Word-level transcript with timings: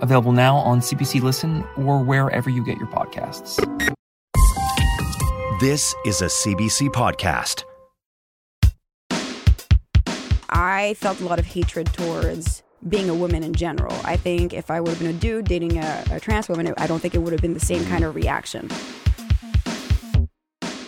available 0.00 0.32
now 0.32 0.56
on 0.56 0.80
CBC 0.80 1.22
Listen 1.22 1.64
or 1.76 2.02
wherever 2.02 2.50
you 2.50 2.64
get 2.64 2.78
your 2.78 2.88
podcasts. 2.88 3.58
This 5.60 5.94
is 6.06 6.22
a 6.22 6.26
CBC 6.26 6.88
podcast. 6.88 7.64
I 10.48 10.94
felt 10.94 11.20
a 11.20 11.24
lot 11.24 11.38
of 11.38 11.46
hatred 11.46 11.92
towards 11.92 12.62
being 12.88 13.10
a 13.10 13.14
woman 13.14 13.42
in 13.42 13.52
general. 13.52 13.94
I 14.04 14.16
think 14.16 14.54
if 14.54 14.70
I 14.70 14.80
would 14.80 14.88
have 14.88 14.98
been 14.98 15.14
a 15.14 15.18
dude 15.18 15.44
dating 15.44 15.78
a, 15.78 16.04
a 16.10 16.20
trans 16.20 16.48
woman, 16.48 16.72
I 16.78 16.86
don't 16.86 16.98
think 17.00 17.14
it 17.14 17.18
would 17.18 17.32
have 17.32 17.42
been 17.42 17.54
the 17.54 17.60
same 17.60 17.84
kind 17.86 18.04
of 18.04 18.14
reaction. 18.14 18.70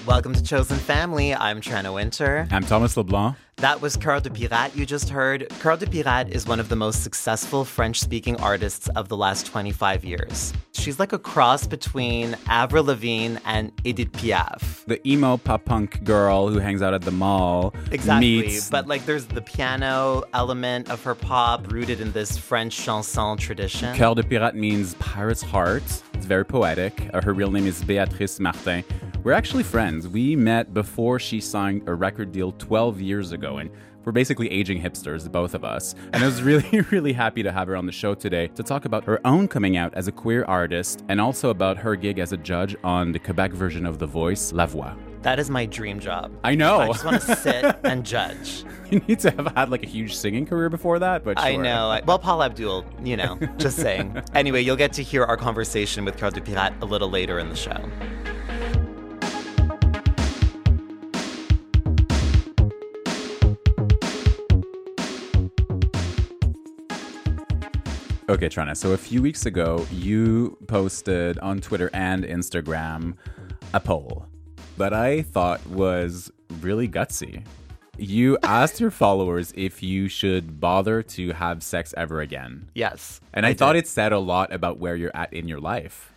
Welcome 0.06 0.32
to 0.34 0.42
Chosen 0.42 0.78
Family. 0.78 1.32
I'm 1.32 1.60
Tranna 1.60 1.94
Wintour. 1.94 2.48
I'm 2.50 2.64
Thomas 2.64 2.96
LeBlanc. 2.96 3.36
That 3.58 3.80
was 3.80 3.96
Coeur 3.96 4.18
de 4.18 4.30
Pirate 4.30 4.74
you 4.74 4.84
just 4.84 5.08
heard. 5.10 5.48
Coeur 5.60 5.76
de 5.76 5.86
Pirate 5.86 6.30
is 6.34 6.44
one 6.44 6.58
of 6.58 6.68
the 6.68 6.74
most 6.74 7.04
successful 7.04 7.64
French 7.64 8.00
speaking 8.00 8.34
artists 8.40 8.88
of 8.96 9.08
the 9.08 9.16
last 9.16 9.46
25 9.46 10.04
years. 10.04 10.52
She's 10.72 10.98
like 10.98 11.12
a 11.12 11.20
cross 11.20 11.68
between 11.68 12.36
Avril 12.48 12.82
Lavigne 12.82 13.36
and 13.44 13.70
Edith 13.84 14.10
Piaf. 14.10 14.84
The 14.86 15.06
emo 15.08 15.36
pop 15.36 15.66
punk 15.66 16.02
girl 16.02 16.48
who 16.48 16.58
hangs 16.58 16.82
out 16.82 16.94
at 16.94 17.02
the 17.02 17.12
mall. 17.12 17.72
Exactly. 17.92 18.40
Meets 18.40 18.70
But 18.70 18.88
like 18.88 19.06
there's 19.06 19.26
the 19.26 19.42
piano 19.42 20.24
element 20.34 20.90
of 20.90 21.00
her 21.04 21.14
pop 21.14 21.70
rooted 21.70 22.00
in 22.00 22.10
this 22.10 22.36
French 22.36 22.76
chanson 22.76 23.36
tradition. 23.36 23.94
Coeur 23.96 24.16
de 24.16 24.24
Pirate 24.24 24.56
means 24.56 24.94
pirate's 24.94 25.42
heart. 25.42 25.84
It's 26.14 26.26
very 26.26 26.44
poetic. 26.44 27.08
Uh, 27.14 27.20
her 27.20 27.32
real 27.32 27.52
name 27.52 27.68
is 27.68 27.84
Béatrice 27.84 28.40
Martin. 28.40 28.82
We're 29.24 29.32
actually 29.32 29.62
friends. 29.62 30.08
We 30.08 30.34
met 30.34 30.74
before 30.74 31.20
she 31.20 31.40
signed 31.40 31.88
a 31.88 31.94
record 31.94 32.32
deal 32.32 32.52
12 32.52 33.00
years 33.00 33.30
ago, 33.30 33.58
and 33.58 33.70
we're 34.04 34.10
basically 34.10 34.50
aging 34.50 34.82
hipsters, 34.82 35.30
both 35.30 35.54
of 35.54 35.64
us. 35.64 35.94
And 36.12 36.24
I 36.24 36.26
was 36.26 36.42
really, 36.42 36.80
really 36.90 37.12
happy 37.12 37.44
to 37.44 37.52
have 37.52 37.68
her 37.68 37.76
on 37.76 37.86
the 37.86 37.92
show 37.92 38.14
today 38.14 38.48
to 38.48 38.64
talk 38.64 38.84
about 38.84 39.04
her 39.04 39.24
own 39.24 39.46
coming 39.46 39.76
out 39.76 39.94
as 39.94 40.08
a 40.08 40.12
queer 40.12 40.44
artist 40.46 41.04
and 41.08 41.20
also 41.20 41.50
about 41.50 41.76
her 41.78 41.94
gig 41.94 42.18
as 42.18 42.32
a 42.32 42.36
judge 42.36 42.74
on 42.82 43.12
the 43.12 43.20
Quebec 43.20 43.52
version 43.52 43.86
of 43.86 44.00
The 44.00 44.06
Voice, 44.06 44.52
La 44.52 44.66
Voix. 44.66 44.92
That 45.22 45.38
is 45.38 45.48
my 45.48 45.66
dream 45.66 46.00
job. 46.00 46.32
I 46.42 46.56
know. 46.56 46.80
I 46.80 46.86
just 46.88 47.04
want 47.04 47.22
to 47.22 47.36
sit 47.42 47.76
and 47.84 48.04
judge. 48.04 48.64
You 48.90 48.98
need 49.06 49.20
to 49.20 49.30
have 49.30 49.52
had 49.54 49.70
like 49.70 49.84
a 49.84 49.88
huge 49.88 50.16
singing 50.16 50.46
career 50.46 50.68
before 50.68 50.98
that, 50.98 51.22
but 51.24 51.38
I 51.38 51.54
know. 51.54 51.90
I- 51.90 52.02
Well, 52.04 52.18
Paula 52.18 52.46
Abdul, 52.46 52.84
you 53.04 53.16
know, 53.16 53.38
just 53.56 53.76
saying. 53.76 54.20
Anyway, 54.34 54.62
you'll 54.62 54.74
get 54.74 54.92
to 54.94 55.02
hear 55.04 55.22
our 55.22 55.36
conversation 55.36 56.04
with 56.04 56.16
Coeur 56.16 56.30
de 56.30 56.40
Pirate 56.40 56.74
a 56.82 56.86
little 56.86 57.08
later 57.08 57.38
in 57.38 57.48
the 57.50 57.54
show. 57.54 57.88
Okay, 68.32 68.48
Tranna. 68.48 68.74
So 68.74 68.92
a 68.92 68.96
few 68.96 69.20
weeks 69.20 69.44
ago, 69.44 69.86
you 69.90 70.56
posted 70.66 71.38
on 71.40 71.60
Twitter 71.60 71.90
and 71.92 72.24
Instagram 72.24 73.14
a 73.74 73.78
poll 73.78 74.24
that 74.78 74.94
I 74.94 75.20
thought 75.20 75.64
was 75.66 76.32
really 76.62 76.88
gutsy. 76.88 77.44
You 77.98 78.38
asked 78.42 78.80
your 78.80 78.90
followers 78.90 79.52
if 79.54 79.82
you 79.82 80.08
should 80.08 80.58
bother 80.58 81.02
to 81.02 81.34
have 81.34 81.62
sex 81.62 81.92
ever 81.94 82.22
again. 82.22 82.70
Yes. 82.74 83.20
And 83.34 83.44
I, 83.44 83.52
thought 83.52 83.74
did. 83.74 83.84
it 83.84 83.88
said 83.88 84.14
a 84.14 84.18
lot 84.18 84.50
about 84.50 84.78
where 84.78 84.96
you're 84.96 85.14
at 85.14 85.30
in 85.34 85.46
your 85.46 85.60
life. 85.60 86.10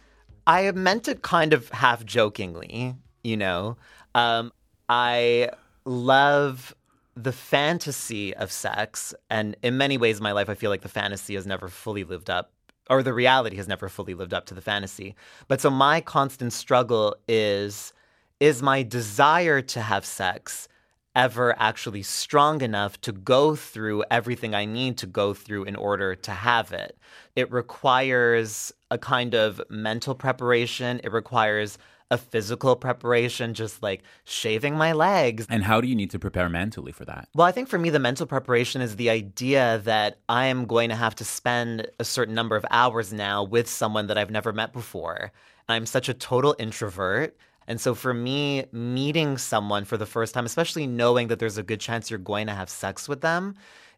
I 0.48 0.72
meant 0.72 1.10
it 1.10 1.22
kind 1.22 1.52
of 1.52 1.68
half 1.72 2.06
jokingly, 2.06 2.96
you 3.26 3.36
know. 3.36 3.76
Um, 4.16 4.54
I 4.88 5.50
love 5.84 6.74
the 7.16 7.32
fantasy 7.32 8.36
of 8.36 8.52
sex, 8.52 9.14
and 9.30 9.56
in 9.64 9.78
many 9.78 9.98
ways, 9.98 10.18
in 10.18 10.24
my 10.24 10.34
life, 10.34 10.50
I 10.50 10.54
feel 10.54 10.70
like 10.70 10.82
the 10.82 10.90
fantasy 10.90 11.36
has 11.36 11.46
never 11.46 11.70
fully 11.70 12.04
lived 12.04 12.30
up, 12.30 12.52
or 12.90 13.04
the 13.04 13.14
reality 13.14 13.56
has 13.56 13.68
never 13.68 13.88
fully 13.90 14.14
lived 14.14 14.34
up 14.34 14.46
to 14.48 14.54
the 14.54 14.62
fantasy. 14.62 15.16
But 15.48 15.62
so 15.62 15.70
my 15.70 16.02
constant 16.02 16.54
struggle 16.54 17.16
is 17.28 17.94
is 18.42 18.62
my 18.62 18.84
desire 18.84 19.62
to 19.62 19.82
have 19.82 20.06
sex 20.06 20.68
ever 21.16 21.58
actually 21.58 22.04
strong 22.04 22.62
enough 22.62 23.00
to 23.00 23.14
go 23.14 23.56
through 23.56 24.04
everything 24.12 24.54
I 24.54 24.66
need 24.66 24.98
to 24.98 25.08
go 25.08 25.34
through 25.34 25.64
in 25.64 25.78
order 25.78 26.14
to 26.16 26.32
have 26.32 26.74
it. 26.74 26.98
It 27.38 27.50
requires 27.50 28.74
a 28.92 28.98
kind 28.98 29.34
of 29.34 29.62
mental 29.70 30.14
preparation, 30.14 31.00
it 31.04 31.14
requires 31.14 31.78
a 32.12 32.18
physical 32.18 32.76
preparation, 32.76 33.54
just 33.54 33.82
like 33.82 34.04
shaving 34.24 34.76
my 34.76 34.94
legs. 34.94 35.48
And 35.50 35.64
how 35.64 35.82
do 35.82 35.88
you 35.88 35.96
need 35.96 36.12
to 36.12 36.20
prepare 36.20 36.50
mentally 36.50 36.92
for 36.92 37.06
that? 37.06 37.30
Well, 37.34 37.48
I 37.48 37.52
think 37.52 37.68
for 37.68 37.80
me, 37.80 37.90
the 37.90 38.00
mental 38.00 38.28
preparation 38.28 38.82
is 38.82 38.96
the 38.96 39.10
idea 39.10 39.82
that 39.86 40.20
I 40.30 40.46
am 40.46 40.66
going 40.66 40.90
to 40.90 40.96
have 40.96 41.16
to 41.16 41.26
spend 41.26 41.88
a 42.00 42.06
certain 42.06 42.36
number 42.36 42.56
of 42.56 42.66
hours 42.70 43.12
now 43.12 43.44
with 43.44 43.68
someone 43.68 44.08
that 44.08 44.18
I've 44.18 44.30
never 44.30 44.54
met 44.54 44.72
before. 44.72 45.32
I'm 45.68 45.86
such 45.86 46.10
a 46.10 46.14
total 46.14 46.56
introvert. 46.60 47.36
And 47.68 47.82
so 47.82 47.96
for 47.96 48.14
me, 48.14 48.66
meeting 48.72 49.40
someone 49.40 49.86
for 49.86 49.98
the 49.98 50.06
first 50.06 50.36
time, 50.36 50.46
especially 50.46 50.86
knowing 50.86 51.30
that 51.30 51.40
there's 51.40 51.58
a 51.58 51.64
good 51.64 51.80
chance 51.80 52.12
you're 52.12 52.20
going 52.20 52.46
to 52.46 52.54
have 52.54 52.70
sex 52.70 53.10
with 53.10 53.22
them, 53.22 53.56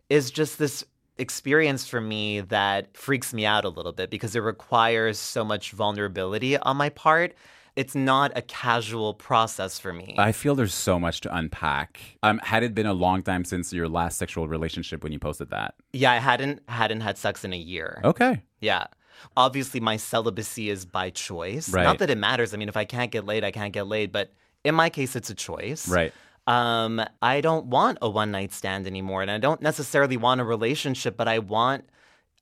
is 0.09 0.31
just 0.31 0.57
this 0.57 0.85
experience 1.17 1.85
for 1.85 1.99
me 1.99 2.41
that 2.41 2.95
freaks 2.95 3.33
me 3.33 3.45
out 3.45 3.65
a 3.65 3.69
little 3.69 3.91
bit 3.91 4.09
because 4.09 4.35
it 4.35 4.39
requires 4.39 5.17
so 5.17 5.43
much 5.43 5.71
vulnerability 5.71 6.57
on 6.57 6.77
my 6.77 6.89
part. 6.89 7.33
It's 7.77 7.93
not 7.93 8.31
a 8.35 8.41
casual 8.41 9.13
process 9.13 9.77
for 9.77 9.93
me. 9.93 10.15
I 10.17 10.31
feel 10.31 10.55
there's 10.55 10.73
so 10.73 10.99
much 10.99 11.21
to 11.21 11.35
unpack. 11.35 12.01
Um, 12.23 12.39
had 12.39 12.63
it 12.63 12.73
been 12.73 12.87
a 12.87 12.93
long 12.93 13.21
time 13.21 13.45
since 13.45 13.71
your 13.71 13.87
last 13.87 14.17
sexual 14.17 14.47
relationship 14.47 15.03
when 15.03 15.13
you 15.13 15.19
posted 15.19 15.51
that? 15.51 15.75
yeah, 15.93 16.11
I 16.11 16.17
hadn't 16.17 16.63
hadn't 16.67 17.01
had 17.01 17.19
sex 17.19 17.45
in 17.45 17.53
a 17.53 17.57
year. 17.57 18.01
Okay. 18.03 18.41
Yeah. 18.61 18.87
Obviously, 19.35 19.79
my 19.79 19.95
celibacy 19.97 20.71
is 20.71 20.85
by 20.85 21.11
choice. 21.11 21.69
Right. 21.69 21.83
Not 21.83 21.99
that 21.99 22.09
it 22.09 22.17
matters. 22.17 22.53
I 22.53 22.57
mean, 22.57 22.67
if 22.67 22.77
I 22.77 22.85
can't 22.85 23.11
get 23.11 23.25
laid, 23.25 23.43
I 23.43 23.51
can't 23.51 23.73
get 23.73 23.85
laid. 23.87 24.11
But 24.11 24.33
in 24.63 24.73
my 24.73 24.89
case, 24.89 25.15
it's 25.15 25.29
a 25.29 25.35
choice. 25.35 25.87
Right. 25.87 26.11
Um, 26.47 27.03
I 27.21 27.41
don't 27.41 27.67
want 27.67 27.99
a 28.01 28.09
one 28.09 28.31
night 28.31 28.53
stand 28.53 28.87
anymore, 28.87 29.21
and 29.21 29.29
I 29.29 29.37
don't 29.37 29.61
necessarily 29.61 30.17
want 30.17 30.41
a 30.41 30.43
relationship, 30.43 31.15
but 31.15 31.27
I 31.27 31.39
want. 31.39 31.87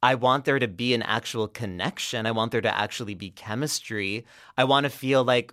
I 0.05 0.13
want 0.13 0.45
there 0.45 0.59
to 0.59 0.67
be 0.67 0.93
an 0.93 1.01
actual 1.01 1.47
connection. 1.47 2.27
I 2.27 2.31
want 2.31 2.51
there 2.51 2.61
to 2.61 2.77
actually 2.77 3.15
be 3.15 3.31
chemistry. 3.31 4.25
I 4.55 4.63
want 4.63 4.83
to 4.83 4.91
feel 4.91 5.23
like 5.23 5.51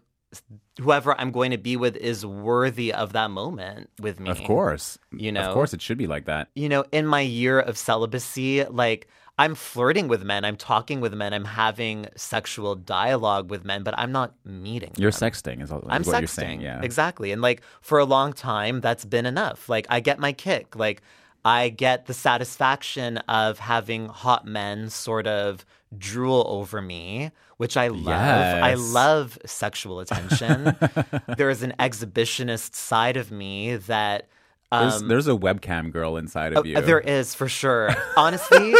whoever 0.79 1.19
I'm 1.19 1.33
going 1.33 1.53
to 1.53 1.59
be 1.59 1.75
with 1.77 1.97
is 1.97 2.27
worthy 2.27 2.93
of 2.93 3.15
that 3.15 3.31
moment 3.31 3.89
with 3.99 4.21
me. 4.21 4.29
Of 4.29 4.43
course. 4.45 4.99
You 5.11 5.33
know? 5.33 5.41
Of 5.41 5.55
course, 5.55 5.73
it 5.73 5.81
should 5.81 5.97
be 5.97 6.07
like 6.07 6.27
that. 6.27 6.49
you 6.55 6.69
know, 6.69 6.85
in 6.93 7.07
my 7.07 7.23
year 7.23 7.61
of 7.61 7.79
celibacy, 7.79 8.65
like 8.65 9.09
I'm 9.39 9.55
flirting 9.55 10.07
with 10.09 10.23
men, 10.23 10.45
I'm 10.45 10.57
talking 10.57 11.01
with 11.01 11.15
men, 11.15 11.33
I'm 11.33 11.47
having 11.47 12.07
sexual 12.15 12.75
dialogue 12.75 13.51
with 13.51 13.65
men, 13.65 13.83
but 13.83 13.95
I'm 13.97 14.13
not 14.13 14.35
meeting. 14.45 14.93
You're 14.99 15.11
them. 15.11 15.31
sexting, 15.31 15.63
is 15.63 15.73
all- 15.73 15.79
is 15.81 15.87
I'm 15.89 16.03
what 16.03 16.17
sexting. 16.17 16.21
you're 16.21 16.29
saying. 16.29 16.61
Yeah. 16.61 16.83
Exactly. 16.83 17.33
And 17.33 17.41
like 17.41 17.63
for 17.81 17.99
a 17.99 18.05
long 18.05 18.35
time, 18.35 18.83
that's 18.83 19.07
been 19.07 19.25
enough. 19.25 19.71
Like 19.71 19.87
I 19.89 20.01
get 20.01 20.19
my 20.19 20.33
kick. 20.35 20.77
Like 20.77 21.01
I 21.45 21.69
get 21.71 22.07
the 22.07 22.15
satisfaction 22.15 23.19
of 23.19 23.59
having 23.59 24.09
hot 24.09 24.47
men 24.47 24.91
sort 24.91 25.27
of 25.27 25.65
drool 25.97 26.45
over 26.49 26.81
me, 26.81 27.33
which 27.57 27.77
I 27.77 27.89
love. 27.89 28.63
I 28.63 28.75
love 28.75 29.39
sexual 29.45 30.01
attention. 30.01 30.77
there 31.37 31.51
is 31.51 31.63
an 31.63 31.75
exhibitionist 31.79 32.75
side 32.75 33.17
of 33.17 33.31
me 33.31 33.77
that 33.77 34.29
There's, 34.71 35.03
um, 35.03 35.09
there's 35.09 35.29
a 35.29 35.33
webcam 35.33 35.91
girl 35.91 36.17
inside 36.17 36.57
uh, 36.57 36.61
of 36.61 36.67
you. 36.67 36.81
There 36.81 37.01
is 37.01 37.35
for 37.35 37.49
sure. 37.49 37.95
Honestly, 38.17 38.75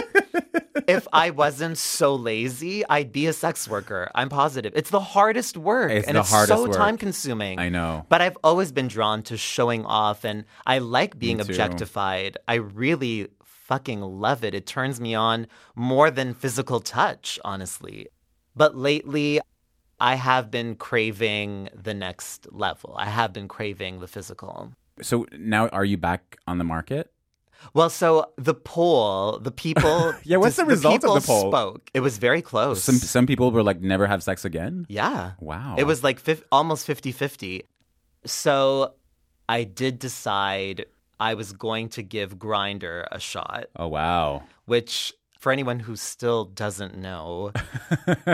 if 0.89 1.07
I 1.13 1.31
wasn't 1.31 1.79
so 1.79 2.15
lazy, 2.15 2.85
I'd 2.89 3.13
be 3.13 3.27
a 3.27 3.33
sex 3.33 3.69
worker. 3.69 4.11
I'm 4.15 4.29
positive. 4.29 4.73
It's 4.77 4.91
the 4.91 5.01
hardest 5.01 5.57
work, 5.57 5.91
It's 5.91 6.07
and 6.07 6.17
the 6.17 6.21
it's 6.21 6.31
hardest 6.31 6.59
so 6.59 6.69
work. 6.69 6.77
time 6.77 6.97
consuming. 6.99 7.59
I 7.59 7.69
know. 7.69 8.07
But 8.09 8.21
I've 8.21 8.39
always 8.45 8.73
been 8.73 8.89
drawn 8.89 9.23
to 9.25 9.37
showing 9.37 9.85
off, 9.85 10.25
and 10.25 10.45
I 10.67 10.79
like 10.79 11.19
being 11.19 11.41
objectified. 11.41 12.37
I 12.49 12.55
really 12.55 13.29
fucking 13.45 14.01
love 14.01 14.45
it. 14.45 14.55
It 14.55 14.67
turns 14.67 15.01
me 15.01 15.15
on 15.15 15.47
more 15.75 16.11
than 16.11 16.35
physical 16.35 16.81
touch, 16.81 17.39
honestly. 17.45 18.09
But 18.55 18.77
lately, 18.77 19.41
I 20.01 20.17
have 20.17 20.51
been 20.51 20.75
craving 20.75 21.69
the 21.75 21.95
next 21.95 22.49
level. 22.53 22.95
I 22.99 23.07
have 23.07 23.33
been 23.33 23.49
craving 23.49 24.01
the 24.01 24.09
physical. 24.09 24.73
So 25.01 25.27
now, 25.33 25.69
are 25.69 25.85
you 25.85 25.97
back 25.97 26.37
on 26.47 26.59
the 26.59 26.65
market? 26.65 27.13
Well, 27.75 27.91
so 27.91 28.27
the 28.37 28.55
poll, 28.55 29.39
the 29.39 29.51
people. 29.51 30.15
Yeah, 30.25 30.37
what's 30.39 30.57
the 30.57 30.65
result 30.65 31.05
of 31.05 31.15
the 31.15 31.27
poll? 31.27 31.51
Spoke. 31.51 31.91
It 31.95 32.01
was 32.01 32.19
very 32.19 32.43
close. 32.43 32.83
Some 32.83 32.97
some 32.97 33.27
people 33.27 33.51
were 33.51 33.63
like, 33.63 33.81
never 33.81 34.07
have 34.07 34.23
sex 34.23 34.45
again. 34.45 34.87
yeah. 34.89 35.33
Wow. 35.41 35.77
It 35.79 35.85
was 35.85 36.03
like 36.05 36.19
fif- 36.21 36.45
almost 36.53 36.87
50 36.87 37.13
50. 37.13 37.63
So 38.25 38.95
I 39.49 39.65
did 39.65 39.99
decide 39.99 40.87
I 41.19 41.35
was 41.35 41.53
going 41.53 41.89
to 41.91 42.03
give 42.03 42.37
Grindr 42.39 43.07
a 43.11 43.19
shot, 43.21 43.67
Oh 43.77 43.89
wow. 43.89 44.43
which 44.67 45.13
for 45.43 45.51
anyone 45.51 45.81
who 45.81 45.97
still 45.97 46.45
doesn't 46.45 46.97
know, 46.97 47.51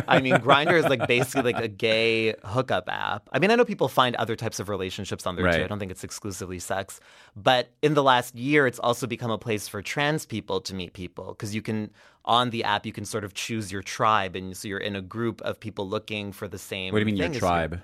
I 0.06 0.20
mean, 0.20 0.34
Grindr 0.44 0.78
is 0.78 0.84
like 0.84 1.08
basically 1.08 1.54
like 1.54 1.64
a 1.64 1.66
gay 1.66 2.34
hookup 2.44 2.86
app. 2.86 3.26
I 3.32 3.38
mean, 3.38 3.50
I 3.50 3.54
know 3.54 3.64
people 3.64 3.88
find 3.88 4.14
other 4.16 4.36
types 4.36 4.60
of 4.60 4.68
relationships 4.68 5.26
on 5.26 5.34
there 5.34 5.50
too. 5.50 5.64
I 5.64 5.66
don't 5.68 5.78
think 5.78 5.90
it's 5.90 6.04
exclusively 6.04 6.58
sex. 6.58 7.00
But 7.34 7.70
in 7.80 7.94
the 7.94 8.02
last 8.02 8.34
year, 8.34 8.66
it's 8.66 8.78
also 8.78 9.06
become 9.06 9.30
a 9.30 9.38
place 9.38 9.68
for 9.68 9.80
trans 9.80 10.26
people 10.26 10.60
to 10.60 10.74
meet 10.74 10.92
people 10.92 11.28
because 11.28 11.54
you 11.54 11.62
can, 11.62 11.90
on 12.26 12.50
the 12.50 12.62
app, 12.62 12.84
you 12.84 12.92
can 12.92 13.06
sort 13.06 13.24
of 13.24 13.32
choose 13.32 13.72
your 13.72 13.82
tribe. 13.82 14.36
And 14.36 14.54
so 14.54 14.68
you're 14.68 14.76
in 14.76 14.94
a 14.94 15.00
group 15.00 15.40
of 15.40 15.58
people 15.58 15.88
looking 15.88 16.30
for 16.30 16.46
the 16.46 16.58
same 16.58 16.92
What 16.92 16.98
do 16.98 17.00
you 17.00 17.06
mean 17.06 17.16
your 17.16 17.30
tribe? 17.30 17.72
you. 17.72 17.80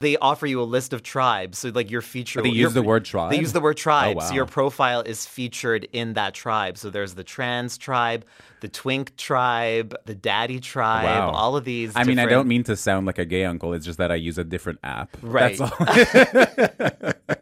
They 0.00 0.16
offer 0.16 0.46
you 0.46 0.62
a 0.62 0.64
list 0.64 0.94
of 0.94 1.02
tribes. 1.02 1.58
So, 1.58 1.68
like, 1.68 1.90
your 1.90 2.00
feature. 2.00 2.40
They 2.40 2.48
use 2.48 2.72
the 2.72 2.82
word 2.82 3.04
tribe? 3.04 3.32
They 3.32 3.38
use 3.38 3.52
the 3.52 3.60
word 3.60 3.76
oh, 3.78 3.82
tribe. 3.82 4.16
Oh, 4.18 4.24
So, 4.24 4.32
your 4.34 4.46
profile 4.46 5.02
is 5.02 5.26
featured 5.26 5.86
in 5.92 6.14
that 6.14 6.32
tribe. 6.32 6.78
So, 6.78 6.88
there's 6.88 7.14
the 7.14 7.24
trans 7.24 7.76
tribe, 7.76 8.24
the 8.60 8.68
twink 8.68 9.14
tribe, 9.16 9.94
the 10.06 10.14
daddy 10.14 10.58
tribe, 10.58 11.04
Wow. 11.04 11.30
all 11.32 11.54
of 11.54 11.64
these. 11.64 11.92
I 11.94 12.04
mean, 12.04 12.18
I 12.18 12.24
don't 12.24 12.48
mean 12.48 12.64
to 12.64 12.76
sound 12.76 13.06
like 13.06 13.18
a 13.18 13.26
gay 13.26 13.44
uncle. 13.44 13.74
It's 13.74 13.84
just 13.84 13.98
that 13.98 14.10
I 14.10 14.14
use 14.14 14.38
a 14.38 14.44
different 14.44 14.78
app. 14.82 15.16
Right. 15.20 15.58
That's 15.58 15.70
all. 15.70 17.12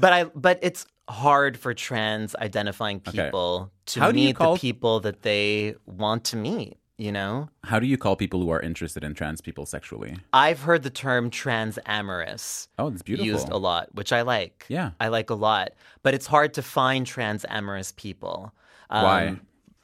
But 0.00 0.12
I 0.12 0.24
but 0.24 0.58
it's 0.62 0.86
hard 1.08 1.56
for 1.56 1.74
trans 1.74 2.34
identifying 2.34 3.00
Okay. 3.06 3.24
people 3.26 3.70
to 3.86 4.00
How 4.00 4.10
meet 4.10 4.38
the 4.38 4.56
people 4.56 5.00
that 5.00 5.22
they 5.22 5.74
want 5.86 6.24
to 6.24 6.36
meet, 6.36 6.76
you 7.00 7.10
know? 7.10 7.48
How 7.64 7.78
do 7.80 7.86
you 7.86 7.96
call 7.96 8.14
people 8.14 8.40
who 8.40 8.50
are 8.50 8.60
interested 8.60 9.02
in 9.02 9.14
trans 9.14 9.40
people 9.40 9.64
sexually? 9.66 10.16
I've 10.32 10.60
heard 10.60 10.82
the 10.82 10.90
term 10.90 11.30
trans 11.30 11.78
amorous 11.86 12.68
Oh, 12.78 12.88
it's 12.88 13.02
beautiful. 13.02 13.26
used 13.26 13.48
a 13.48 13.56
lot, 13.56 13.88
which 13.94 14.12
I 14.12 14.22
like. 14.22 14.66
Yeah. 14.68 14.90
I 15.00 15.08
like 15.08 15.30
a 15.30 15.34
lot. 15.34 15.70
But 16.02 16.14
it's 16.14 16.26
hard 16.26 16.54
to 16.54 16.62
find 16.62 17.06
trans 17.06 17.44
amorous 17.48 17.92
people. 17.96 18.52
Um, 18.90 19.04
Why? 19.04 19.36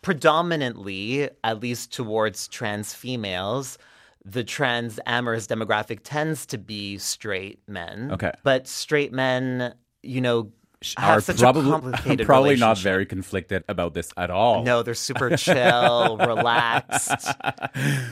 Predominantly, 0.02 1.30
at 1.44 1.60
least 1.60 1.92
towards 1.92 2.48
trans 2.48 2.92
females, 2.92 3.78
the 4.24 4.44
trans 4.44 5.00
amorous 5.06 5.46
demographic 5.46 6.00
tends 6.02 6.46
to 6.46 6.58
be 6.58 6.98
straight 6.98 7.60
men. 7.66 8.10
Okay. 8.12 8.32
But 8.42 8.66
straight 8.66 9.12
men, 9.12 9.74
you 10.02 10.20
know, 10.20 10.50
Are 10.98 11.20
probably 11.22 12.16
probably 12.24 12.56
not 12.56 12.78
very 12.78 13.06
conflicted 13.06 13.64
about 13.68 13.94
this 13.94 14.12
at 14.16 14.30
all. 14.30 14.62
No, 14.62 14.82
they're 14.82 14.94
super 14.94 15.34
chill, 15.36 16.16
relaxed. 16.20 17.26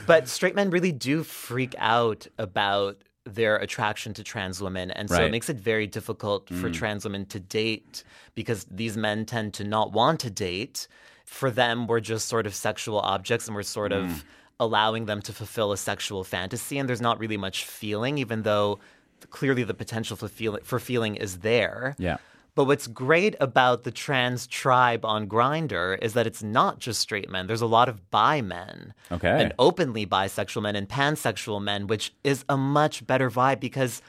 But 0.07 0.27
straight 0.27 0.55
men 0.55 0.71
really 0.71 0.91
do 0.91 1.23
freak 1.23 1.75
out 1.77 2.27
about 2.39 2.97
their 3.25 3.57
attraction 3.57 4.13
to 4.15 4.23
trans 4.23 4.61
women. 4.61 4.91
And 4.91 5.09
so 5.09 5.15
Right. 5.17 5.25
it 5.25 5.31
makes 5.31 5.49
it 5.49 5.57
very 5.57 5.87
difficult 5.87 6.49
for 6.49 6.69
mm. 6.69 6.73
trans 6.73 7.03
women 7.03 7.25
to 7.27 7.39
date 7.39 8.03
because 8.35 8.65
these 8.69 8.97
men 8.97 9.25
tend 9.25 9.53
to 9.55 9.63
not 9.63 9.91
want 9.91 10.19
to 10.21 10.29
date. 10.29 10.87
For 11.25 11.49
them, 11.49 11.87
we're 11.87 12.01
just 12.01 12.27
sort 12.27 12.45
of 12.45 12.53
sexual 12.53 12.99
objects 12.99 13.47
and 13.47 13.55
we're 13.55 13.63
sort 13.63 13.91
of 13.91 14.05
mm. 14.05 14.23
allowing 14.59 15.05
them 15.05 15.21
to 15.23 15.33
fulfill 15.33 15.71
a 15.71 15.77
sexual 15.77 16.23
fantasy. 16.23 16.77
And 16.77 16.87
there's 16.87 17.01
not 17.01 17.19
really 17.19 17.37
much 17.37 17.65
feeling, 17.65 18.19
even 18.19 18.43
though 18.43 18.79
clearly 19.31 19.63
the 19.63 19.73
potential 19.73 20.15
for, 20.15 20.27
feel- 20.27 20.59
for 20.63 20.79
feeling 20.79 21.15
is 21.15 21.39
there. 21.39 21.95
Yeah. 21.97 22.17
But 22.55 22.65
what's 22.65 22.87
great 22.87 23.35
about 23.41 23.83
the 23.83 23.91
trans 23.91 24.47
tribe 24.47 25.03
on 25.03 25.27
Grindr 25.27 26.01
is 26.01 26.13
that 26.13 26.25
it's 26.25 26.41
not 26.41 26.79
just 26.79 27.01
straight 27.01 27.29
men. 27.29 27.47
There's 27.47 27.61
a 27.61 27.67
lot 27.67 27.89
of 27.89 28.09
bi 28.11 28.39
men. 28.39 28.93
Okay. 29.11 29.41
And 29.43 29.53
openly 29.59 30.05
bisexual 30.05 30.61
men 30.61 30.77
and 30.77 30.87
pansexual 30.87 31.61
men, 31.61 31.87
which 31.87 32.13
is 32.23 32.45
a 32.47 32.55
much 32.55 33.05
better 33.05 33.29
vibe 33.29 33.59
because 33.59 34.01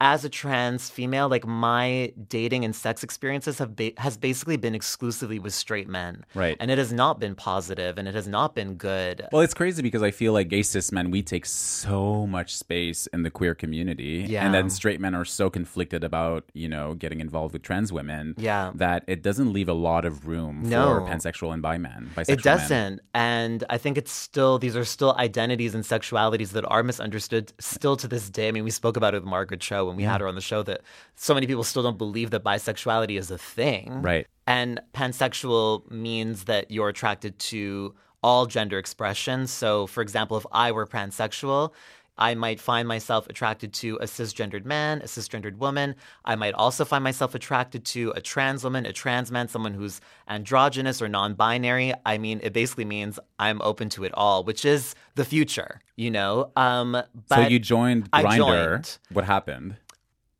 as 0.00 0.24
a 0.24 0.28
trans 0.28 0.88
female, 0.90 1.28
like 1.28 1.44
my 1.46 2.12
dating 2.28 2.64
and 2.64 2.74
sex 2.74 3.02
experiences 3.02 3.58
have 3.58 3.74
ba- 3.74 3.92
has 3.98 4.16
basically 4.16 4.56
been 4.56 4.74
exclusively 4.74 5.38
with 5.40 5.52
straight 5.52 5.88
men. 5.88 6.24
Right. 6.34 6.56
And 6.60 6.70
it 6.70 6.78
has 6.78 6.92
not 6.92 7.18
been 7.18 7.34
positive 7.34 7.98
and 7.98 8.06
it 8.06 8.14
has 8.14 8.28
not 8.28 8.54
been 8.54 8.74
good. 8.74 9.26
Well, 9.32 9.42
it's 9.42 9.54
crazy 9.54 9.82
because 9.82 10.02
I 10.02 10.12
feel 10.12 10.32
like 10.32 10.48
gay 10.48 10.62
cis 10.62 10.92
men, 10.92 11.10
we 11.10 11.22
take 11.22 11.44
so 11.46 12.26
much 12.28 12.54
space 12.54 13.08
in 13.08 13.24
the 13.24 13.30
queer 13.30 13.56
community. 13.56 14.24
Yeah. 14.28 14.44
And 14.44 14.54
then 14.54 14.70
straight 14.70 15.00
men 15.00 15.14
are 15.16 15.24
so 15.24 15.50
conflicted 15.50 16.04
about, 16.04 16.44
you 16.52 16.68
know, 16.68 16.94
getting 16.94 17.20
involved 17.20 17.52
with 17.52 17.62
trans 17.62 17.92
women. 17.92 18.34
Yeah. 18.38 18.70
That 18.76 19.02
it 19.08 19.22
doesn't 19.22 19.52
leave 19.52 19.68
a 19.68 19.72
lot 19.74 20.04
of 20.04 20.28
room 20.28 20.62
No. 20.64 20.86
for 20.86 21.00
pansexual 21.02 21.52
and 21.52 21.60
bi 21.60 21.76
men. 21.76 22.10
Bisexual 22.14 22.28
It 22.28 22.42
doesn't. 22.44 23.00
And 23.14 23.64
I 23.68 23.78
think 23.78 23.98
it's 23.98 24.12
still, 24.12 24.60
these 24.60 24.76
are 24.76 24.84
still 24.84 25.16
identities 25.16 25.74
and 25.74 25.82
sexualities 25.82 26.50
that 26.50 26.64
are 26.66 26.84
misunderstood 26.84 27.52
still 27.58 27.96
to 27.96 28.06
this 28.06 28.30
day. 28.30 28.46
I 28.46 28.52
mean, 28.52 28.62
we 28.62 28.70
spoke 28.70 28.96
about 28.96 29.14
it 29.14 29.22
with 29.22 29.28
Margaret 29.28 29.60
Cho 29.60 29.87
when 29.88 29.96
we 29.96 30.04
had 30.04 30.20
her 30.20 30.28
on 30.28 30.34
the 30.34 30.40
show 30.40 30.62
that 30.62 30.82
so 31.16 31.34
many 31.34 31.46
people 31.46 31.64
still 31.64 31.82
don't 31.82 31.98
believe 31.98 32.30
that 32.30 32.44
bisexuality 32.44 33.18
is 33.18 33.30
a 33.30 33.38
thing. 33.38 34.02
Right. 34.02 34.26
And 34.46 34.80
pansexual 34.94 35.90
means 35.90 36.44
that 36.44 36.70
you're 36.70 36.88
attracted 36.88 37.38
to 37.40 37.94
all 38.22 38.46
gender 38.46 38.78
expressions. 38.78 39.50
So, 39.50 39.86
for 39.86 40.00
example, 40.02 40.36
if 40.36 40.46
I 40.52 40.72
were 40.72 40.86
pansexual, 40.86 41.72
I 42.18 42.34
might 42.34 42.60
find 42.60 42.86
myself 42.86 43.28
attracted 43.28 43.72
to 43.74 43.96
a 43.96 44.04
cisgendered 44.04 44.64
man, 44.64 45.00
a 45.00 45.04
cisgendered 45.04 45.56
woman. 45.56 45.94
I 46.24 46.34
might 46.34 46.54
also 46.54 46.84
find 46.84 47.02
myself 47.02 47.34
attracted 47.34 47.84
to 47.86 48.12
a 48.16 48.20
trans 48.20 48.64
woman, 48.64 48.84
a 48.84 48.92
trans 48.92 49.30
man, 49.30 49.48
someone 49.48 49.74
who's 49.74 50.00
androgynous 50.28 51.00
or 51.00 51.08
non 51.08 51.34
binary. 51.34 51.94
I 52.04 52.18
mean, 52.18 52.40
it 52.42 52.52
basically 52.52 52.84
means 52.84 53.18
I'm 53.38 53.62
open 53.62 53.88
to 53.90 54.04
it 54.04 54.12
all, 54.14 54.44
which 54.44 54.64
is 54.64 54.94
the 55.14 55.24
future, 55.24 55.80
you 55.96 56.10
know? 56.10 56.50
Um, 56.56 56.92
but 56.92 57.06
so 57.28 57.40
you 57.40 57.58
joined 57.58 58.08
I 58.12 58.24
Grindr. 58.24 58.98
What 59.10 59.24
happened? 59.24 59.76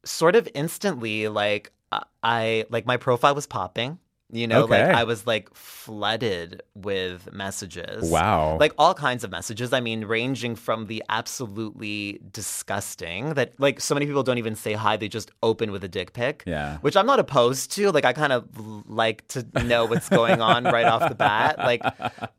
sort 0.05 0.37
of 0.37 0.49
instantly 0.55 1.29
like 1.29 1.73
uh, 1.93 2.01
i 2.23 2.65
like 2.71 2.87
my 2.87 2.97
profile 2.97 3.35
was 3.35 3.47
popping 3.47 3.99
you 4.31 4.47
know 4.47 4.67
like 4.67 4.83
i 4.83 5.05
was 5.05 5.27
like 5.27 5.49
flooded 5.55 6.63
with 6.75 7.33
messages. 7.33 8.11
Wow. 8.11 8.59
like 8.61 8.75
all 8.77 8.93
kinds 8.93 9.25
of 9.25 9.31
messages. 9.31 9.73
I 9.73 9.81
mean 9.81 10.05
ranging 10.05 10.55
from 10.55 10.87
the 10.87 11.03
absolutely 11.09 12.21
disgusting 12.31 13.35
that 13.35 13.59
like 13.59 13.81
so 13.81 13.95
many 13.95 14.05
people 14.07 14.23
don't 14.23 14.39
even 14.39 14.55
say 14.55 14.75
hi. 14.75 14.97
They 14.99 15.09
just 15.09 15.31
open 15.43 15.73
with 15.73 15.83
a 15.85 15.89
dick 15.89 16.13
pic 16.13 16.43
Yeah. 16.47 16.77
which 16.79 16.97
i'm 16.97 17.07
not 17.07 17.19
opposed 17.21 17.73
to. 17.73 17.91
Like 17.91 18.05
i 18.05 18.13
kind 18.13 18.33
of 18.33 18.45
like 18.87 19.27
to 19.29 19.47
know 19.65 19.87
what's 19.87 20.09
going 20.11 20.41
on 20.43 20.65
right 20.65 20.85
off 20.87 21.09
the 21.09 21.15
bat. 21.15 21.59
Like 21.59 21.83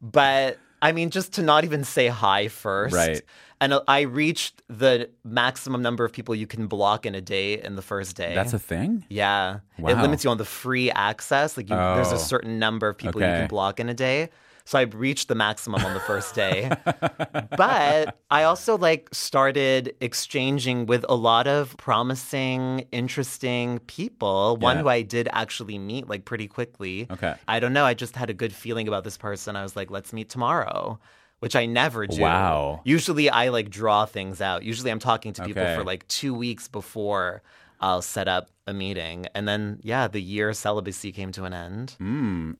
but 0.02 0.58
i 0.82 0.92
mean 0.92 1.10
just 1.10 1.34
to 1.34 1.42
not 1.42 1.64
even 1.64 1.84
say 1.84 2.08
hi 2.08 2.48
first. 2.50 2.94
Right. 2.96 3.22
And 3.62 3.80
I 3.88 4.02
reached 4.02 4.62
the 4.70 5.10
maximum 5.24 5.82
number 5.82 6.06
of 6.06 6.12
people 6.14 6.34
you 6.36 6.48
can 6.48 6.68
block 6.68 7.06
in 7.06 7.16
a 7.16 7.22
day 7.22 7.62
in 7.62 7.76
the 7.76 7.82
first 7.82 8.16
day. 8.16 8.34
That's 8.36 8.54
a 8.54 8.60
thing? 8.60 9.06
yeah. 9.10 9.60
It 9.78 9.84
limits 9.98 10.24
you 10.24 10.30
on 10.30 10.38
the 10.38 10.46
free 10.46 10.92
access. 10.92 11.58
Like 11.58 11.70
you, 11.70 11.76
there's 11.76 12.12
Oh. 12.12 12.16
a 12.16 12.20
certain 12.20 12.60
number 12.60 12.88
of 12.90 12.98
people 12.98 13.22
you 13.22 13.28
can 13.28 13.48
block 13.48 13.80
in 13.80 13.90
a 13.90 13.94
day. 13.94 14.30
So 14.66 14.78
I 14.78 14.84
reached 14.84 15.30
the 15.30 15.36
maximum 15.36 15.84
on 15.84 15.96
the 15.96 16.00
first 16.02 16.36
day. 16.36 16.70
but 17.58 18.20
I 18.30 18.44
also 18.44 18.78
like 18.78 19.10
started 19.12 19.96
exchanging 20.00 20.86
with 20.86 21.04
a 21.10 21.16
lot 21.16 21.48
of 21.48 21.76
promising, 21.78 22.86
interesting 22.92 23.80
people. 23.88 24.58
One 24.58 24.78
who 24.78 24.88
I 24.88 25.02
did 25.02 25.28
actually 25.32 25.78
meet 25.80 26.08
like 26.08 26.26
pretty 26.26 26.48
quickly. 26.48 27.08
Okay. 27.10 27.34
I 27.48 27.60
don't 27.60 27.74
know. 27.74 27.86
I 27.86 27.94
just 27.94 28.16
had 28.16 28.30
a 28.30 28.34
good 28.34 28.54
feeling 28.54 28.88
about 28.88 29.04
this 29.04 29.18
person. 29.18 29.56
I 29.56 29.64
was 29.64 29.76
like, 29.76 29.90
let's 29.90 30.14
meet 30.14 30.30
tomorrow, 30.30 31.00
which 31.40 31.56
I 31.56 31.66
never 31.66 32.06
do. 32.08 32.22
Wow. 32.22 32.82
Usually 32.84 33.30
I 33.30 33.50
like 33.50 33.70
draw 33.70 34.06
things 34.06 34.42
out. 34.42 34.64
Usually 34.64 34.92
I'm 34.92 35.00
talking 35.00 35.34
to 35.34 35.44
people 35.46 35.64
Okay. 35.64 35.76
for 35.76 35.84
like 35.84 36.08
two 36.08 36.34
weeks 36.34 36.68
before 36.68 37.42
I'll 37.80 38.02
set 38.02 38.28
up 38.28 38.50
a 38.68 38.74
meeting. 38.74 39.26
And 39.34 39.48
then, 39.48 39.80
yeah, 39.84 40.08
the 40.08 40.22
year 40.22 40.52
celibacy 40.54 41.12
came 41.12 41.32
to 41.34 41.46
an 41.46 41.54
end. 41.54 41.96
Mm. 42.00 42.58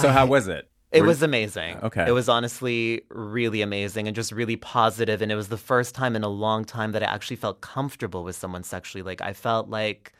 so 0.00 0.08
how 0.10 0.26
was 0.26 0.46
it? 0.48 0.70
It 0.90 1.02
Were- 1.02 1.08
was 1.08 1.22
amazing. 1.22 1.76
Okay. 1.82 2.06
It 2.06 2.12
was 2.12 2.28
honestly 2.30 3.02
really 3.10 3.60
amazing 3.62 4.06
and 4.08 4.14
just 4.16 4.32
really 4.32 4.56
positive. 4.56 5.20
And 5.22 5.30
it 5.30 5.36
was 5.36 5.48
the 5.48 5.58
first 5.58 5.94
time 5.94 6.16
in 6.16 6.22
a 6.24 6.28
long 6.28 6.64
time 6.64 6.92
that 6.92 7.02
I 7.02 7.06
actually 7.06 7.36
felt 7.36 7.60
comfortable 7.60 8.24
with 8.24 8.36
someone 8.36 8.62
sexually. 8.62 9.02
Like 9.02 9.20
I 9.20 9.32
felt 9.34 9.68
like, 9.68 10.12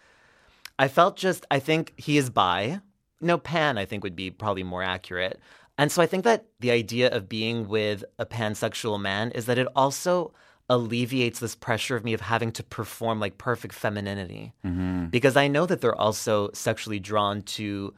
I 0.79 0.89
felt 0.89 1.17
just, 1.17 1.47
I 1.51 1.59
think 1.59 1.93
he 1.97 2.19
is 2.19 2.31
bi. 2.31 2.81
No, 3.21 3.37
pan, 3.39 3.79
I 3.79 3.85
think 3.85 4.05
would 4.05 4.15
be 4.15 4.31
probably 4.31 4.63
more 4.63 4.83
accurate. 4.83 5.41
And 5.79 5.91
so 5.93 6.03
I 6.03 6.07
think 6.07 6.25
that 6.25 6.45
the 6.61 6.73
idea 6.73 7.09
of 7.09 7.29
being 7.29 7.69
with 7.69 8.05
a 8.19 8.27
pansexual 8.27 9.01
man 9.01 9.31
is 9.31 9.47
that 9.47 9.59
it 9.59 9.69
also 9.77 10.35
alleviates 10.69 11.39
this 11.41 11.55
pressure 11.55 11.97
of 11.97 12.05
me 12.05 12.13
of 12.13 12.21
having 12.21 12.53
to 12.53 12.63
perform 12.63 13.21
like 13.21 13.39
perfect 13.39 13.75
femininity. 13.75 14.53
Because 15.11 15.37
I 15.37 15.49
know 15.49 15.65
that 15.65 15.81
they're 15.81 15.95
also 15.99 16.51
sexually 16.53 16.99
drawn 16.99 17.43
to 17.43 17.95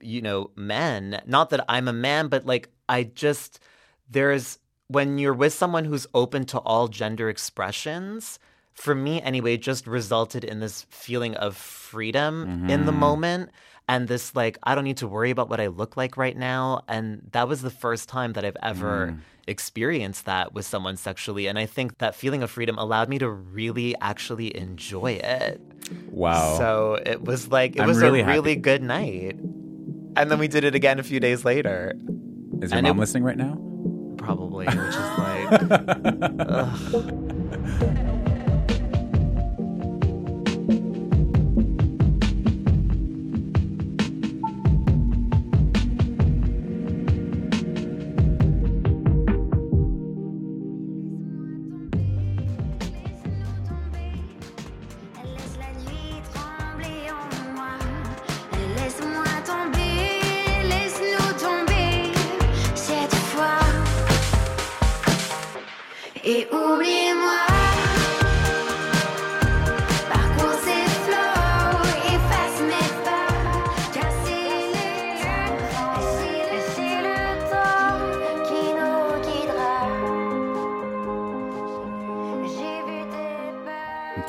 you 0.00 0.22
know, 0.22 0.50
men. 0.56 1.20
Not 1.26 1.50
that 1.50 1.64
I'm 1.68 1.88
a 1.88 1.92
man, 1.92 2.28
but 2.28 2.46
like 2.46 2.70
I 2.88 3.02
just 3.04 3.60
there's 4.08 4.58
when 4.88 5.18
you're 5.18 5.34
with 5.34 5.52
someone 5.52 5.84
who's 5.84 6.06
open 6.14 6.44
to 6.46 6.58
all 6.60 6.88
gender 6.88 7.28
expressions, 7.28 8.38
for 8.72 8.94
me 8.94 9.20
anyway, 9.22 9.56
just 9.56 9.86
resulted 9.86 10.44
in 10.44 10.60
this 10.60 10.86
feeling 10.90 11.34
of 11.36 11.56
freedom 11.56 12.64
in 12.68 12.86
the 12.86 12.92
Mhm. 12.92 12.96
moment. 12.96 13.50
And 13.88 14.08
this, 14.08 14.34
like, 14.34 14.58
I 14.62 14.74
don't 14.74 14.84
need 14.84 14.96
to 14.98 15.06
worry 15.08 15.30
about 15.30 15.50
what 15.50 15.60
I 15.60 15.66
look 15.66 15.96
like 15.96 16.16
right 16.16 16.36
now. 16.36 16.82
And 16.88 17.28
that 17.32 17.48
was 17.48 17.60
the 17.62 17.70
first 17.70 18.08
time 18.08 18.32
that 18.32 18.44
I've 18.44 18.56
ever 18.62 19.08
Mm. 19.12 19.18
experienced 19.46 20.24
that 20.24 20.54
with 20.54 20.64
someone 20.64 20.96
sexually. 20.96 21.46
And 21.48 21.58
I 21.58 21.66
think 21.66 21.98
that 21.98 22.14
feeling 22.14 22.42
of 22.42 22.50
freedom 22.50 22.78
allowed 22.78 23.10
me 23.10 23.18
to 23.18 23.28
really 23.28 23.94
actually 24.00 24.56
enjoy 24.56 25.12
it. 25.12 25.60
Wow. 26.10 26.56
So 26.56 26.98
it 27.04 27.22
was 27.24 27.48
like, 27.48 27.76
it 27.76 27.82
I'm 27.82 27.88
was 27.88 27.98
really 28.00 28.20
a 28.20 28.24
happy. 28.24 28.38
really 28.38 28.56
good 28.56 28.82
night. 28.82 29.36
And 30.16 30.30
then 30.30 30.38
we 30.38 30.48
did 30.48 30.64
it 30.64 30.74
again 30.74 30.98
a 30.98 31.02
few 31.02 31.20
days 31.20 31.44
later. 31.44 31.92
Is 32.62 32.70
your 32.70 32.78
and 32.78 32.86
mom 32.86 32.96
it- 32.96 33.00
listening 33.00 33.24
right 33.24 33.36
now? 33.36 33.58
Probably, 34.16 34.64
which 34.64 34.76
is 34.76 34.96
like, 35.18 35.50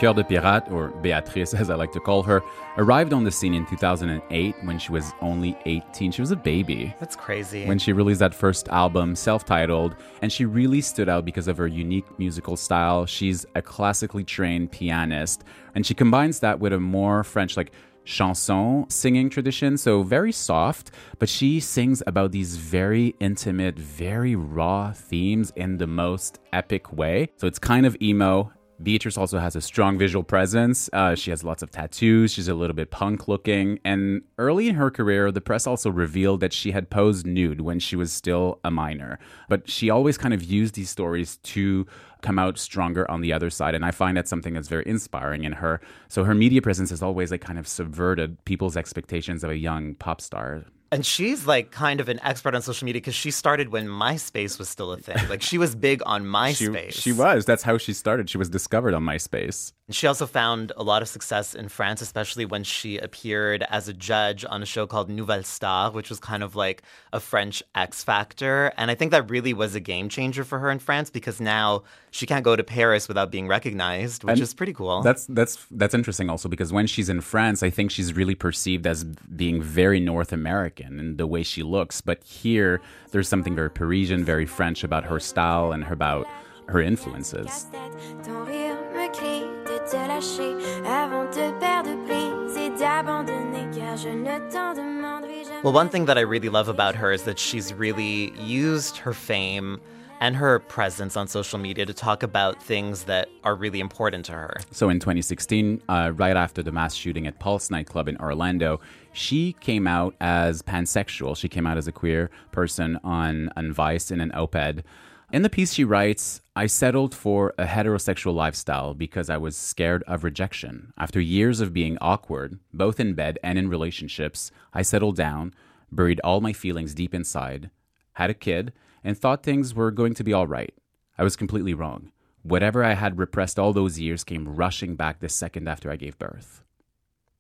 Cœur 0.05 0.13
de 0.13 0.24
Pirate, 0.24 0.71
or 0.71 0.89
Beatrice 1.01 1.53
as 1.62 1.71
I 1.71 1.75
like 1.75 1.91
to 1.93 2.00
call 2.00 2.21
her, 2.21 2.43
arrived 2.77 3.12
on 3.12 3.24
the 3.24 3.31
scene 3.31 3.55
in 3.55 3.65
2008 3.65 4.55
when 4.63 4.77
she 4.77 4.91
was 4.91 5.13
only 5.19 5.57
18. 5.65 6.12
She 6.12 6.21
was 6.21 6.29
a 6.29 6.35
baby. 6.35 6.93
That's 7.00 7.15
crazy. 7.15 7.65
When 7.65 7.79
she 7.79 7.91
released 7.91 8.19
that 8.19 8.35
first 8.35 8.67
album, 8.67 9.15
self 9.15 9.45
titled, 9.45 9.95
and 10.21 10.31
she 10.31 10.45
really 10.45 10.81
stood 10.81 11.09
out 11.09 11.25
because 11.25 11.47
of 11.47 11.57
her 11.57 11.65
unique 11.65 12.05
musical 12.19 12.55
style. 12.55 13.07
She's 13.07 13.47
a 13.55 13.63
classically 13.63 14.24
trained 14.24 14.71
pianist, 14.71 15.43
and 15.74 15.83
she 15.83 15.95
combines 15.95 16.39
that 16.41 16.59
with 16.59 16.71
a 16.74 16.79
more 16.79 17.24
French, 17.24 17.57
like, 17.57 17.71
chanson 18.05 18.85
singing 18.89 19.29
tradition, 19.29 19.77
so 19.77 20.03
very 20.03 20.31
soft, 20.31 20.91
but 21.19 21.27
she 21.27 21.59
sings 21.59 22.03
about 22.05 22.31
these 22.31 22.55
very 22.55 23.15
intimate, 23.19 23.77
very 23.77 24.35
raw 24.35 24.93
themes 24.93 25.51
in 25.55 25.77
the 25.77 25.88
most 25.88 26.39
epic 26.53 26.93
way. 26.93 27.29
So 27.38 27.47
it's 27.47 27.59
kind 27.59 27.85
of 27.85 27.97
emo. 28.01 28.51
Beatrice 28.82 29.17
also 29.17 29.39
has 29.39 29.55
a 29.55 29.62
strong 29.62 29.98
visual 29.98 30.24
presence. 30.24 30.89
Uh, 30.91 31.15
she 31.15 31.29
has 31.29 31.44
lots 31.44 31.63
of 31.63 31.72
tattoos. 31.72 32.32
She's 32.32 32.48
a 32.48 32.53
little 32.53 32.75
bit 32.75 32.91
punk 32.91 33.27
looking. 33.27 33.79
And 33.86 34.24
early 34.38 34.67
in 34.67 34.75
her 34.75 34.91
career, 34.91 35.32
the 35.32 35.41
press 35.41 35.65
also 35.65 35.89
revealed 35.89 36.41
that 36.41 36.51
she 36.51 36.72
had 36.72 36.89
posed 36.89 37.25
nude 37.25 37.62
when 37.62 37.79
she 37.79 37.96
was 37.96 38.12
still 38.12 38.60
a 38.63 38.72
minor. 38.72 39.17
But 39.48 39.70
she 39.70 39.89
always 39.89 40.17
kind 40.17 40.34
of 40.34 40.44
used 40.44 40.75
these 40.75 40.89
stories 40.89 41.38
to 41.38 41.88
come 42.22 42.38
out 42.38 42.58
stronger 42.58 43.10
on 43.10 43.22
the 43.22 43.32
other 43.32 43.50
side. 43.50 43.75
And 43.75 43.86
I 43.86 43.91
find 43.91 44.17
that 44.17 44.27
something 44.27 44.53
that's 44.53 44.67
very 44.67 44.84
inspiring 44.86 45.44
in 45.44 45.53
her. 45.53 45.79
So 46.10 46.24
her 46.24 46.36
media 46.36 46.62
presence 46.62 46.89
has 46.89 47.01
always 47.01 47.32
like 47.32 47.41
kind 47.41 47.60
of 47.60 47.67
subverted 47.67 48.44
people's 48.46 48.75
expectations 48.75 49.44
of 49.44 49.51
a 49.51 49.58
young 49.58 49.96
pop 49.96 50.20
star. 50.20 50.65
And 50.92 51.06
she's 51.06 51.46
like 51.48 51.72
kind 51.72 52.00
of 52.00 52.08
an 52.10 52.20
expert 52.24 52.56
on 52.56 52.62
social 52.62 52.86
media 52.86 53.01
because 53.01 53.15
she 53.15 53.32
started 53.32 53.70
when 53.70 53.88
MySpace 53.88 54.58
was 54.60 54.70
still 54.70 54.92
a 54.92 54.98
thing. 54.98 55.18
Like 55.30 55.42
she 55.42 55.58
was 55.58 55.75
big 55.75 56.01
on 56.06 56.24
She, 56.56 56.68
MySpace. 56.68 56.94
she 56.94 57.12
was. 57.12 57.46
That's 57.46 57.63
how 57.63 57.77
she 57.77 57.92
started. 57.94 58.30
She 58.30 58.38
was 58.38 58.50
discovered 58.50 58.94
on 58.94 59.04
MySpace. 59.04 59.74
And 59.88 59.96
She 59.96 60.08
also 60.08 60.25
found 60.25 60.72
a 60.77 60.84
lot 60.84 61.01
of 61.01 61.08
success 61.08 61.54
in 61.54 61.70
France, 61.70 62.01
especially 62.01 62.46
when 62.46 62.63
she 62.63 62.98
appeared 62.98 63.63
as 63.70 63.88
a 63.88 63.94
judge 63.94 64.44
on 64.48 64.62
a 64.63 64.65
show 64.65 64.88
called 64.88 65.10
Nouvelle 65.10 65.44
Star, 65.44 65.92
which 65.92 66.10
was 66.10 66.20
kind 66.20 66.44
of 66.44 66.56
like 66.56 66.82
a 67.13 67.20
French 67.20 67.62
X 67.75 68.04
Factor. 68.04 68.72
And 68.77 68.89
I 68.89 68.96
think 68.96 69.12
that 69.12 69.30
really 69.30 69.54
was 69.54 69.75
a 69.75 69.80
game 69.80 70.08
changer 70.10 70.44
for 70.44 70.60
her 70.60 70.70
in 70.72 70.80
France 70.80 71.10
because 71.10 71.39
now 71.42 71.84
she 72.12 72.25
can't 72.25 72.44
go 72.46 72.56
to 72.56 72.63
Paris 72.63 73.08
without 73.08 73.32
being 73.32 73.48
recognized, 73.48 74.24
which 74.24 74.34
And 74.34 74.42
is 74.42 74.54
pretty 74.54 74.74
cool. 74.74 75.01
That's 75.01 75.25
that's 75.27 75.65
that's 75.72 75.94
interesting 75.94 76.30
also 76.30 76.48
because 76.50 76.72
when 76.72 76.88
she's 76.88 77.10
in 77.10 77.22
France, 77.22 77.62
I 77.62 77.70
think 77.70 77.92
she's 77.92 78.13
really 78.15 78.36
perceived 78.36 78.88
as 78.88 79.04
being 79.04 79.62
very 79.62 80.00
North 80.00 80.32
American 80.32 80.85
in 80.86 81.18
the 81.18 81.27
way 81.27 81.44
she 81.44 81.63
looks. 81.63 82.01
But 82.01 82.24
here, 82.24 82.82
there's 83.12 83.27
something 83.27 83.56
very 83.56 83.70
Parisian, 83.70 84.24
very 84.24 84.46
French 84.46 84.84
about 84.84 85.04
her 85.06 85.20
style 85.20 85.72
and 85.72 85.84
her, 85.84 85.94
about 85.94 86.27
her 86.68 86.82
influences. 86.82 87.68
casse-tête. 87.72 88.24
Ton 88.24 88.46
rire 88.46 88.75
me 88.94 89.08
crie 89.10 89.46
de 89.65 89.80
te 89.89 89.98
lâcher 89.98 90.56
avant 90.86 91.30
de 91.32 91.51
perdre 91.60 91.96
prise 92.06 92.58
et 92.58 92.70
d'abandonner 92.77 93.68
car 93.77 93.98
je 93.98 94.10
ne 94.10 94.39
t'en 94.51 94.74
demanderai 94.74 95.44
jamais. 95.44 95.63
Well, 95.63 95.74
one 95.74 95.89
thing 95.89 96.06
that 96.06 96.18
I 96.18 96.22
really 96.22 96.50
love 96.50 96.70
about 96.70 96.96
her 96.96 97.12
is 97.12 97.24
that 97.24 97.39
she's 97.39 97.74
really 97.74 98.34
used 98.39 98.98
her 98.98 99.13
fame 99.13 99.80
and 100.22 100.36
her 100.36 100.60
presence 100.60 101.18
on 101.18 101.27
social 101.27 101.60
media 101.60 101.86
to 101.86 101.94
talk 101.94 102.24
about 102.24 102.62
things 102.63 103.04
that 103.04 103.27
are 103.44 103.56
really 103.56 103.80
important 103.80 104.25
to 104.25 104.32
her. 104.32 104.58
So 104.72 104.89
in 104.89 105.00
2016, 105.00 105.82
uh, 105.89 106.13
right 106.15 106.38
after 106.38 106.63
the 106.63 106.72
mass 106.72 106.94
shooting 106.96 107.27
at 107.27 107.39
Pulse 107.39 107.70
nightclub 107.70 108.08
in 108.08 108.18
Orlando, 108.18 108.80
she 109.15 109.53
came 109.53 109.88
out 109.88 110.15
as 110.19 110.62
pansexual. 110.62 111.38
She 111.38 111.50
came 111.50 111.65
out 111.65 111.77
as 111.77 111.88
a 111.88 111.91
queer 111.91 112.29
person 112.51 113.00
on, 113.03 113.50
on 113.55 113.72
Vice 113.72 114.12
in 114.12 114.22
an 114.22 114.31
op-ed. 114.34 114.84
In 115.31 115.41
the 115.41 115.50
piece, 115.50 115.74
she 115.74 115.84
writes, 115.84 116.41
I 116.55 116.67
settled 116.67 117.15
for 117.15 117.53
a 117.57 117.65
heterosexual 117.65 118.34
lifestyle 118.34 118.93
because 118.93 119.29
I 119.29 119.38
was 119.38 119.57
scared 119.57 120.03
of 120.03 120.24
rejection. 120.24 120.93
After 120.98 121.19
years 121.19 121.60
of 121.62 121.74
being 121.74 121.98
awkward, 122.00 122.60
both 122.74 123.00
in 123.00 123.13
bed 123.13 123.39
and 123.43 123.57
in 123.57 123.69
relationships, 123.69 124.51
I 124.74 124.81
settled 124.81 125.15
down, 125.15 125.53
buried 125.91 126.22
all 126.24 126.41
my 126.41 126.53
feelings 126.53 126.93
deep 126.93 127.13
inside, 127.13 127.72
had 128.13 128.29
a 128.29 128.36
kid, 128.36 128.74
and 129.03 129.17
thought 129.17 129.43
things 129.43 129.74
were 129.74 129.91
going 129.91 130.13
to 130.13 130.24
be 130.24 130.34
all 130.34 130.48
right. 130.48 130.74
I 131.17 131.24
was 131.24 131.36
completely 131.36 131.74
wrong. 131.74 132.12
Whatever 132.43 132.84
I 132.84 132.93
had 132.93 133.17
repressed 133.17 133.57
all 133.57 133.74
those 133.74 134.00
years 134.00 134.24
came 134.24 134.55
rushing 134.55 134.95
back 134.95 135.19
the 135.19 135.29
second 135.29 135.67
after 135.67 135.89
I 135.89 135.95
gave 135.95 136.19
birth. 136.19 136.64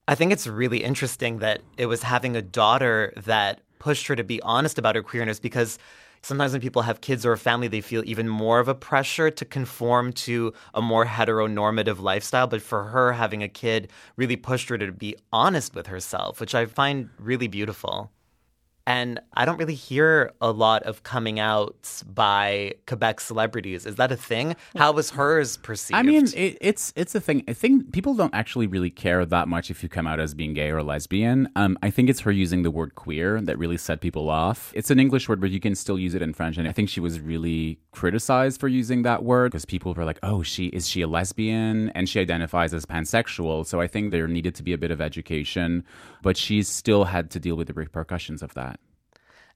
I 0.07 0.13
think 0.13 0.31
it's 0.31 0.45
really 0.45 0.83
interesting 0.83 1.39
that 1.39 1.61
it 1.77 1.87
was 1.87 2.03
having 2.03 2.35
a 2.35 2.41
daughter 2.41 3.11
that 3.17 3.61
pushed 3.79 4.05
her 4.07 4.15
to 4.15 4.23
be 4.23 4.39
honest 4.41 4.77
about 4.77 4.95
her 4.95 5.01
queerness 5.01 5.39
because 5.39 5.79
sometimes 6.21 6.51
when 6.51 6.61
people 6.61 6.83
have 6.83 7.01
kids 7.01 7.25
or 7.25 7.31
a 7.31 7.37
family, 7.39 7.67
they 7.67 7.81
feel 7.81 8.03
even 8.05 8.29
more 8.29 8.59
of 8.59 8.67
a 8.67 8.75
pressure 8.75 9.31
to 9.31 9.45
conform 9.45 10.13
to 10.13 10.53
a 10.75 10.81
more 10.81 11.05
heteronormative 11.05 11.99
lifestyle. 11.99 12.45
But 12.45 12.61
for 12.61 12.83
her, 12.83 13.13
having 13.13 13.41
a 13.41 13.49
kid 13.49 13.89
really 14.15 14.35
pushed 14.35 14.69
her 14.69 14.77
to 14.77 14.91
be 14.91 15.15
honest 15.33 15.73
with 15.73 15.87
herself, 15.87 16.39
which 16.39 16.53
I 16.53 16.67
find 16.67 17.09
really 17.17 17.47
beautiful. 17.47 18.11
And 18.87 19.19
I 19.33 19.45
don't 19.45 19.57
really 19.57 19.73
hear 19.73 20.31
a 20.41 20.51
lot 20.51 20.83
of 20.83 21.01
coming 21.01 21.39
outs 21.39 22.03
by 22.03 22.75
Quebec 22.85 23.19
celebrities. 23.19 23.85
Is 23.87 23.95
that 23.95 24.11
a 24.11 24.15
thing? 24.15 24.55
How 24.75 24.91
was 24.91 25.09
hers 25.11 25.57
perceived? 25.57 25.97
I 25.97 26.03
mean, 26.03 26.27
it, 26.35 26.57
it's 26.61 26.93
it's 26.95 27.15
a 27.15 27.19
thing. 27.19 27.43
I 27.47 27.53
think 27.53 27.91
people 27.93 28.13
don't 28.13 28.33
actually 28.35 28.67
really 28.67 28.91
care 28.91 29.25
that 29.25 29.47
much 29.47 29.71
if 29.71 29.81
you 29.81 29.89
come 29.89 30.05
out 30.05 30.19
as 30.19 30.35
being 30.35 30.53
gay 30.53 30.69
or 30.69 30.83
lesbian. 30.83 31.49
Um, 31.55 31.79
I 31.81 31.89
think 31.89 32.09
it's 32.09 32.19
her 32.21 32.31
using 32.31 32.61
the 32.61 32.69
word 32.69 32.93
queer 32.93 33.41
that 33.41 33.57
really 33.57 33.77
set 33.77 34.01
people 34.01 34.29
off. 34.29 34.71
It's 34.75 34.91
an 34.91 34.99
English 34.99 35.27
word, 35.27 35.41
but 35.41 35.49
you 35.49 35.59
can 35.59 35.73
still 35.73 35.97
use 35.97 36.13
it 36.13 36.21
in 36.21 36.33
French. 36.33 36.57
And 36.57 36.67
I 36.67 36.71
think 36.71 36.89
she 36.89 36.99
was 36.99 37.19
really 37.19 37.79
criticized 37.91 38.59
for 38.59 38.67
using 38.67 39.01
that 39.01 39.23
word 39.23 39.51
because 39.51 39.65
people 39.65 39.95
were 39.95 40.05
like, 40.05 40.19
"Oh, 40.21 40.43
she 40.43 40.67
is 40.67 40.87
she 40.87 41.01
a 41.01 41.07
lesbian?" 41.07 41.89
And 41.89 42.07
she 42.07 42.19
identifies 42.19 42.71
as 42.71 42.85
pansexual. 42.85 43.65
So 43.65 43.81
I 43.81 43.87
think 43.87 44.11
there 44.11 44.27
needed 44.27 44.53
to 44.55 44.63
be 44.63 44.73
a 44.73 44.77
bit 44.77 44.91
of 44.91 45.01
education, 45.01 45.83
but 46.21 46.37
she 46.37 46.61
still 46.61 47.05
had 47.05 47.31
to 47.31 47.39
deal 47.39 47.55
with 47.55 47.67
the 47.67 47.73
repercussions 47.73 48.43
of 48.43 48.53
that. 48.53 48.74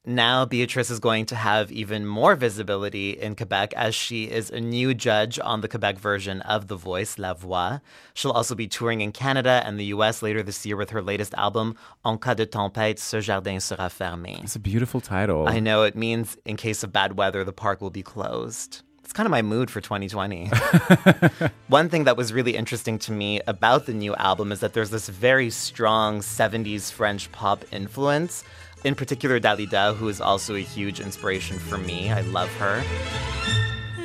Now, 0.05 0.45
Beatrice 0.45 0.89
is 0.89 0.99
going 1.01 1.25
to 1.25 1.35
have 1.35 1.73
even 1.73 2.05
more 2.05 2.35
visibility 2.35 3.11
in 3.11 3.35
Quebec 3.35 3.73
as 3.73 3.93
she 3.93 4.23
is 4.23 4.49
a 4.49 4.61
new 4.61 4.93
judge 4.93 5.37
on 5.43 5.59
the 5.59 5.67
Quebec 5.67 5.99
version 5.99 6.39
of 6.43 6.67
The 6.67 6.77
Voice, 6.77 7.19
La 7.19 7.33
Voix. 7.33 7.79
She'll 8.13 8.31
also 8.31 8.55
be 8.55 8.65
touring 8.65 9.01
in 9.01 9.11
Canada 9.11 9.61
and 9.65 9.77
the 9.77 9.85
US 9.85 10.21
later 10.21 10.41
this 10.41 10.65
year 10.65 10.77
with 10.77 10.91
her 10.91 11.01
latest 11.01 11.33
album, 11.33 11.75
En 12.05 12.17
cas 12.17 12.33
de 12.33 12.45
tempête, 12.45 12.97
ce 12.97 13.19
jardin 13.19 13.59
sera 13.59 13.89
fermé. 13.89 14.41
It's 14.41 14.55
a 14.55 14.59
beautiful 14.59 15.01
title. 15.01 15.49
I 15.49 15.59
know 15.59 15.83
it 15.83 15.97
means 15.97 16.37
in 16.45 16.55
case 16.55 16.81
of 16.81 16.93
bad 16.93 17.17
weather, 17.17 17.43
the 17.43 17.51
park 17.51 17.81
will 17.81 17.91
be 17.91 18.01
closed. 18.01 18.83
It's 19.03 19.11
kind 19.11 19.25
of 19.25 19.31
my 19.31 19.41
mood 19.41 19.69
for 19.71 19.81
2020. 19.81 20.45
One 21.67 21.89
thing 21.89 22.03
that 22.03 22.15
was 22.15 22.31
really 22.31 22.55
interesting 22.55 22.99
to 22.99 23.11
me 23.11 23.41
about 23.47 23.87
the 23.87 23.93
new 23.93 24.15
album 24.15 24.51
is 24.51 24.59
that 24.59 24.73
there's 24.73 24.91
this 24.91 25.09
very 25.09 25.49
strong 25.49 26.19
70s 26.19 26.91
French 26.91 27.31
pop 27.31 27.65
influence. 27.73 28.43
In 28.85 28.95
particular, 28.95 29.39
Dalida, 29.39 29.95
who 29.95 30.07
is 30.07 30.21
also 30.21 30.55
a 30.55 30.61
huge 30.61 31.01
inspiration 31.01 31.59
for 31.59 31.77
me. 31.77 32.11
I 32.11 32.21
love 32.21 32.49
her. 32.55 32.81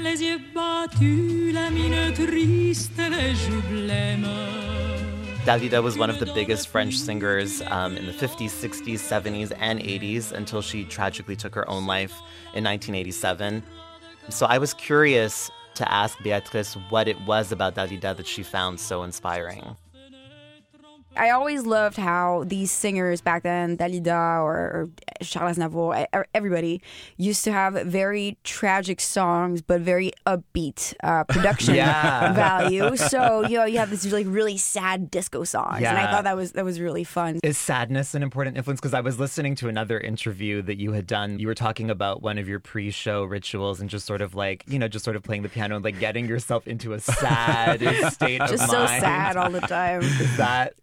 Les 0.03 0.21
yeux 0.21 0.41
battus, 0.53 1.53
la 1.53 1.71
mine 1.71 2.13
triste, 2.13 2.99
les. 2.99 3.35
Dalida 5.45 5.83
was 5.83 5.99
one 5.99 6.09
of 6.09 6.19
the 6.19 6.27
biggest 6.35 6.69
French 6.69 6.97
singers 6.97 7.61
um, 7.67 7.99
in 7.99 8.07
the 8.07 8.13
50s, 8.13 8.49
60s, 8.49 8.95
70s, 8.95 9.53
and 9.61 9.79
80s 9.79 10.33
until 10.33 10.63
she 10.63 10.85
tragically 10.85 11.37
took 11.37 11.55
her 11.55 11.69
own 11.69 11.87
life 11.87 12.13
in 12.55 12.65
1987. 12.65 13.63
So 14.31 14.47
I 14.47 14.57
was 14.57 14.73
curious 14.73 15.51
to 15.75 15.93
ask 15.93 16.17
Beatrice 16.23 16.75
what 16.89 17.09
it 17.09 17.21
was 17.27 17.53
about 17.53 17.75
Dalida 17.75 18.17
that 18.17 18.27
she 18.27 18.43
found 18.43 18.81
so 18.81 19.03
inspiring. 19.03 19.77
I 21.17 21.31
always 21.31 21.65
loved 21.67 21.97
how 21.97 22.45
these 22.47 22.71
singers 22.71 23.21
back 23.21 23.43
then, 23.43 23.77
Dalida 23.77 24.41
or, 24.43 24.55
or 24.57 24.91
Charles 25.23 25.57
Aznavour, 25.59 26.03
e- 26.05 26.25
everybody 26.35 26.83
used 27.17 27.45
to 27.45 27.53
have 27.53 27.75
very 27.87 28.37
tragic 28.45 29.01
songs, 29.01 29.63
but 29.63 29.81
very 29.81 30.13
upbeat 30.27 30.95
uh, 31.03 31.25
production 31.29 31.75
Yeah. 31.77 32.33
value. 32.33 32.97
So 32.97 33.47
you 33.47 33.59
know, 33.59 33.65
you 33.65 33.79
have 33.79 33.91
this 33.91 34.11
like 34.13 34.27
really 34.29 34.57
sad 34.57 35.11
disco 35.11 35.45
songs, 35.45 35.79
and 35.79 35.99
I 35.99 36.11
thought 36.11 36.25
that 36.25 36.37
was 36.37 36.53
that 36.53 36.65
was 36.65 36.81
really 36.81 37.05
fun. 37.05 37.39
Is 37.43 37.59
sadness 37.59 38.15
an 38.15 38.23
important 38.23 38.57
influence? 38.57 38.81
Because 38.81 38.95
I 38.95 39.01
was 39.01 39.19
listening 39.19 39.55
to 39.57 39.69
another 39.69 39.99
interview 40.01 40.63
that 40.63 40.79
you 40.79 40.93
had 40.93 41.07
done. 41.07 41.39
You 41.39 41.47
were 41.47 41.55
talking 41.55 41.91
about 41.91 42.23
one 42.23 42.39
of 42.39 42.49
your 42.49 42.61
pre 42.61 42.91
show 42.91 43.25
rituals 43.25 43.81
and 43.81 43.89
just 43.91 44.07
sort 44.07 44.21
of 44.21 44.35
like, 44.35 44.65
you 44.67 44.79
know, 44.79 44.89
just 44.89 45.05
sort 45.05 45.17
of 45.17 45.23
playing 45.23 45.43
the 45.43 45.49
piano 45.49 45.77
and 45.77 45.85
like 45.85 45.99
getting 46.01 46.27
yourself 46.27 46.67
into 46.67 46.93
a 46.93 47.01
sad 47.01 47.81
state 48.13 48.41
of 48.41 48.51
Just 48.51 48.71
so 48.71 48.87
sad 48.87 49.37
all 49.37 49.51
the 49.51 49.61
time. 49.61 50.01
Is 50.03 50.37
that 50.37 50.75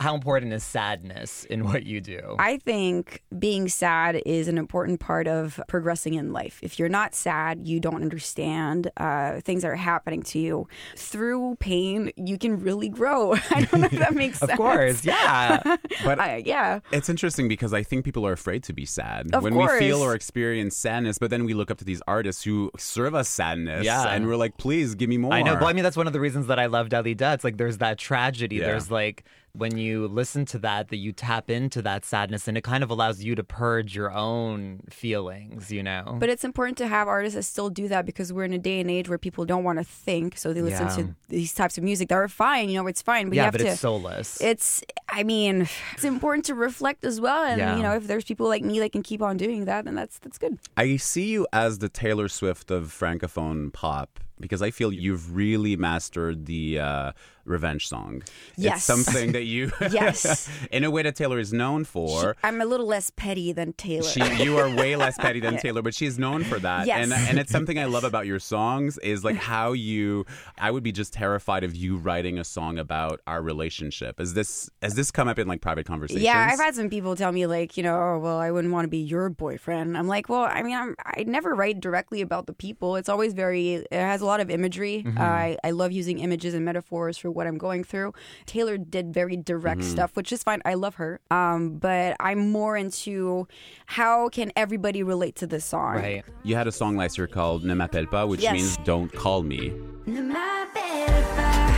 how 0.00 0.14
important 0.14 0.52
is 0.52 0.62
sadness 0.64 1.44
in 1.44 1.64
what 1.64 1.84
you 1.84 2.00
do? 2.00 2.36
I 2.38 2.58
think 2.58 3.22
being 3.38 3.68
sad 3.68 4.20
is 4.26 4.48
an 4.48 4.58
important 4.58 5.00
part 5.00 5.26
of 5.28 5.60
progressing 5.68 6.14
in 6.14 6.32
life. 6.32 6.58
If 6.62 6.78
you're 6.78 6.88
not 6.88 7.14
sad, 7.14 7.66
you 7.66 7.80
don't 7.80 8.02
understand 8.02 8.90
uh, 8.96 9.40
things 9.40 9.62
that 9.62 9.68
are 9.68 9.76
happening 9.76 10.22
to 10.24 10.38
you. 10.38 10.68
Through 10.96 11.56
pain, 11.60 12.10
you 12.16 12.38
can 12.38 12.60
really 12.60 12.88
grow. 12.88 13.32
I 13.50 13.62
don't 13.70 13.80
know 13.80 13.88
if 13.90 13.98
that 13.98 14.14
makes 14.14 14.36
Of 14.42 14.48
sense. 14.48 14.52
Of 14.52 14.56
course, 14.58 15.04
yeah. 15.04 15.62
But 16.04 16.18
I- 16.18 16.42
yeah. 16.44 16.80
It's 16.90 17.08
interesting 17.08 17.48
because 17.48 17.72
I 17.72 17.82
think 17.82 18.04
people 18.04 18.26
are 18.26 18.32
afraid 18.32 18.62
to 18.64 18.72
be 18.72 18.84
sad. 18.86 19.34
Of 19.34 19.42
when 19.42 19.54
we 19.54 19.66
feel 19.78 20.02
or 20.02 20.14
experience 20.14 20.76
sadness, 20.76 21.18
but 21.18 21.30
then 21.30 21.44
we 21.44 21.54
look 21.54 21.70
up 21.70 21.78
to 21.78 21.84
these 21.84 22.02
artists 22.06 22.42
who 22.42 22.70
serve 22.78 23.14
us 23.14 23.28
sadness. 23.28 23.84
Yeah. 23.84 24.02
And 24.08 24.26
we're 24.26 24.36
like, 24.36 24.56
please 24.56 24.94
give 24.94 25.08
me 25.08 25.18
more. 25.18 25.32
I 25.32 25.42
know. 25.42 25.54
Well, 25.54 25.66
I 25.66 25.72
mean, 25.72 25.84
that's 25.84 25.96
one 25.96 26.06
of 26.06 26.12
the 26.12 26.20
reasons 26.20 26.46
that 26.48 26.58
I 26.58 26.66
love 26.66 26.88
Dalida. 26.88 27.34
It's 27.34 27.44
like 27.44 27.56
there's 27.56 27.78
that 27.78 27.98
tragedy. 27.98 28.56
Yeah. 28.56 28.66
There's 28.66 28.90
like 28.90 29.24
when 29.54 29.76
you 29.76 30.08
listen 30.08 30.46
to 30.46 30.58
that, 30.60 30.88
that 30.88 30.96
you 30.96 31.12
tap 31.12 31.50
into 31.50 31.82
that 31.82 32.04
sadness, 32.04 32.48
and 32.48 32.56
it 32.56 32.64
kind 32.64 32.82
of 32.82 32.88
allows 32.90 33.22
you 33.22 33.34
to 33.34 33.44
purge 33.44 33.94
your 33.94 34.10
own 34.12 34.80
feelings. 34.88 35.70
You 35.70 35.82
know. 35.82 36.16
But 36.18 36.28
it's 36.30 36.44
important 36.44 36.78
to 36.78 36.88
have 36.88 37.06
artists 37.08 37.34
that 37.36 37.42
still 37.42 37.68
do 37.68 37.88
that 37.88 38.06
because 38.06 38.32
we're 38.32 38.44
in 38.44 38.52
a 38.54 38.58
day 38.58 38.80
and 38.80 38.90
age 38.90 39.08
where 39.08 39.18
people 39.18 39.44
don't 39.44 39.64
want 39.64 39.78
to 39.78 39.84
think, 39.84 40.38
so 40.38 40.52
they 40.52 40.62
listen 40.62 40.86
Yeah. 40.86 40.96
to 40.96 41.14
these 41.28 41.52
types 41.52 41.76
of 41.76 41.84
music 41.84 42.08
that 42.08 42.14
are 42.14 42.28
fine. 42.28 42.68
You 42.70 42.80
know, 42.80 42.86
it's 42.86 43.02
fine, 43.02 43.28
but 43.28 43.34
you 43.34 43.40
yeah, 43.40 43.44
have 43.44 43.52
but 43.52 43.58
to. 43.58 43.68
it's 43.68 43.80
soulless. 43.80 44.40
It's, 44.40 44.82
I 45.08 45.22
mean, 45.22 45.68
it's 45.92 46.04
important 46.04 46.46
to 46.46 46.54
reflect 46.54 47.04
as 47.04 47.20
well, 47.20 47.44
and 47.44 47.58
Yeah. 47.58 47.76
you 47.76 47.82
know, 47.82 47.94
if 47.94 48.06
there's 48.06 48.24
people 48.24 48.48
like 48.48 48.62
me 48.64 48.78
that 48.78 48.92
can 48.92 49.02
keep 49.02 49.20
on 49.20 49.36
doing 49.36 49.66
that, 49.66 49.84
then 49.84 49.94
that's 49.94 50.18
that's 50.18 50.38
good. 50.38 50.58
I 50.76 50.96
see 50.96 51.26
you 51.26 51.46
as 51.52 51.78
the 51.78 51.88
Taylor 51.88 52.28
Swift 52.28 52.70
of 52.70 52.84
francophone 52.86 53.72
pop 53.72 54.18
because 54.42 54.60
I 54.60 54.70
feel 54.70 54.92
you've 54.92 55.34
really 55.34 55.76
mastered 55.76 56.44
the 56.44 56.78
uh, 56.78 57.12
revenge 57.44 57.88
song. 57.88 58.22
Yes. 58.56 58.76
It's 58.76 58.84
something 58.84 59.32
that 59.32 59.44
you, 59.44 59.72
Yes. 59.90 60.48
in 60.70 60.84
a 60.84 60.90
way 60.90 61.02
that 61.02 61.16
Taylor 61.16 61.38
is 61.38 61.52
known 61.52 61.84
for. 61.84 62.36
I'm 62.42 62.60
a 62.60 62.64
little 62.64 62.86
less 62.86 63.10
petty 63.10 63.52
than 63.52 63.72
Taylor. 63.72 64.08
She, 64.08 64.22
you 64.42 64.58
are 64.58 64.68
way 64.68 64.96
less 64.96 65.16
petty 65.16 65.40
than 65.40 65.56
Taylor, 65.62 65.82
but 65.82 65.94
she's 65.94 66.18
known 66.18 66.44
for 66.44 66.58
that. 66.58 66.86
Yes. 66.86 67.02
And 67.02 67.12
and 67.12 67.38
it's 67.38 67.50
something 67.50 67.78
I 67.78 67.86
love 67.86 68.04
about 68.04 68.26
your 68.26 68.38
songs 68.38 68.98
is 68.98 69.24
like 69.24 69.36
how 69.36 69.72
you. 69.72 70.26
I 70.58 70.70
would 70.70 70.82
be 70.82 70.92
just 70.92 71.12
terrified 71.12 71.64
of 71.64 71.74
you 71.74 71.96
writing 71.96 72.38
a 72.38 72.44
song 72.44 72.78
about 72.78 73.20
our 73.26 73.42
relationship. 73.42 74.20
Is 74.20 74.34
this 74.34 74.68
has 74.82 74.94
this 74.94 75.10
come 75.10 75.28
up 75.28 75.38
in 75.38 75.48
like 75.48 75.60
private 75.60 75.86
conversations? 75.86 76.24
Yeah, 76.24 76.48
I've 76.50 76.58
had 76.58 76.74
some 76.74 76.90
people 76.90 77.16
tell 77.16 77.32
me 77.32 77.46
like, 77.46 77.76
you 77.76 77.82
know, 77.82 77.96
oh 77.96 78.18
well, 78.18 78.38
I 78.38 78.50
wouldn't 78.50 78.72
want 78.72 78.84
to 78.84 78.88
be 78.88 78.98
your 78.98 79.30
boyfriend. 79.30 79.96
I'm 79.96 80.08
like, 80.08 80.28
well, 80.28 80.42
I 80.42 80.62
mean, 80.62 80.76
I'm, 80.76 80.94
I 81.04 81.24
never 81.24 81.54
write 81.54 81.80
directly 81.80 82.20
about 82.20 82.46
the 82.46 82.52
people. 82.52 82.96
It's 82.96 83.08
always 83.08 83.32
very, 83.34 83.74
it 83.74 83.92
has 83.92 84.20
a 84.20 84.26
lot 84.26 84.31
of 84.40 84.50
imagery. 84.50 85.04
Mhm. 85.06 85.18
I 85.18 85.56
I 85.64 85.70
love 85.72 85.92
using 85.92 86.18
images 86.20 86.54
and 86.54 86.64
metaphors 86.64 87.18
for 87.18 87.30
what 87.30 87.46
I'm 87.46 87.58
going 87.58 87.84
through. 87.84 88.12
Taylor 88.46 88.76
did 88.78 89.12
very 89.12 89.36
direct 89.36 89.80
Mm-hmm. 89.80 89.88
Mhm. 89.88 89.92
stuff, 89.92 90.10
which 90.16 90.32
is 90.32 90.42
fine. 90.42 90.60
I 90.64 90.74
love 90.74 90.94
her. 90.96 91.20
Um, 91.30 91.78
but 91.78 92.16
I'm 92.20 92.50
more 92.50 92.76
into 92.76 93.46
how 93.86 94.28
can 94.28 94.50
everybody 94.56 95.02
relate 95.02 95.34
to 95.36 95.46
this 95.46 95.64
song? 95.64 95.96
Right. 95.96 96.24
You 96.42 96.56
had 96.56 96.66
a 96.66 96.72
song 96.72 96.96
last 96.96 97.16
year 97.18 97.26
called 97.26 97.64
Ne 97.64 97.74
m'appelle 97.74 98.06
pas, 98.10 98.26
which 98.26 98.40
Yes. 98.42 98.52
means 98.54 98.76
don't 98.84 99.12
call 99.12 99.42
me. 99.42 99.72
Ne 100.06 100.20
m'appelle 100.22 101.24
pas, 101.36 101.70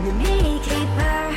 ne 0.00 0.10
m'écris 0.12 0.86
pas. 0.96 1.33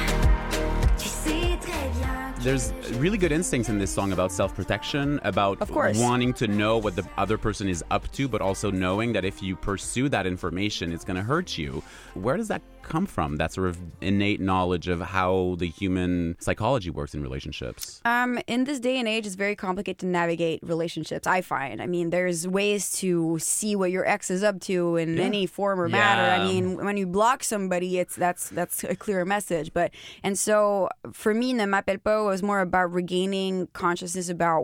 There's 2.47 2.71
really 2.93 3.17
good 3.17 3.33
instincts 3.33 3.67
in 3.67 3.77
this 3.77 3.91
song 3.91 4.13
about 4.13 4.31
self 4.31 4.55
protection, 4.55 5.19
about 5.25 5.61
Of 5.61 5.69
course. 5.69 5.99
wanting 5.99 6.31
to 6.35 6.47
know 6.47 6.77
what 6.77 6.95
the 6.95 7.05
other 7.17 7.37
person 7.37 7.67
is 7.67 7.83
up 7.91 8.09
to, 8.13 8.29
but 8.29 8.39
also 8.39 8.71
knowing 8.71 9.11
that 9.11 9.25
if 9.25 9.43
you 9.43 9.57
pursue 9.57 10.07
that 10.07 10.25
information, 10.25 10.93
it's 10.93 11.03
going 11.03 11.17
to 11.17 11.23
hurt 11.23 11.57
you. 11.57 11.83
Where 12.13 12.37
does 12.37 12.47
that 12.47 12.61
come 12.87 13.05
from? 13.05 13.35
That 13.37 13.51
sort 13.53 13.69
of 13.69 13.77
innate 14.01 14.39
knowledge 14.41 14.87
of 14.87 15.01
how 15.01 15.55
the 15.59 15.67
human 15.67 16.35
psychology 16.39 16.89
works 16.89 17.13
in 17.13 17.21
relationships. 17.21 18.01
Um, 18.05 18.39
in 18.47 18.63
this 18.63 18.79
day 18.79 18.97
and 18.97 19.07
age, 19.07 19.25
it's 19.25 19.35
very 19.35 19.55
complicated 19.55 19.99
to 19.99 20.05
navigate 20.07 20.59
relationships. 20.63 21.27
I 21.27 21.41
find. 21.41 21.81
I 21.81 21.85
mean, 21.87 22.09
there's 22.09 22.47
ways 22.47 22.91
to 22.99 23.37
see 23.39 23.75
what 23.75 23.91
your 23.91 24.05
ex 24.07 24.29
is 24.31 24.43
up 24.43 24.59
to 24.61 24.95
in 24.97 25.17
Yeah. 25.17 25.23
any 25.23 25.45
form 25.45 25.79
or 25.79 25.89
matter. 25.89 26.41
I 26.41 26.45
mean, 26.47 26.83
when 26.83 26.97
you 26.97 27.05
block 27.07 27.43
somebody, 27.43 27.99
it's 27.99 28.15
that's 28.15 28.49
that's 28.49 28.83
a 28.83 28.95
clear 28.95 29.25
message. 29.25 29.73
But 29.73 29.91
and 30.23 30.37
so 30.37 30.89
for 31.11 31.33
me, 31.33 31.53
the 31.53 31.63
m'appelle 31.65 32.03
pas 32.03 32.25
was 32.25 32.41
more 32.43 32.61
about 32.61 32.93
regaining 32.93 33.67
consciousness 33.73 34.29
about 34.29 34.63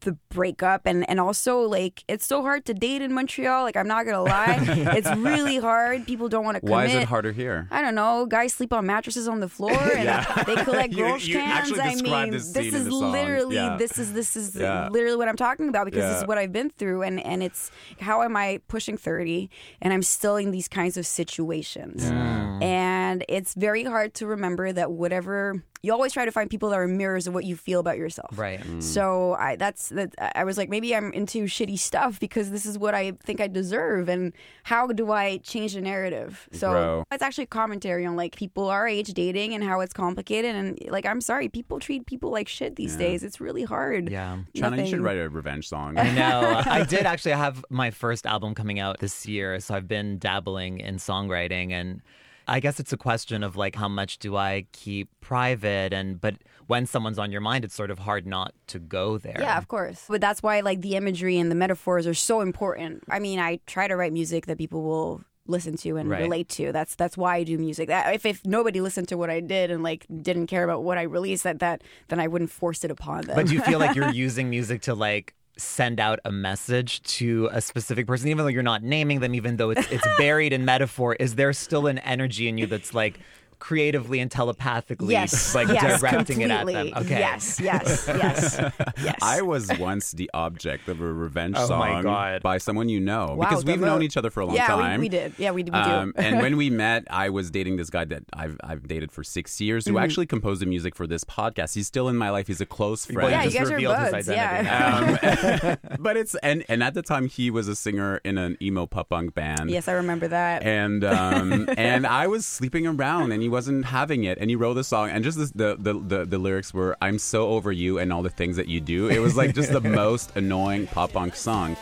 the 0.00 0.12
breakup 0.30 0.82
and 0.86 1.08
and 1.08 1.20
also 1.20 1.60
like 1.60 2.04
it's 2.08 2.26
so 2.26 2.42
hard 2.42 2.64
to 2.66 2.74
date 2.74 3.02
in 3.02 3.12
Montreal. 3.12 3.62
Like 3.64 3.76
I'm 3.76 3.88
not 3.88 4.04
gonna 4.04 4.22
lie, 4.22 4.58
it's 4.96 5.10
really 5.16 5.58
hard. 5.58 6.06
People 6.06 6.28
don't 6.28 6.44
want 6.44 6.56
to 6.56 6.60
commit. 6.60 6.72
Why 6.72 6.84
is 6.86 6.94
it 6.94 7.04
harder 7.04 7.32
here? 7.32 7.61
I 7.70 7.82
don't 7.82 7.94
know. 7.94 8.26
Guys 8.26 8.52
sleep 8.54 8.72
on 8.72 8.86
mattresses 8.86 9.28
on 9.28 9.40
the 9.40 9.48
floor 9.56 9.72
and 9.72 10.04
Yeah. 10.04 10.44
they 10.44 10.54
collect 10.56 10.92
You- 10.96 11.04
Grolsch 11.04 11.32
cans. 11.32 11.78
I 11.78 11.94
mean, 11.96 12.30
this 12.30 12.52
this 12.52 12.72
is 12.74 12.88
literally 12.88 13.56
Yeah. 13.56 13.76
this 13.76 13.98
is 13.98 14.12
this 14.12 14.36
is 14.36 14.54
Yeah. 14.56 14.88
literally 14.90 15.16
what 15.16 15.28
I'm 15.28 15.36
talking 15.36 15.68
about 15.68 15.84
because 15.86 16.02
this 16.12 16.22
is 16.22 16.26
what 16.28 16.38
I've 16.38 16.52
been 16.52 16.70
through 16.70 17.02
and 17.02 17.20
and 17.24 17.42
it's 17.42 17.70
how 18.00 18.22
am 18.22 18.36
I 18.36 18.60
pushing 18.68 18.96
30 18.96 19.48
and 19.80 19.92
I'm 19.92 20.02
still 20.02 20.36
in 20.36 20.50
these 20.50 20.68
kinds 20.68 20.96
of 20.96 21.06
situations. 21.06 22.04
And 22.04 23.01
it's 23.28 23.54
very 23.54 23.84
hard 23.84 24.14
to 24.14 24.26
remember 24.26 24.72
that 24.72 24.92
whatever 24.92 25.62
you 25.84 25.92
always 25.92 26.12
try 26.12 26.24
to 26.24 26.30
find 26.30 26.48
people 26.48 26.70
that 26.70 26.78
are 26.78 26.86
mirrors 26.86 27.26
of 27.26 27.34
what 27.34 27.42
you 27.42 27.56
feel 27.56 27.80
about 27.80 27.98
yourself. 27.98 28.38
Right. 28.38 28.60
Mm. 28.60 28.80
So 28.80 29.34
I 29.34 29.56
that's 29.56 29.88
that 29.88 30.14
I 30.36 30.44
was 30.44 30.56
like 30.56 30.68
maybe 30.68 30.94
I'm 30.94 31.12
into 31.12 31.44
shitty 31.46 31.76
stuff 31.76 32.20
because 32.20 32.50
this 32.52 32.64
is 32.66 32.78
what 32.78 32.94
I 32.94 33.12
think 33.24 33.40
I 33.40 33.48
deserve 33.48 34.08
and 34.08 34.32
how 34.62 34.86
do 34.86 35.10
I 35.10 35.38
change 35.38 35.74
the 35.74 35.80
narrative? 35.80 36.48
So 36.52 36.70
Grow. 36.70 37.04
it's 37.10 37.22
actually 37.22 37.46
commentary 37.46 38.06
on 38.06 38.14
like 38.14 38.36
people 38.36 38.70
our 38.70 38.86
age 38.86 39.12
dating 39.12 39.54
and 39.54 39.64
how 39.64 39.80
it's 39.80 39.92
complicated 39.92 40.54
and 40.54 40.78
like 40.88 41.04
I'm 41.04 41.20
sorry 41.20 41.48
people 41.48 41.80
treat 41.80 42.06
people 42.06 42.30
like 42.30 42.46
shit 42.46 42.76
these 42.76 42.92
Yeah. 42.92 42.98
days. 43.00 43.24
It's 43.24 43.40
really 43.40 43.64
hard. 43.64 44.08
Yeah. 44.08 44.38
Tranna, 44.54 44.78
you 44.78 44.86
should 44.86 45.00
write 45.00 45.18
a 45.18 45.28
revenge 45.28 45.68
song. 45.68 45.98
I 45.98 46.10
know. 46.14 46.62
I 46.64 46.84
did 46.84 47.06
actually 47.06 47.32
have 47.32 47.64
my 47.70 47.90
first 47.90 48.24
album 48.24 48.54
coming 48.54 48.78
out 48.78 49.00
this 49.00 49.26
year, 49.26 49.58
so 49.58 49.74
I've 49.74 49.88
been 49.88 50.18
dabbling 50.18 50.78
in 50.78 50.96
songwriting 50.98 51.72
and 51.72 52.02
I 52.48 52.60
guess 52.60 52.80
it's 52.80 52.92
a 52.92 52.96
question 52.96 53.42
of 53.42 53.56
like 53.56 53.76
how 53.76 53.88
much 53.88 54.18
do 54.18 54.36
I 54.36 54.66
keep 54.72 55.08
private 55.20 55.92
and 55.92 56.20
but 56.20 56.36
when 56.66 56.86
someone's 56.86 57.18
on 57.18 57.30
your 57.32 57.40
mind 57.40 57.64
it's 57.64 57.74
sort 57.74 57.90
of 57.90 58.00
hard 58.00 58.26
not 58.26 58.54
to 58.68 58.78
go 58.78 59.18
there. 59.18 59.36
Yeah, 59.38 59.58
of 59.58 59.68
course. 59.68 60.04
But 60.08 60.20
that's 60.20 60.42
why 60.42 60.60
like 60.60 60.80
the 60.80 60.96
imagery 60.96 61.38
and 61.38 61.50
the 61.50 61.54
metaphors 61.54 62.06
are 62.06 62.14
so 62.14 62.40
important. 62.40 63.04
I 63.10 63.18
mean, 63.18 63.38
I 63.38 63.60
try 63.66 63.88
to 63.88 63.96
write 63.96 64.12
music 64.12 64.46
that 64.46 64.58
people 64.58 64.82
will 64.82 65.22
listen 65.46 65.76
to 65.76 65.96
and 65.96 66.08
Right. 66.08 66.20
relate 66.20 66.48
to. 66.50 66.70
That's 66.72 66.94
that's 66.94 67.16
why 67.16 67.36
I 67.36 67.42
do 67.44 67.58
music. 67.58 67.88
That, 67.88 68.14
if 68.14 68.24
if 68.24 68.44
nobody 68.46 68.80
listened 68.80 69.08
to 69.08 69.16
what 69.16 69.28
I 69.30 69.40
did 69.40 69.70
and 69.70 69.82
like 69.82 70.06
didn't 70.22 70.46
care 70.46 70.64
about 70.64 70.84
what 70.84 70.98
I 70.98 71.02
released, 71.02 71.42
that 71.44 71.58
that 71.60 71.82
then 72.08 72.20
I 72.20 72.28
wouldn't 72.28 72.50
force 72.50 72.84
it 72.84 72.90
upon 72.90 73.22
them. 73.22 73.34
But 73.36 73.46
do 73.46 73.54
you 73.54 73.60
feel 73.60 73.78
like 73.78 73.94
you're 73.96 74.10
using 74.10 74.50
music 74.50 74.82
to 74.82 74.94
like 74.94 75.34
send 75.62 76.00
out 76.00 76.18
a 76.24 76.32
message 76.32 77.02
to 77.02 77.48
a 77.52 77.60
specific 77.60 78.06
person 78.06 78.28
even 78.28 78.44
though 78.44 78.50
you're 78.50 78.62
not 78.62 78.82
naming 78.82 79.20
them 79.20 79.34
even 79.34 79.56
though 79.56 79.70
it's 79.70 79.90
it's 79.90 80.06
buried 80.18 80.52
in 80.52 80.64
metaphor 80.64 81.14
is 81.14 81.36
there 81.36 81.52
still 81.52 81.86
an 81.86 81.98
energy 82.00 82.48
in 82.48 82.58
you 82.58 82.66
that's 82.66 82.92
like 82.92 83.20
creatively 83.62 84.18
and 84.18 84.28
telepathically 84.30 85.12
Yes, 85.12 85.54
like 85.54 85.68
yes, 85.68 86.00
directing 86.00 86.40
it 86.40 86.50
at 86.50 86.58
completely. 86.66 86.90
them. 86.90 87.02
Okay. 87.04 87.18
Yes, 87.20 87.60
yes, 87.60 88.04
yes, 88.08 88.58
yes. 89.02 89.16
I 89.22 89.40
was 89.42 89.70
once 89.78 90.10
the 90.12 90.28
object 90.34 90.88
of 90.88 91.00
a 91.00 91.12
revenge 91.12 91.54
Oh 91.56 91.66
song 91.68 92.02
by 92.42 92.58
someone 92.58 92.88
you 92.88 92.98
know 93.00 93.34
Wow, 93.36 93.48
because 93.48 93.64
we've 93.64 93.80
known 93.80 94.00
mo- 94.00 94.04
each 94.04 94.16
other 94.16 94.30
for 94.30 94.40
a 94.40 94.46
long 94.46 94.56
yeah, 94.56 94.66
time. 94.66 94.98
we, 95.00 95.04
we 95.04 95.08
did. 95.08 95.32
Yeah, 95.38 95.52
we, 95.52 95.62
we 95.62 95.70
Um, 95.70 96.12
do. 96.16 96.22
and 96.22 96.40
when 96.42 96.56
we 96.56 96.70
met, 96.70 97.04
I 97.08 97.28
was 97.30 97.50
dating 97.52 97.76
this 97.76 97.88
guy 97.88 98.04
that 98.06 98.24
I've 98.34 98.58
I've 98.64 98.86
dated 98.88 99.12
for 99.12 99.22
six 99.22 99.60
years, 99.60 99.84
Mm-hmm. 99.84 99.92
who 99.96 99.98
actually 100.02 100.26
composed 100.26 100.60
the 100.60 100.66
music 100.66 100.96
for 100.96 101.06
this 101.06 101.22
podcast. 101.24 101.74
He's 101.74 101.86
still 101.86 102.08
in 102.08 102.16
my 102.16 102.30
life. 102.30 102.46
He's 102.48 102.60
a 102.60 102.66
close 102.66 103.06
friend. 103.06 103.30
yeah, 103.30 103.44
you 103.44 103.50
just 103.50 103.58
guys 103.58 103.70
are 103.70 103.74
revealed 103.74 103.96
his 103.98 104.10
buds. 104.10 104.28
identity 104.28 104.66
Yeah. 104.68 105.76
Um, 105.92 105.96
but 106.00 106.16
it's 106.16 106.34
and 106.36 106.64
and 106.68 106.82
at 106.82 106.94
the 106.94 107.02
time 107.02 107.26
he 107.28 107.50
was 107.50 107.68
a 107.68 107.76
singer 107.76 108.20
in 108.24 108.38
an 108.38 108.56
emo 108.60 108.86
pop 108.86 109.08
punk 109.10 109.34
band. 109.34 109.70
yes, 109.70 109.86
I 109.88 109.92
remember 109.92 110.26
that. 110.28 110.62
And 110.64 111.04
um, 111.04 111.68
and 111.76 112.06
I 112.06 112.26
was 112.26 112.44
sleeping 112.46 112.86
around, 112.86 113.30
and 113.32 113.40
he 113.42 113.48
wasn't 113.52 113.84
having 113.84 114.24
it. 114.24 114.38
And 114.40 114.50
he 114.50 114.56
wrote 114.56 114.74
the 114.74 114.82
song, 114.82 115.10
and 115.10 115.22
just 115.22 115.38
this, 115.38 115.50
the, 115.52 115.76
the 115.78 115.92
the 115.92 116.24
the 116.24 116.38
lyrics 116.38 116.74
were, 116.74 116.96
"I'm 117.00 117.18
so 117.18 117.48
over 117.50 117.70
you 117.70 117.98
and 117.98 118.12
all 118.12 118.22
the 118.22 118.30
things 118.30 118.56
that 118.56 118.66
you 118.66 118.80
do." 118.80 119.08
It 119.08 119.20
was 119.20 119.36
like 119.36 119.54
just 119.54 119.70
the 119.72 119.80
most 120.02 120.34
annoying 120.36 120.86
pop 120.88 121.12
punk 121.12 121.36
song. 121.36 121.74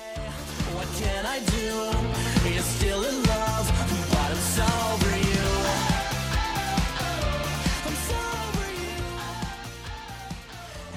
What 0.74 0.88
can 0.98 1.24
I 1.24 1.38
do? 1.38 2.50
You're 2.52 2.62
still 2.62 3.02
in 3.04 3.22
love, 3.22 3.66
but 4.10 4.30
I'm 4.30 4.36
so 4.36 4.66
over 4.92 5.16
you. 5.16 5.46
I'm 7.86 7.94
so 7.94 8.18
over 8.48 8.66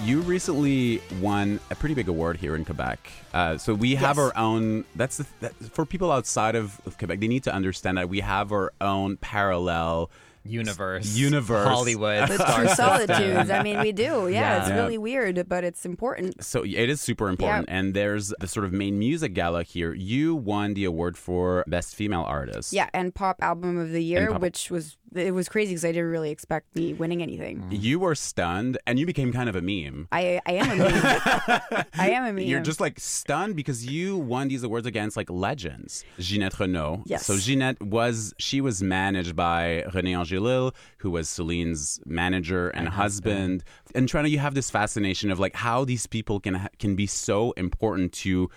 you. 0.01 0.07
You 0.07 0.21
recently 0.21 1.01
won 1.21 1.59
a 1.71 1.75
pretty 1.75 1.95
big 1.95 2.07
award 2.09 2.37
here 2.37 2.55
in 2.55 2.65
Quebec. 2.65 2.99
Uh, 3.33 3.57
so 3.57 3.73
we 3.73 3.95
have 3.95 4.17
Yes. 4.17 4.25
our 4.25 4.37
own. 4.37 4.85
That's 4.95 5.17
the, 5.17 5.25
that, 5.41 5.53
for 5.55 5.85
people 5.85 6.11
outside 6.11 6.55
of, 6.55 6.81
of 6.85 6.97
Quebec. 6.97 7.19
They 7.19 7.27
need 7.27 7.43
to 7.43 7.53
understand 7.53 7.97
that 7.97 8.09
we 8.09 8.19
have 8.21 8.51
our 8.51 8.73
own 8.81 9.17
parallel 9.17 10.09
Universe. 10.45 11.15
Universe. 11.15 11.67
Hollywood. 11.67 12.27
the 12.29 12.35
star 12.35 12.59
true 12.59 12.67
solitudes. 12.69 13.49
I 13.49 13.63
mean, 13.63 13.79
we 13.79 13.91
do. 14.05 14.27
Yeah, 14.27 14.29
Yeah. 14.29 14.59
it's 14.59 14.69
Yeah. 14.69 14.75
really 14.75 14.97
weird, 14.97 15.47
but 15.47 15.63
it's 15.63 15.85
important. 15.85 16.43
So 16.43 16.63
it 16.63 16.89
is 16.89 17.01
super 17.01 17.29
important. 17.29 17.65
And 17.69 17.93
there's 17.93 18.33
the 18.39 18.47
sort 18.47 18.65
of 18.65 18.73
main 18.73 18.99
music 18.99 19.33
gala 19.33 19.63
here. 19.63 19.93
You 19.93 20.35
won 20.35 20.73
the 20.73 20.85
award 20.85 21.17
for 21.17 21.63
best 21.67 21.95
female 21.95 22.23
artist. 22.23 22.73
Yeah, 22.73 22.89
and 22.93 23.13
pop 23.15 23.37
album 23.41 23.77
of 23.77 23.91
the 23.91 24.03
year, 24.03 24.31
pop- 24.31 24.41
which 24.41 24.69
was 24.69 24.97
it 25.15 25.33
was 25.33 25.49
crazy 25.49 25.71
because 25.71 25.85
I 25.85 25.91
didn't 25.91 26.11
really 26.11 26.31
expect 26.31 26.75
me 26.75 26.93
winning 26.93 27.21
anything. 27.21 27.59
Mm-hmm. 27.59 27.75
You 27.75 27.99
were 27.99 28.15
stunned, 28.15 28.77
and 28.87 28.99
you 28.99 29.05
became 29.05 29.31
kind 29.31 29.49
of 29.49 29.55
a 29.55 29.61
meme. 29.61 30.07
I 30.11 30.41
I 30.45 30.53
am 30.53 30.71
a 30.71 30.75
meme. 30.75 31.85
I 31.93 32.09
am 32.11 32.25
a 32.25 32.33
meme. 32.33 32.43
You're 32.45 32.61
just 32.61 32.79
like 32.79 32.99
stunned 32.99 33.55
because 33.55 33.85
you 33.85 34.17
won 34.17 34.47
these 34.47 34.63
awards 34.63 34.87
against 34.87 35.17
like 35.17 35.29
legends. 35.29 36.03
Ginette 36.19 36.59
Reno. 36.59 37.03
Yes. 37.05 37.25
So 37.25 37.35
Ginette 37.35 37.81
was 37.81 38.33
she 38.37 38.61
was 38.61 38.81
managed 38.81 39.35
by 39.35 39.85
René 39.89 40.15
Angelil, 40.15 40.73
who 40.97 41.11
was 41.11 41.29
Celine's 41.29 41.99
manager 42.05 42.69
and, 42.69 42.89
husband. 42.89 43.63
And 43.95 44.07
trying 44.07 44.25
to 44.25 44.29
you 44.29 44.39
have 44.39 44.55
this 44.55 44.69
fascination 44.69 45.31
of 45.31 45.39
like 45.39 45.55
how 45.55 45.85
these 45.85 46.07
people 46.07 46.39
can 46.39 46.55
ha- 46.55 46.69
can 46.79 46.95
be 46.95 47.07
so 47.07 47.51
important 47.53 48.11
to 48.13 48.49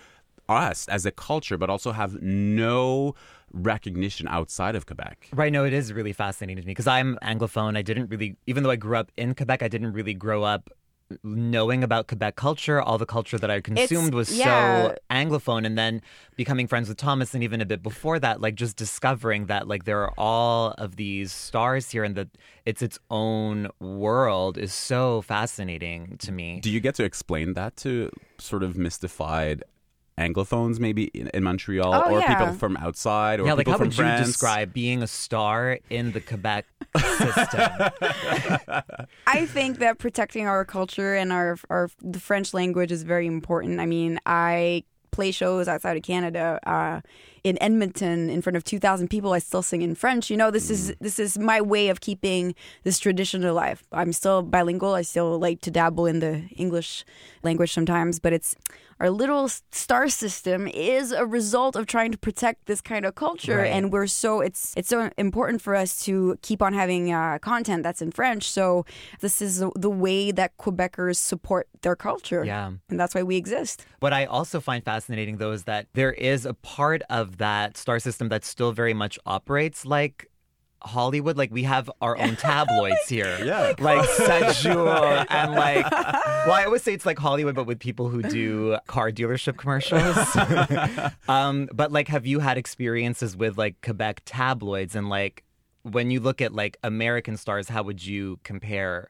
us 0.49 0.87
as 0.87 1.05
a 1.05 1.11
culture, 1.11 1.57
but 1.57 1.69
also 1.69 1.91
have 1.91 2.21
no 2.21 3.15
recognition 3.65 4.27
outside 4.27 4.75
of 4.75 4.85
Quebec. 4.85 5.29
Right, 5.33 5.51
no, 5.51 5.65
it 5.65 5.73
is 5.73 5.93
really 5.93 6.13
fascinating 6.13 6.61
to 6.61 6.67
me 6.67 6.71
because 6.71 6.87
I'm 6.87 7.17
Anglophone. 7.21 7.77
I 7.77 7.81
didn't 7.81 8.09
really, 8.09 8.35
even 8.45 8.63
though 8.63 8.71
I 8.71 8.75
grew 8.75 8.97
up 8.97 9.11
in 9.17 9.35
Quebec, 9.35 9.63
I 9.63 9.67
didn't 9.67 9.93
really 9.93 10.13
grow 10.13 10.43
up 10.43 10.69
knowing 11.23 11.83
about 11.83 12.07
Quebec 12.07 12.35
culture. 12.35 12.81
All 12.81 12.97
the 12.97 13.05
culture 13.05 13.37
that 13.37 13.49
I 13.49 13.61
consumed 13.61 14.13
was 14.13 14.37
yeah. 14.37 14.89
so 14.89 14.95
Anglophone. 15.09 15.65
And 15.65 15.77
then 15.77 16.01
becoming 16.35 16.67
friends 16.67 16.89
with 16.89 16.97
Thomas, 16.97 17.33
and 17.33 17.43
even 17.43 17.61
a 17.61 17.65
bit 17.65 17.81
before 17.81 18.19
that, 18.19 18.41
like 18.41 18.55
just 18.55 18.75
discovering 18.75 19.45
that 19.47 19.67
like 19.67 19.85
there 19.85 20.01
are 20.01 20.13
all 20.17 20.71
of 20.77 20.95
these 20.95 21.31
stars 21.31 21.89
here 21.91 22.03
and 22.03 22.15
that 22.15 22.29
it's 22.65 22.81
its 22.81 22.99
own 23.09 23.69
world 23.79 24.57
is 24.57 24.73
so 24.73 25.21
fascinating 25.21 26.17
to 26.19 26.31
me. 26.31 26.59
Do 26.59 26.69
you 26.69 26.79
get 26.79 26.95
to 26.95 27.03
explain 27.03 27.53
that 27.53 27.77
to 27.77 28.11
sort 28.37 28.63
of 28.63 28.77
mystified 28.77 29.63
Anglophones, 30.17 30.79
maybe 30.79 31.05
in, 31.13 31.27
in 31.33 31.43
Montreal, 31.43 31.93
Oh, 31.93 32.11
or 32.15 32.19
yeah. 32.19 32.33
people 32.35 32.53
from 32.55 32.75
outside, 32.77 33.39
or 33.39 33.45
yeah, 33.45 33.53
like 33.53 33.59
people 33.67 33.73
how 33.73 33.77
from 33.77 33.87
would 33.87 33.95
France? 33.95 34.19
you 34.21 34.25
describe 34.25 34.73
being 34.73 35.03
a 35.03 35.07
star 35.07 35.77
in 35.89 36.11
the 36.13 36.21
Quebec 36.21 36.65
system? 36.97 37.71
I 39.27 39.45
think 39.45 39.79
that 39.79 39.99
protecting 39.99 40.47
our 40.47 40.65
culture 40.65 41.13
and 41.15 41.31
our 41.31 41.57
our 41.69 41.89
the 42.01 42.19
French 42.19 42.53
language 42.53 42.91
is 42.91 43.03
very 43.03 43.27
important. 43.27 43.79
I 43.79 43.85
mean, 43.85 44.19
I 44.25 44.83
play 45.11 45.31
shows 45.31 45.67
outside 45.67 45.97
of 45.97 46.03
Canada. 46.03 46.59
Uh, 46.65 47.01
in 47.47 47.61
Edmonton, 47.61 48.29
in 48.29 48.41
front 48.41 48.57
of 48.57 48.63
two 48.63 48.79
thousand 48.79 49.09
people, 49.09 49.33
I 49.33 49.39
still 49.39 49.61
sing 49.63 49.81
in 49.81 49.95
French. 49.95 50.29
You 50.29 50.37
know, 50.37 50.51
this 50.51 50.69
is 50.69 50.93
this 50.99 51.19
is 51.19 51.37
my 51.37 51.59
way 51.61 51.89
of 51.89 51.99
keeping 52.01 52.55
this 52.83 52.99
tradition 52.99 53.43
alive. 53.43 53.83
I'm 53.91 54.13
still 54.13 54.41
bilingual. 54.43 54.93
I 54.93 55.01
still 55.03 55.39
like 55.39 55.61
to 55.61 55.71
dabble 55.71 56.05
in 56.05 56.19
the 56.19 56.43
English 56.55 57.05
language 57.43 57.71
sometimes, 57.73 58.19
but 58.19 58.33
it's 58.33 58.55
our 58.99 59.11
little 59.11 59.47
star 59.71 60.09
system 60.09 60.67
is 60.67 61.11
a 61.11 61.23
result 61.23 61.75
of 61.75 61.85
trying 61.85 62.11
to 62.11 62.17
protect 62.17 62.65
this 62.65 62.81
kind 62.81 63.05
of 63.05 63.13
culture 63.13 63.57
Right. 63.57 63.71
and 63.71 63.91
we're 63.93 64.07
so 64.07 64.41
it's 64.41 64.73
it's 64.75 64.89
so 64.89 65.11
important 65.19 65.61
for 65.61 65.75
us 65.75 66.03
to 66.05 66.35
keep 66.41 66.63
on 66.63 66.73
having 66.73 67.13
uh, 67.13 67.37
content 67.39 67.83
that's 67.83 68.01
in 68.01 68.11
French. 68.11 68.49
So 68.49 68.85
this 69.19 69.39
is 69.39 69.59
the, 69.59 69.69
the 69.75 69.91
way 69.91 70.31
that 70.31 70.57
Quebecers 70.57 71.17
support 71.17 71.67
their 71.83 71.95
culture. 71.95 72.43
Yeah. 72.43 72.71
and 72.89 72.99
that's 72.99 73.13
why 73.13 73.21
we 73.21 73.35
exist. 73.37 73.85
What 73.99 74.13
I 74.13 74.25
also 74.25 74.59
find 74.59 74.83
fascinating, 74.83 75.37
though, 75.37 75.51
is 75.51 75.63
that 75.65 75.85
there 75.93 76.11
is 76.13 76.45
a 76.47 76.53
part 76.55 77.01
of 77.09 77.36
that 77.37 77.77
star 77.77 77.99
system 77.99 78.29
that 78.29 78.43
still 78.45 78.71
very 78.71 78.93
much 78.93 79.17
operates 79.25 79.85
like 79.85 80.27
Hollywood. 80.81 81.37
Like 81.37 81.51
we 81.51 81.63
have 81.63 81.89
our 82.01 82.17
own 82.17 82.35
tabloids 82.47 83.07
here, 83.09 83.37
Yeah. 83.43 83.73
like 83.79 84.07
Sajur 84.09 85.25
and 85.29 85.53
like. 85.53 85.85
Well, 86.47 86.55
I 86.55 86.63
always 86.63 86.81
say 86.81 86.93
it's 86.93 87.05
like 87.05 87.19
Hollywood, 87.19 87.55
but 87.55 87.65
with 87.65 87.77
people 87.77 88.07
who 88.07 88.21
do 88.21 88.77
car 88.87 89.11
dealership 89.11 89.57
commercials. 89.57 90.15
um, 91.27 91.67
but 91.73 91.91
like, 91.91 92.07
have 92.07 92.25
you 92.25 92.39
had 92.39 92.57
experiences 92.57 93.35
with 93.35 93.57
like 93.57 93.75
Quebec 93.81 94.21
tabloids 94.23 94.95
and 94.95 95.09
like 95.09 95.43
when 95.83 96.09
you 96.09 96.21
look 96.21 96.41
at 96.41 96.53
like 96.53 96.77
American 96.83 97.35
stars, 97.35 97.67
how 97.67 97.83
would 97.83 98.05
you 98.05 98.39
compare? 98.43 99.09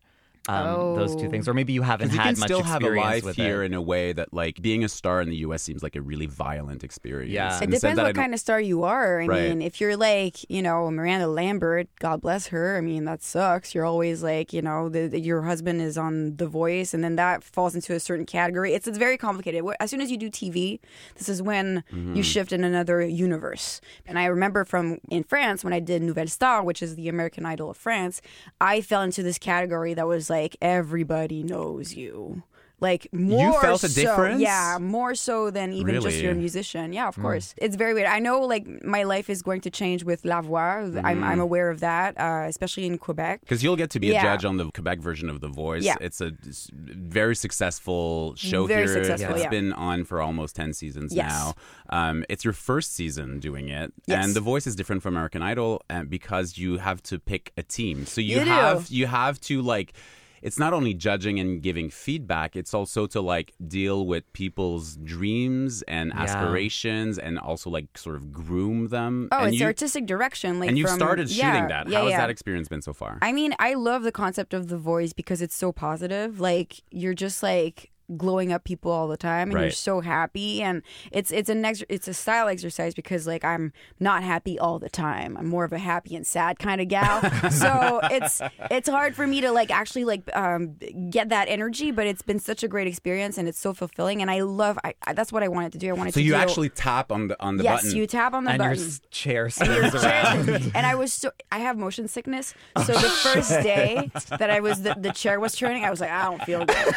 Um, 0.49 0.95
those 0.95 1.15
two 1.15 1.29
things, 1.29 1.47
or 1.47 1.53
maybe 1.53 1.73
you 1.73 1.81
haven't 1.81 2.07
Because 2.10 2.15
you 2.17 2.21
had 2.21 2.36
can 2.36 2.39
much 2.39 2.47
still 2.47 2.63
have 2.63 2.81
a 2.81 2.86
experience 2.86 3.05
life 3.05 3.23
with 3.23 3.36
here 3.36 3.63
it. 3.63 3.67
in 3.67 3.73
a 3.73 3.81
way 3.81 4.13
that, 4.13 4.33
like, 4.33 4.62
being 4.62 4.83
a 4.83 4.89
star 4.89 5.21
in 5.21 5.29
the 5.29 5.38
U.S. 5.38 5.62
seems 5.63 5.83
like 5.83 5.95
a 5.95 6.01
really 6.01 6.25
violent 6.25 6.83
experience. 6.83 7.31
Yeah. 7.31 7.57
It 7.57 7.63
in 7.63 7.69
the 7.71 7.79
sense 7.79 7.95
depends 7.95 8.01
what 8.07 8.15
kind 8.15 8.33
of 8.33 8.39
star 8.39 8.60
you 8.62 8.83
are. 8.83 9.21
I 9.21 9.25
Right. 9.27 9.49
mean, 9.49 9.62
if 9.62 9.81
you're 9.81 9.97
like, 9.97 10.49
you 10.49 10.62
know, 10.62 10.89
Miranda 10.91 11.27
Lambert, 11.27 11.88
God 11.99 12.21
bless 12.21 12.47
her. 12.47 12.77
I 12.77 12.81
mean, 12.81 13.05
that 13.05 13.21
sucks. 13.23 13.73
You're 13.75 13.86
always 13.86 14.23
like, 14.23 14.53
you 14.53 14.62
know, 14.62 14.89
the, 14.89 15.07
the- 15.07 15.19
your 15.19 15.41
husband 15.41 15.81
is 15.81 15.97
on 15.97 16.38
The 16.38 16.47
Voice, 16.47 16.93
and 16.93 17.03
then 17.03 17.15
that 17.17 17.43
falls 17.43 17.75
into 17.75 17.93
a 17.93 17.99
certain 17.99 18.25
category. 18.25 18.73
It's 18.73 18.88
it's 18.88 18.97
very 18.97 19.17
complicated. 19.17 19.63
As 19.79 19.89
soon 19.91 20.01
as 20.01 20.12
you 20.12 20.17
do 20.17 20.29
TV, 20.29 20.79
this 21.15 21.27
is 21.29 21.41
when 21.41 21.83
Mm-hmm. 21.91 22.15
you 22.15 22.23
shift 22.23 22.51
in 22.53 22.63
another 22.63 23.01
universe. 23.01 23.81
And 24.05 24.17
I 24.19 24.25
remember 24.25 24.63
from 24.65 24.99
in 25.10 25.23
France 25.23 25.63
when 25.63 25.73
I 25.73 25.79
did 25.79 26.01
Nouvelle 26.01 26.27
Star, 26.27 26.63
which 26.63 26.81
is 26.81 26.95
the 26.95 27.07
American 27.10 27.45
Idol 27.45 27.69
of 27.71 27.77
France, 27.77 28.21
I 28.62 28.81
fell 28.81 29.01
into 29.01 29.23
this 29.23 29.38
category 29.38 29.93
that 29.95 30.07
was 30.07 30.29
like 30.29 30.37
everybody 30.62 31.43
knows 31.43 31.93
you. 31.95 32.43
Like 32.80 33.08
more 33.12 33.60
felt 33.60 33.84
a 33.84 33.89
so, 33.89 34.00
difference? 34.02 34.39
yeah, 34.39 34.78
more 34.80 35.15
so 35.15 35.50
than 35.50 35.73
even 35.73 35.95
just 35.95 36.06
Really? 36.06 36.21
your 36.26 36.36
musician. 36.36 36.93
Yeah, 36.93 37.08
of 37.08 37.15
course. 37.15 37.56
It's 37.58 37.76
very 37.76 37.95
weird. 37.95 38.06
I 38.06 38.19
know 38.19 38.41
like 38.41 38.65
my 38.97 39.02
life 39.02 39.32
is 39.32 39.41
going 39.41 39.62
to 39.62 39.71
change 39.71 40.04
with 40.04 40.23
La 40.23 40.41
Voix. 40.41 40.60
I'm, 40.86 40.93
Mm-hmm. 40.93 41.23
I'm 41.23 41.39
aware 41.39 41.71
of 41.71 41.80
that, 41.80 42.10
uh, 42.19 42.45
especially 42.47 42.86
in 42.86 43.00
Quebec. 43.00 43.39
Because 43.41 43.63
you'll 43.63 43.78
get 43.84 43.89
to 43.95 44.00
be 44.00 44.10
Yeah. 44.10 44.19
a 44.19 44.23
judge 44.28 44.45
on 44.45 44.58
the 44.58 44.69
Quebec 44.78 45.00
version 45.00 45.28
of 45.28 45.41
The 45.41 45.47
Voice. 45.47 45.84
Yeah. 45.84 45.95
It's 46.00 46.21
a 46.21 46.34
very 46.71 47.36
successful 47.36 48.36
show 48.36 48.67
Very 48.67 48.84
here. 48.86 48.93
successful, 49.04 49.34
It's 49.34 49.45
yeah. 49.45 49.50
been 49.50 49.73
on 49.73 50.04
for 50.04 50.21
almost 50.21 50.56
10 50.56 50.73
seasons 50.73 51.15
Yes. 51.15 51.32
now. 51.32 51.54
Um, 51.89 52.26
it's 52.30 52.43
your 52.43 52.54
first 52.54 52.93
season 52.93 53.39
doing 53.39 53.69
it. 53.69 53.91
Yes. 54.06 54.23
And 54.23 54.36
The 54.36 54.39
Voice 54.41 54.67
is 54.67 54.76
different 54.76 55.02
from 55.02 55.15
American 55.15 55.41
Idol 55.41 55.82
uh, 55.89 56.04
because 56.04 56.60
you 56.60 56.78
have 56.78 57.02
to 57.10 57.17
pick 57.17 57.52
a 57.58 57.63
team. 57.63 58.06
So 58.06 58.21
you, 58.21 58.38
You 58.38 58.43
do. 58.43 58.50
have 58.52 58.88
you 58.89 59.08
have 59.08 59.41
to 59.50 59.63
like 59.63 59.93
it's 60.41 60.60
not 60.60 60.73
only 60.73 60.93
judging 60.93 61.39
and 61.39 61.62
giving 61.62 61.89
feedback, 61.89 62.56
it's 62.56 62.73
also 62.73 63.08
to 63.08 63.21
like 63.21 63.54
deal 63.67 64.06
with 64.06 64.32
people's 64.34 64.95
dreams 64.97 65.82
and 65.84 66.12
Yeah. 66.13 66.21
aspirations 66.23 67.17
and 67.17 67.39
also 67.39 67.69
like 67.69 67.97
sort 67.97 68.15
of 68.15 68.32
groom 68.32 68.88
them. 68.89 69.30
Oh, 69.32 69.39
and 69.39 69.47
it's 69.50 69.60
you, 69.60 69.65
artistic 69.65 70.06
direction. 70.06 70.60
Like 70.60 70.69
and 70.69 70.78
you've 70.78 70.89
from- 70.89 70.97
started 71.00 71.30
yeah, 71.30 71.54
shooting 71.54 71.67
that. 71.69 71.88
Yeah, 71.89 71.97
How 72.00 72.04
has 72.06 72.12
yeah. 72.12 72.17
that 72.19 72.30
experience 72.30 72.67
been 72.67 72.82
so 72.82 72.93
far? 72.93 73.17
I 73.21 73.32
mean, 73.32 73.54
I 73.60 73.73
love 73.73 74.04
the 74.04 74.12
concept 74.12 74.54
of 74.54 74.67
the 74.67 74.78
voice 74.78 75.13
because 75.13 75.41
it's 75.41 75.56
so 75.56 75.71
positive. 75.71 76.39
Like 76.39 76.82
you're 76.91 77.13
just 77.13 77.41
like 77.43 77.91
glowing 78.15 78.53
up 78.53 78.63
people 78.63 78.89
all 78.89 79.07
the 79.09 79.17
time 79.17 79.51
and 79.51 79.59
you're 79.59 79.69
so 79.71 79.99
happy 79.99 80.61
and 80.61 80.81
it's 81.11 81.29
it's 81.29 81.49
an 81.49 81.65
ex- 81.65 81.83
it's 81.89 82.07
a 82.07 82.13
style 82.13 82.47
exercise 82.47 82.93
because 82.93 83.27
like 83.27 83.43
I'm 83.43 83.73
not 83.99 84.23
happy 84.23 84.57
all 84.57 84.79
the 84.79 84.89
time. 84.89 85.35
I'm 85.35 85.47
more 85.47 85.65
of 85.65 85.73
a 85.73 85.77
happy 85.77 86.15
and 86.15 86.25
sad 86.25 86.57
kind 86.57 86.79
of 86.79 86.87
gal. 86.87 87.19
so 87.51 87.99
it's 88.03 88.41
it's 88.71 88.87
hard 88.87 89.13
for 89.15 89.27
me 89.27 89.41
to 89.41 89.51
like 89.51 89.71
actually 89.71 90.05
like 90.05 90.23
um 90.35 90.75
get 91.09 91.29
that 91.29 91.49
energy, 91.49 91.91
but 91.91 92.07
it's 92.07 92.21
been 92.21 92.39
such 92.39 92.63
a 92.63 92.67
great 92.69 92.87
experience 92.87 93.37
and 93.37 93.47
it's 93.47 93.59
so 93.59 93.73
fulfilling 93.73 94.21
and 94.21 94.31
I 94.31 94.39
love 94.41 94.79
I, 94.85 94.93
I 95.05 95.11
that's 95.13 95.33
what 95.33 95.43
I 95.43 95.49
wanted 95.49 95.73
to 95.73 95.77
do. 95.77 95.89
I 95.89 95.93
wanted 95.93 96.13
So 96.13 96.19
to 96.21 96.23
you 96.23 96.31
do 96.31 96.37
actually 96.37 96.69
tap 96.69 97.11
on 97.11 97.27
the 97.27 97.43
on 97.43 97.57
the 97.57 97.63
Yes, 97.65 97.83
button. 97.83 97.97
you 97.97 98.07
tap 98.07 98.33
on 98.33 98.45
the 98.45 98.51
and 98.51 98.59
button. 98.59 98.73
s- 98.85 99.01
chair 99.11 99.43
And 99.45 99.53
spins 99.53 99.95
around. 99.95 100.49
and 100.73 100.85
I 100.85 100.95
was 100.95 101.11
so 101.11 101.31
I 101.51 101.59
have 101.59 101.77
motion 101.77 102.07
sickness. 102.07 102.53
So 102.85 102.93
the 102.93 102.99
first 103.23 103.49
day 103.49 104.11
that 104.29 104.49
I 104.49 104.61
was 104.61 104.81
the, 104.81 104.95
the 104.97 105.11
chair 105.11 105.39
was 105.41 105.53
turning, 105.55 105.83
I 105.83 105.89
was 105.89 105.99
like, 105.99 106.11
I 106.11 106.23
don't 106.23 106.41
feel 106.43 106.63
good. 106.65 106.93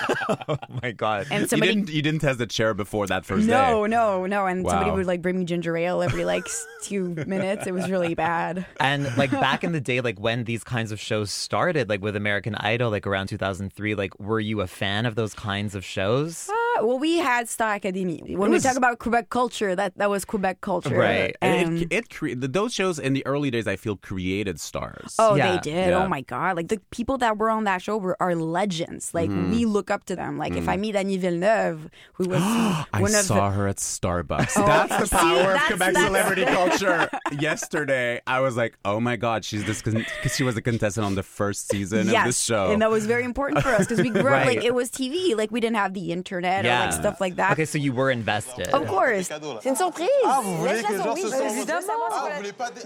oh 0.48 0.56
my 0.82 0.92
god! 1.00 1.26
And 1.30 1.42
you 1.42 1.48
somebody 1.48 1.74
didn't 1.74 1.90
you 1.90 2.02
didn't 2.02 2.20
test 2.20 2.38
the 2.38 2.46
chair 2.46 2.74
before 2.74 3.06
that 3.08 3.24
first 3.24 3.46
day. 3.46 3.52
no, 3.52 3.86
no, 3.86 4.26
no. 4.26 4.46
And 4.46 4.66
somebody 4.66 4.90
would 4.90 5.06
like 5.06 5.22
bring 5.22 5.38
me 5.38 5.44
ginger 5.44 5.76
ale 5.76 6.02
every 6.02 6.24
like 6.24 6.46
two 6.82 7.08
minutes. 7.26 7.66
It 7.66 7.72
was 7.72 7.90
really 7.90 8.14
bad. 8.14 8.66
And 8.78 9.04
like 9.16 9.30
back 9.46 9.64
in 9.64 9.72
the 9.72 9.80
day, 9.80 10.00
like 10.00 10.20
when 10.20 10.44
these 10.44 10.62
kinds 10.62 10.92
of 10.92 11.00
shows 11.00 11.30
started, 11.30 11.88
like 11.88 12.02
with 12.02 12.14
American 12.14 12.54
Idol, 12.54 12.90
like 12.90 13.06
around 13.06 13.28
2003, 13.28 13.94
like 13.94 14.18
were 14.20 14.40
you 14.40 14.60
a 14.60 14.66
fan 14.66 15.06
of 15.06 15.14
those 15.14 15.34
kinds 15.34 15.74
of 15.74 15.84
shows? 15.84 16.48
Ah, 16.52 16.69
well, 16.82 16.98
we 16.98 17.18
had 17.18 17.48
Star 17.48 17.74
Academy. 17.74 18.22
When 18.26 18.50
It 18.50 18.54
we 18.54 18.60
talk 18.60 18.76
about 18.76 18.98
Quebec 18.98 19.30
culture, 19.30 19.74
that 19.76 19.96
that 19.98 20.10
was 20.10 20.24
Quebec 20.24 20.60
culture, 20.60 20.96
Right. 20.96 21.36
And 21.40 21.68
And- 21.68 21.82
it, 21.82 21.92
it 21.92 22.10
cre- 22.10 22.34
those 22.36 22.72
shows 22.74 22.98
in 22.98 23.12
the 23.12 23.24
early 23.26 23.50
days, 23.50 23.66
I 23.66 23.76
feel 23.76 23.96
created 23.96 24.60
stars. 24.60 25.14
Oh, 25.18 25.34
Yeah. 25.34 25.52
they 25.52 25.58
did. 25.60 25.88
Yeah. 25.90 26.04
Oh 26.04 26.08
my 26.08 26.20
god! 26.22 26.56
Like 26.56 26.68
the 26.68 26.80
people 26.90 27.18
that 27.18 27.38
were 27.38 27.50
on 27.50 27.64
that 27.64 27.82
show 27.82 27.96
were 27.96 28.16
are 28.20 28.34
legends. 28.34 29.12
Like 29.14 29.30
Mm-hmm. 29.30 29.50
we 29.52 29.64
look 29.64 29.90
up 29.90 30.04
to 30.04 30.16
them. 30.16 30.38
Like 30.38 30.56
if 30.56 30.68
I 30.68 30.76
meet 30.76 30.96
Annie 30.96 31.16
Villeneuve, 31.18 31.90
who 32.14 32.28
was 32.28 32.40
I 32.42 32.86
one 33.00 33.14
of 33.14 33.24
saw 33.24 33.50
the, 33.50 33.56
her 33.56 33.68
at 33.68 33.76
Starbucks. 33.76 34.52
Oh, 34.56 34.66
that's 34.66 34.98
the 34.98 35.06
see, 35.16 35.16
power 35.16 35.40
of 35.40 35.46
that's- 35.46 35.66
Quebec 35.68 35.94
that's- 35.94 36.06
celebrity 36.06 36.44
culture. 36.60 37.08
Yesterday, 37.50 38.20
I 38.26 38.40
was 38.40 38.56
like, 38.56 38.78
"Oh 38.84 39.00
my 39.00 39.16
god, 39.16 39.44
she's 39.44 39.64
this 39.64 39.82
because 39.82 40.36
she 40.36 40.42
was 40.44 40.56
a 40.56 40.62
contestant 40.62 41.04
on 41.06 41.14
the 41.14 41.22
first 41.22 41.68
season 41.68 42.06
yes, 42.06 42.18
of 42.20 42.24
this 42.26 42.40
show." 42.40 42.70
and 42.72 42.80
that 42.82 42.90
was 42.90 43.06
very 43.06 43.24
important 43.24 43.62
for 43.62 43.70
us 43.70 43.80
because 43.80 44.00
we 44.00 44.10
grew 44.10 44.20
up 44.22 44.30
Right. 44.30 44.46
like 44.56 44.64
it 44.64 44.74
was 44.74 44.90
TV. 44.90 45.36
Like 45.36 45.50
we 45.50 45.60
didn't 45.60 45.76
have 45.76 45.94
the 45.94 46.12
internet 46.12 46.64
or 46.64 46.68
Yeah. 46.70 46.84
like 46.84 46.92
stuff 46.92 47.20
like 47.20 47.36
that. 47.36 47.52
Okay, 47.52 47.64
so 47.64 47.78
you 47.78 47.92
were 47.92 48.10
invested. 48.10 48.68
Of 48.68 48.86
course, 48.86 49.28
c'est 49.28 49.68
une 49.70 49.76
surprise. 49.76 50.08
Ah, 50.24 50.42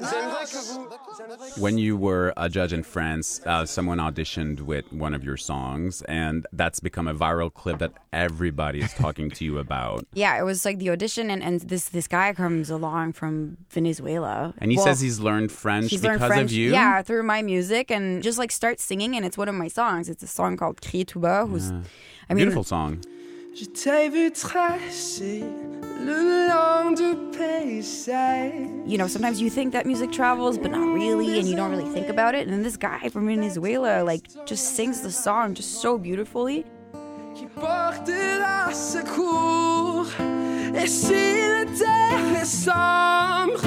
ah. 0.03 0.45
when 1.59 1.79
you 1.79 1.97
were 1.97 2.33
a 2.37 2.49
judge 2.49 2.73
in 2.73 2.83
France, 2.83 3.41
uh, 3.47 3.65
someone 3.67 3.99
auditioned 3.99 4.61
with 4.61 4.91
one 4.93 5.15
of 5.15 5.25
your 5.25 5.37
songs, 5.37 6.03
and 6.03 6.47
that's 6.53 6.81
become 6.81 7.09
a 7.09 7.15
viral 7.15 7.53
clip 7.53 7.79
that 7.79 7.93
everybody 8.13 8.81
is 8.81 8.93
talking 8.95 9.31
to 9.31 9.45
you 9.45 9.59
about. 9.59 10.07
Yeah, 10.15 10.39
it 10.39 10.45
was 10.45 10.65
like 10.65 10.79
the 10.79 10.91
audition, 10.91 11.31
and, 11.31 11.43
and 11.43 11.61
this 11.61 11.89
this 11.91 12.07
guy 12.09 12.33
comes 12.33 12.71
along 12.71 13.13
from 13.15 13.57
Venezuela, 13.71 14.55
And 14.59 14.71
he 14.71 14.77
Well, 14.77 14.87
says 14.87 15.01
he's 15.01 15.19
learned 15.19 15.51
French 15.51 15.91
he's 15.91 16.01
because 16.01 16.21
learned 16.21 16.33
French, 16.33 16.51
of 16.53 16.57
you. 16.57 16.71
Yeah, 16.73 17.03
through 17.03 17.25
my 17.25 17.43
music, 17.43 17.91
and 17.91 18.23
just 18.23 18.39
like 18.39 18.53
starts 18.53 18.83
singing, 18.85 19.17
and 19.17 19.25
it's 19.27 19.37
one 19.37 19.49
of 19.49 19.55
my 19.55 19.69
songs. 19.69 20.09
It's 20.09 20.23
a 20.23 20.27
song 20.29 20.57
called 20.57 20.81
Crier 20.81 21.05
tout 21.05 21.21
bas. 21.21 21.49
Who's, 21.49 21.71
I 21.71 22.35
mean, 22.35 22.45
Beautiful 22.45 22.65
song. 22.65 23.01
Je 23.57 23.67
t'ai 23.67 24.09
vu 24.09 24.33
tracer 24.33 25.45
le 26.05 26.49
long 26.49 26.91
du 26.93 27.15
paysage. 27.39 28.53
you 28.85 28.99
know, 28.99 29.07
sometimes 29.07 29.41
you 29.41 29.49
think 29.49 29.73
that 29.73 29.87
music 29.87 30.11
travels, 30.11 30.59
but 30.59 30.73
not 30.73 30.93
really, 30.93 31.39
and 31.39 31.47
you 31.49 31.55
don't 31.55 31.71
really 31.71 31.89
think 31.95 32.09
about 32.09 32.35
it. 32.35 32.49
And 32.49 32.53
then 32.53 32.65
this 32.65 32.77
guy 32.77 33.09
from 33.11 33.27
Venezuela, 33.29 34.03
like, 34.03 34.27
just 34.45 34.75
sings 34.75 35.03
the 35.03 35.11
song 35.13 35.55
just 35.55 35.81
so 35.81 35.97
beautifully. 35.99 36.65
qui 37.35 37.47
portera 37.47 38.73
secours. 38.73 40.09
Et 40.75 40.89
si 40.89 41.13
la 41.13 41.65
terre 41.65 42.43
est 42.43 42.45
sombre, 42.45 43.65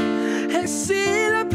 et 0.51 0.67
si 0.67 1.29
la 1.31 1.45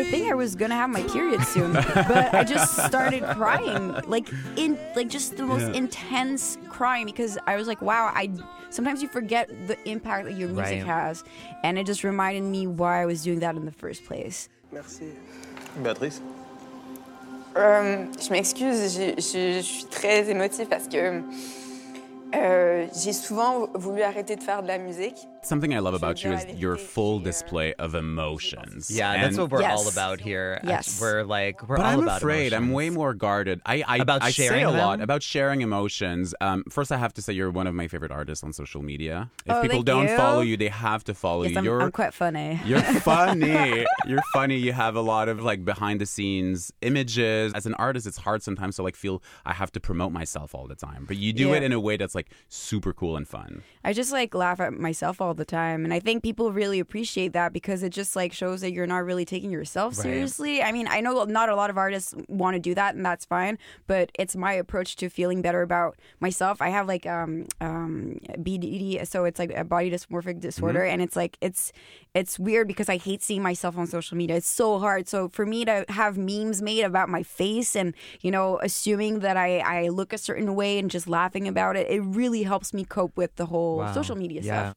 I 0.00 0.04
think 0.10 0.30
I 0.30 0.34
was 0.34 0.54
gonna 0.56 0.74
have 0.76 0.90
my 0.90 1.02
period 1.14 1.42
soon, 1.54 1.72
but 1.72 2.34
I 2.34 2.44
just 2.44 2.76
started 2.86 3.22
crying, 3.34 3.94
like 4.06 4.28
in 4.56 4.76
like 4.94 5.08
just 5.08 5.36
the 5.36 5.44
most 5.44 5.74
intense 5.74 6.58
crying 6.68 7.06
because 7.06 7.38
I 7.46 7.56
was 7.56 7.66
like, 7.66 7.80
wow, 7.82 8.10
I 8.14 8.30
sometimes 8.70 9.00
you 9.02 9.08
forget 9.08 9.48
the 9.68 9.76
impact 9.88 10.24
that 10.26 10.36
your 10.36 10.48
music 10.48 10.84
Right. 10.84 10.86
has, 10.86 11.24
and 11.64 11.78
it 11.78 11.86
just 11.86 12.04
reminded 12.04 12.42
me 12.44 12.66
why 12.66 13.02
I 13.02 13.06
was 13.06 13.22
doing 13.22 13.40
that 13.40 13.54
in 13.56 13.64
the 13.64 13.72
first 13.84 14.04
place. 14.04 14.48
Merci. 14.72 15.06
Béatrice 15.82 16.20
Euh, 17.56 18.04
je 18.20 18.30
m'excuse, 18.30 18.94
j'ai- 18.96 19.14
je 19.16 19.56
je 19.56 19.62
suis 19.62 19.84
très 19.86 20.28
émotive 20.28 20.66
parce 20.68 20.88
que 20.88 21.22
euh, 22.34 22.86
j'ai 23.02 23.12
souvent 23.14 23.66
voulu 23.74 24.02
arrêter 24.02 24.36
de 24.36 24.42
faire 24.42 24.62
de 24.62 24.68
la 24.68 24.76
musique. 24.78 25.16
Something 25.46 25.74
I 25.74 25.78
love 25.78 25.94
about 25.94 26.24
you 26.24 26.32
is 26.32 26.44
your 26.58 26.76
full 26.76 27.20
display 27.20 27.72
of 27.74 27.94
emotions. 27.94 28.90
Yeah, 28.90 29.16
that's 29.22 29.38
what 29.38 29.48
we're 29.50 29.60
Yes. 29.60 29.78
all 29.78 29.88
about 29.88 30.20
here. 30.20 30.58
Yes. 30.64 31.00
We're 31.00 31.22
like 31.22 31.62
we're 31.68 31.76
but 31.76 31.86
all 31.86 31.92
I'm 31.92 32.00
about 32.00 32.16
afraid 32.20 32.52
I'm 32.52 32.64
emotions. 32.64 32.74
way 32.76 32.90
more 32.90 33.14
guarded. 33.14 33.60
I, 33.64 33.84
I 33.86 33.96
About 33.98 34.24
I 34.24 34.30
sharing 34.30 34.58
say 34.60 34.62
a 34.64 34.70
lot 34.72 35.00
about 35.00 35.22
sharing 35.22 35.60
emotions. 35.62 36.34
Um, 36.40 36.64
first, 36.68 36.90
I 36.90 36.96
have 36.96 37.14
to 37.14 37.22
say 37.22 37.32
you're 37.32 37.52
one 37.52 37.68
of 37.68 37.76
my 37.76 37.86
favorite 37.86 38.10
artists 38.10 38.42
on 38.42 38.52
social 38.52 38.82
media. 38.82 39.30
If 39.46 39.52
Oh, 39.54 39.62
people 39.62 39.76
thank 39.76 39.86
don't 39.86 40.08
you. 40.08 40.16
follow 40.16 40.40
you, 40.40 40.56
they 40.56 40.66
have 40.68 41.04
to 41.04 41.14
follow 41.14 41.44
Yes, 41.44 41.52
you. 41.52 41.58
I'm, 41.58 41.64
you're 41.64 41.80
I'm 41.82 41.92
quite 41.92 42.12
funny. 42.12 42.60
you're 42.64 42.82
funny. 43.10 43.86
you're 44.08 44.22
funny. 44.32 44.56
You 44.56 44.72
have 44.72 44.96
a 44.96 45.00
lot 45.00 45.28
of 45.28 45.44
like 45.44 45.64
behind 45.64 46.00
the 46.00 46.06
scenes 46.06 46.72
images. 46.82 47.52
As 47.54 47.66
an 47.66 47.74
artist, 47.74 48.04
it's 48.08 48.16
hard 48.18 48.42
sometimes 48.42 48.74
to 48.76 48.82
like 48.82 48.96
feel 48.96 49.22
I 49.44 49.52
have 49.52 49.70
to 49.72 49.80
promote 49.80 50.10
myself 50.10 50.56
all 50.56 50.66
the 50.66 50.74
time. 50.74 51.04
But 51.06 51.18
you 51.18 51.32
do 51.32 51.50
Yeah. 51.50 51.56
it 51.58 51.62
in 51.62 51.72
a 51.72 51.78
way 51.78 51.96
that's 51.96 52.16
like 52.16 52.30
super 52.48 52.92
cool 52.92 53.16
and 53.16 53.28
fun. 53.28 53.62
I 53.84 53.92
just 53.92 54.10
like 54.10 54.34
laugh 54.34 54.58
at 54.58 54.72
myself 54.72 55.20
all 55.20 55.34
the 55.36 55.44
time. 55.44 55.84
And 55.84 55.92
I 55.94 56.00
think 56.00 56.22
people 56.22 56.52
really 56.52 56.80
appreciate 56.80 57.32
that 57.34 57.52
because 57.52 57.82
it 57.82 57.90
just 57.90 58.16
like 58.16 58.32
shows 58.32 58.60
that 58.62 58.72
you're 58.72 58.86
not 58.86 59.04
really 59.04 59.24
taking 59.24 59.50
yourself 59.50 59.94
Right. 59.96 60.02
seriously. 60.02 60.62
I 60.62 60.72
mean, 60.72 60.88
I 60.88 61.00
know 61.00 61.24
not 61.24 61.48
a 61.48 61.56
lot 61.56 61.70
of 61.70 61.78
artists 61.78 62.14
want 62.28 62.54
to 62.54 62.60
do 62.60 62.74
that 62.74 62.94
and 62.94 63.04
that's 63.04 63.24
fine, 63.24 63.58
but 63.86 64.10
it's 64.18 64.34
my 64.36 64.52
approach 64.52 64.96
to 64.96 65.08
feeling 65.08 65.42
better 65.42 65.62
about 65.62 65.96
myself. 66.20 66.60
I 66.60 66.70
have 66.70 66.86
like 66.88 67.06
um 67.06 67.46
um 67.60 68.18
BDD, 68.38 69.06
so 69.06 69.24
it's 69.24 69.38
like 69.38 69.52
a 69.54 69.64
body 69.64 69.90
dysmorphic 69.90 70.40
disorder 70.40 70.84
and 70.84 71.00
it's 71.02 71.16
like 71.16 71.36
it's 71.40 71.72
it's 72.14 72.38
weird 72.38 72.66
because 72.68 72.88
I 72.88 72.96
hate 72.96 73.22
seeing 73.22 73.42
myself 73.42 73.76
on 73.76 73.86
social 73.86 74.16
media. 74.16 74.36
It's 74.36 74.48
so 74.48 74.78
hard. 74.78 75.08
So 75.08 75.28
for 75.28 75.44
me 75.44 75.64
to 75.66 75.84
have 75.88 76.16
memes 76.16 76.62
made 76.62 76.82
about 76.82 77.08
my 77.10 77.22
face 77.22 77.76
and, 77.76 77.94
you 78.22 78.30
know, 78.30 78.58
assuming 78.62 79.20
that 79.20 79.36
I 79.36 79.58
I 79.58 79.88
look 79.88 80.12
a 80.12 80.18
certain 80.18 80.54
way 80.54 80.78
and 80.78 80.90
just 80.90 81.06
laughing 81.08 81.46
about 81.46 81.76
it, 81.76 81.90
it 81.90 82.00
really 82.00 82.42
helps 82.44 82.72
me 82.72 82.84
cope 82.84 83.16
with 83.16 83.36
the 83.36 83.46
whole 83.46 83.78
Wow. 83.78 83.92
social 83.92 84.16
media 84.16 84.40
Yeah. 84.42 84.62
stuff. 84.72 84.76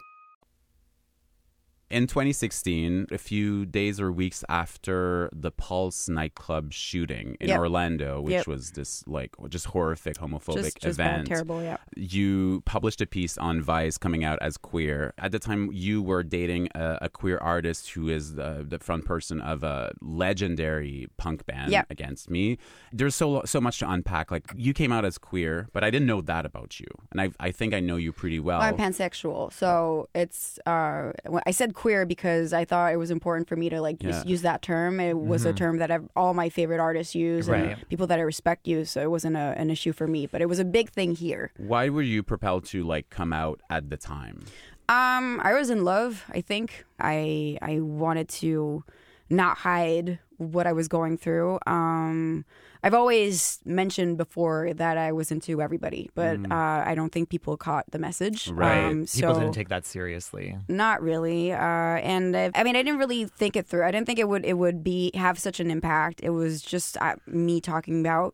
In 1.91 2.07
2016, 2.07 3.07
a 3.11 3.17
few 3.17 3.65
days 3.65 3.99
or 3.99 4.11
weeks 4.11 4.43
after 4.47 5.29
the 5.33 5.51
Pulse 5.51 6.07
nightclub 6.07 6.71
shooting 6.71 7.35
in 7.41 7.49
Yep. 7.49 7.59
Orlando, 7.59 8.21
which 8.21 8.31
Yep. 8.33 8.47
was 8.47 8.71
this 8.71 9.05
like 9.07 9.31
just 9.49 9.65
horrific 9.67 10.15
homophobic 10.17 10.63
Just, 10.63 10.79
just 10.81 10.99
event, 10.99 11.27
terrible, 11.27 11.61
yeah. 11.61 11.77
you 11.97 12.61
published 12.65 13.01
a 13.01 13.05
piece 13.05 13.37
on 13.37 13.61
Vice 13.61 13.97
coming 13.97 14.23
out 14.23 14.39
as 14.41 14.55
queer. 14.57 15.13
At 15.17 15.31
the 15.33 15.39
time, 15.39 15.69
you 15.73 16.01
were 16.01 16.23
dating 16.23 16.69
a, 16.75 16.97
a 17.03 17.09
queer 17.09 17.37
artist 17.39 17.89
who 17.91 18.07
is 18.07 18.35
the, 18.35 18.65
the 18.67 18.79
front 18.79 19.03
person 19.05 19.41
of 19.41 19.61
a 19.63 19.91
legendary 20.01 21.07
punk 21.17 21.45
band 21.45 21.71
Yep. 21.71 21.87
against 21.89 22.29
me. 22.29 22.57
There's 22.93 23.15
so 23.15 23.41
so 23.45 23.59
much 23.59 23.79
to 23.79 23.89
unpack. 23.91 24.31
Like 24.31 24.45
you 24.55 24.73
came 24.73 24.91
out 24.93 25.03
as 25.03 25.17
queer, 25.17 25.67
but 25.73 25.83
I 25.83 25.89
didn't 25.89 26.07
know 26.07 26.21
that 26.21 26.45
about 26.45 26.79
you, 26.79 26.87
and 27.11 27.19
I 27.19 27.29
I 27.39 27.51
think 27.51 27.73
I 27.73 27.81
know 27.81 27.97
you 27.97 28.13
pretty 28.13 28.39
well. 28.39 28.59
Well, 28.59 28.69
I'm 28.69 28.77
pansexual, 28.77 29.51
so 29.51 30.07
it's. 30.15 30.57
Uh, 30.65 31.11
I 31.45 31.51
said 31.51 31.73
queer 31.81 32.05
because 32.05 32.53
I 32.53 32.63
thought 32.63 32.93
it 32.93 32.97
was 32.97 33.09
important 33.09 33.49
for 33.49 33.55
me 33.55 33.67
to 33.69 33.81
like 33.81 33.97
Yeah. 34.03 34.23
use 34.23 34.43
that 34.43 34.61
term. 34.61 34.99
It 34.99 35.17
was 35.17 35.45
a 35.45 35.51
Mhm. 35.51 35.55
term 35.57 35.77
that 35.79 35.89
I've, 35.89 36.07
all 36.15 36.33
my 36.35 36.47
favorite 36.49 36.79
artists 36.79 37.15
use 37.15 37.49
Right. 37.49 37.71
and 37.71 37.89
people 37.89 38.05
that 38.07 38.19
I 38.19 38.21
respect 38.21 38.67
use. 38.67 38.91
So 38.91 39.01
it 39.01 39.09
wasn't 39.09 39.35
a, 39.35 39.47
an 39.57 39.69
issue 39.71 39.91
for 39.91 40.07
me, 40.07 40.27
but 40.27 40.41
it 40.41 40.47
was 40.47 40.59
a 40.59 40.65
big 40.65 40.89
thing 40.91 41.15
here. 41.15 41.51
Why 41.57 41.89
were 41.89 42.03
you 42.03 42.21
propelled 42.21 42.65
to 42.65 42.83
like 42.83 43.09
come 43.09 43.33
out 43.33 43.61
at 43.69 43.89
the 43.89 43.97
time? 43.97 44.41
Um, 44.89 45.39
I 45.43 45.53
was 45.53 45.69
in 45.71 45.83
love. 45.83 46.25
I 46.29 46.41
think 46.41 46.85
I 46.99 47.57
I 47.61 47.79
wanted 47.79 48.27
to 48.41 48.83
not 49.29 49.59
hide 49.59 50.19
what 50.37 50.67
I 50.67 50.73
was 50.73 50.87
going 50.87 51.17
through. 51.17 51.57
Um, 51.65 52.45
I've 52.83 52.93
always 52.95 53.59
mentioned 53.63 54.17
before 54.17 54.73
that 54.73 54.97
I 54.97 55.11
was 55.11 55.31
into 55.31 55.61
everybody, 55.61 56.09
but 56.15 56.37
Mm. 56.37 56.51
uh, 56.51 56.89
I 56.89 56.95
don't 56.95 57.11
think 57.11 57.29
people 57.29 57.55
caught 57.57 57.85
the 57.91 57.99
message. 57.99 58.47
Right. 58.49 58.85
Um, 58.85 59.05
People 59.05 59.35
didn't 59.35 59.53
take 59.53 59.69
that 59.69 59.85
seriously. 59.85 60.57
Not 60.67 61.01
really, 61.03 61.51
uh, 61.51 61.57
and 61.59 62.35
I, 62.35 62.49
I 62.55 62.63
mean, 62.63 62.75
I 62.75 62.81
didn't 62.81 62.97
really 62.99 63.25
think 63.25 63.55
it 63.55 63.67
through. 63.67 63.83
I 63.85 63.91
didn't 63.91 64.07
think 64.07 64.19
it 64.19 64.27
would 64.27 64.45
it 64.45 64.57
would 64.57 64.83
be 64.83 65.11
have 65.15 65.37
such 65.37 65.59
an 65.59 65.69
impact. 65.69 66.21
It 66.23 66.31
was 66.31 66.61
just 66.61 66.97
uh, 67.01 67.15
me 67.27 67.61
talking 67.61 67.99
about 67.99 68.33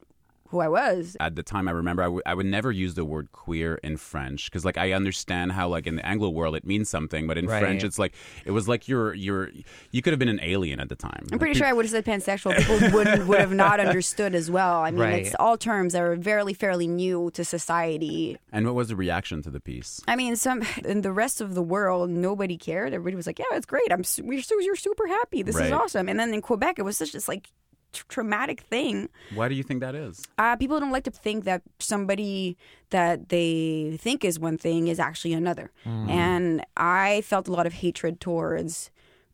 who 0.49 0.59
I 0.59 0.67
was. 0.67 1.15
At 1.19 1.35
the 1.35 1.43
time, 1.43 1.67
I 1.67 1.71
remember 1.71 2.01
I, 2.03 2.05
w- 2.05 2.21
I 2.25 2.33
would 2.33 2.45
never 2.45 2.71
use 2.71 2.93
the 2.95 3.05
word 3.05 3.31
queer 3.31 3.75
in 3.83 3.97
French 3.97 4.45
because, 4.49 4.63
like, 4.65 4.77
I 4.77 4.93
understand 4.93 5.51
how, 5.51 5.67
like, 5.67 5.87
in 5.87 5.95
the 5.97 6.05
Anglo 6.05 6.29
world, 6.29 6.55
it 6.55 6.65
means 6.65 6.89
something, 6.89 7.27
but 7.27 7.37
in 7.37 7.45
Right. 7.47 7.59
French, 7.61 7.83
it's 7.83 7.99
like 7.99 8.13
it 8.45 8.51
was 8.51 8.67
like 8.67 8.87
you're 8.87 9.13
you're 9.13 9.49
you 9.91 10.01
could 10.01 10.11
have 10.13 10.19
been 10.19 10.29
an 10.29 10.39
alien 10.41 10.79
at 10.79 10.89
the 10.89 10.95
time. 10.95 11.25
I'm 11.31 11.39
pretty 11.39 11.53
sure 11.57 11.67
I 11.67 11.73
would 11.73 11.85
have 11.85 11.91
said 11.91 12.05
pansexual. 12.05 12.55
People 12.65 12.91
would 12.97 13.27
would 13.27 13.39
have 13.39 13.53
not 13.53 13.79
understood 13.79 14.35
as 14.35 14.49
well. 14.51 14.81
I 14.81 14.91
mean, 14.91 14.99
Right. 15.01 15.25
it's 15.25 15.35
all 15.39 15.57
terms 15.57 15.93
that 15.93 16.01
are 16.01 16.15
fairly 16.21 16.53
fairly 16.53 16.87
new 16.87 17.29
to 17.31 17.43
society. 17.45 18.37
And 18.51 18.65
what 18.65 18.75
was 18.75 18.87
the 18.89 18.95
reaction 18.95 19.41
to 19.43 19.49
the 19.49 19.59
piece? 19.59 20.01
I 20.07 20.15
mean, 20.15 20.35
some 20.35 20.63
in 20.85 21.01
the 21.01 21.11
rest 21.11 21.41
of 21.41 21.53
the 21.55 21.61
world, 21.61 22.09
nobody 22.09 22.57
cared. 22.57 22.93
Everybody 22.93 23.15
was 23.15 23.27
like, 23.27 23.39
"Yeah, 23.39 23.45
it's 23.57 23.65
great. 23.65 23.91
I'm 23.91 24.03
su- 24.03 24.23
we're 24.25 24.41
su- 24.41 24.61
you're 24.61 24.75
super 24.75 25.07
happy. 25.07 25.41
This 25.43 25.55
is 25.59 25.71
awesome." 25.71 26.09
And 26.09 26.19
then 26.19 26.33
in 26.33 26.41
Quebec, 26.41 26.79
it 26.79 26.83
was 26.83 26.97
such 26.97 27.11
this 27.11 27.27
like 27.27 27.43
tr- 27.43 27.66
traumatic 27.93 28.61
thing. 28.61 29.09
Why 29.33 29.49
do 29.49 29.55
you 29.55 29.63
think 29.63 29.81
that 29.81 29.95
is? 29.95 30.25
Uh, 30.37 30.55
people 30.55 30.79
don't 30.79 30.91
like 30.91 31.03
to 31.05 31.11
think 31.11 31.45
that 31.45 31.61
somebody 31.79 32.57
that 32.89 33.29
they 33.29 33.97
think 33.99 34.23
is 34.23 34.39
one 34.39 34.57
thing 34.57 34.87
is 34.87 34.99
actually 34.99 35.33
another. 35.33 35.71
Mm. 35.85 36.09
And 36.09 36.65
I 36.75 37.21
felt 37.21 37.47
a 37.47 37.51
lot 37.51 37.65
of 37.65 37.73
hatred 37.73 38.19
towards 38.19 38.91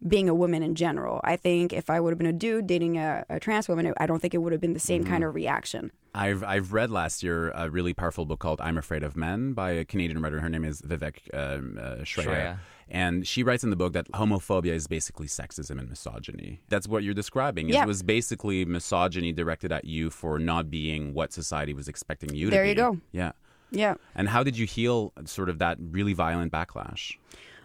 being 0.08 0.28
a 0.28 0.34
woman 0.34 0.64
in 0.64 0.76
general. 0.76 1.22
I 1.24 1.36
think 1.36 1.72
if 1.72 1.90
I 1.90 2.00
would 2.00 2.12
have 2.12 2.18
been 2.18 2.28
a 2.28 2.34
dude 2.34 2.68
dating 2.68 2.98
a, 2.98 3.26
a 3.30 3.40
trans 3.40 3.68
woman, 3.70 3.94
I 3.98 4.06
don't 4.06 4.20
think 4.20 4.34
it 4.34 4.40
would 4.40 4.52
have 4.52 4.62
been 4.62 4.74
the 4.74 4.80
same 4.80 5.04
kind 5.04 5.24
of 5.24 5.34
reaction. 5.34 5.92
I've 6.16 6.44
I've 6.44 6.74
read 6.74 6.92
last 6.92 7.24
year 7.24 7.50
a 7.52 7.70
really 7.70 7.94
powerful 7.94 8.26
book 8.26 8.40
called 8.40 8.62
"I'm 8.62 8.78
Afraid 8.78 9.04
of 9.04 9.16
Men" 9.16 9.54
by 9.54 9.72
a 9.72 9.86
Canadian 9.86 10.22
writer. 10.22 10.40
Her 10.40 10.50
name 10.50 10.64
is 10.64 10.82
Vivek 10.82 11.16
um, 11.34 11.80
uh, 11.82 11.96
Shraya. 12.04 12.26
Shraya. 12.26 12.58
And 12.90 13.26
she 13.28 13.44
writes 13.44 13.64
in 13.64 13.70
the 13.70 13.76
book 13.76 13.94
that 13.94 14.12
homophobia 14.12 14.74
is 14.74 14.88
basically 14.88 15.28
sexism 15.28 15.80
and 15.80 15.90
misogyny. 15.90 16.62
That's 16.70 16.88
what 16.88 17.04
you're 17.04 17.14
describing. 17.14 17.70
Yeah. 17.70 17.84
It 17.84 17.88
was 17.88 18.04
basically 18.04 18.66
misogyny 18.66 19.32
directed 19.32 19.72
at 19.72 19.86
you 19.86 20.10
for 20.10 20.40
not 20.40 20.70
being 20.70 21.14
what 21.14 21.34
society 21.34 21.74
was 21.74 21.88
expecting 21.88 22.34
you 22.36 22.48
to 22.48 22.52
be. 22.52 22.56
There 22.58 22.66
you 22.66 22.76
go. 22.76 23.00
Yeah. 23.12 23.32
Yeah. 23.72 23.96
And 24.16 24.30
how 24.30 24.44
did 24.44 24.58
you 24.58 24.66
heal 24.66 25.14
sort 25.26 25.50
of 25.50 25.60
that 25.60 25.78
really 25.80 26.14
violent 26.14 26.52
backlash? 26.52 27.18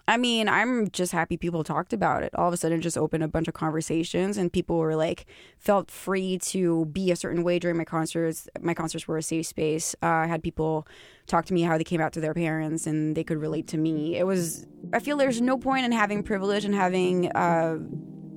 I 0.09 0.17
mean, 0.17 0.49
I'm 0.49 0.91
just 0.91 1.13
happy 1.13 1.37
people 1.37 1.63
talked 1.63 1.93
about 1.93 2.23
it. 2.23 2.35
All 2.35 2.49
of 2.49 2.55
a 2.55 2.57
sudden, 2.57 2.79
it 2.79 2.83
just 2.83 2.97
opened 2.97 3.23
a 3.23 3.29
bunch 3.29 3.47
of 3.47 3.53
conversations, 3.53 4.39
and 4.39 4.51
people 4.51 4.79
were 4.79 4.97
like, 4.97 5.27
felt 5.59 5.91
free 5.91 6.39
to 6.39 6.87
be 6.87 7.11
a 7.11 7.17
certain 7.17 7.45
way 7.45 7.59
during 7.59 7.77
my 7.77 7.85
concerts. 7.85 8.49
My 8.63 8.73
concerts 8.73 9.07
were 9.07 9.19
a 9.19 9.23
safe 9.23 9.47
space. 9.47 9.95
Uh, 10.03 10.07
I 10.07 10.27
had 10.27 10.43
people 10.43 10.89
talk 11.27 11.45
to 11.47 11.55
me 11.55 11.61
how 11.61 11.77
they 11.77 11.85
came 11.85 12.01
out 12.01 12.15
to 12.15 12.21
their 12.21 12.33
parents, 12.33 12.87
and 12.87 13.15
they 13.15 13.23
could 13.23 13.37
relate 13.37 13.67
to 13.69 13.77
me. 13.77 14.17
It 14.17 14.27
was. 14.27 14.67
I 14.95 15.01
feel 15.01 15.19
there's 15.19 15.43
no 15.43 15.59
point 15.59 15.85
in 15.85 15.93
having 15.93 16.23
privilege 16.23 16.65
and 16.65 16.75
having 16.75 17.31
uh, 17.33 17.77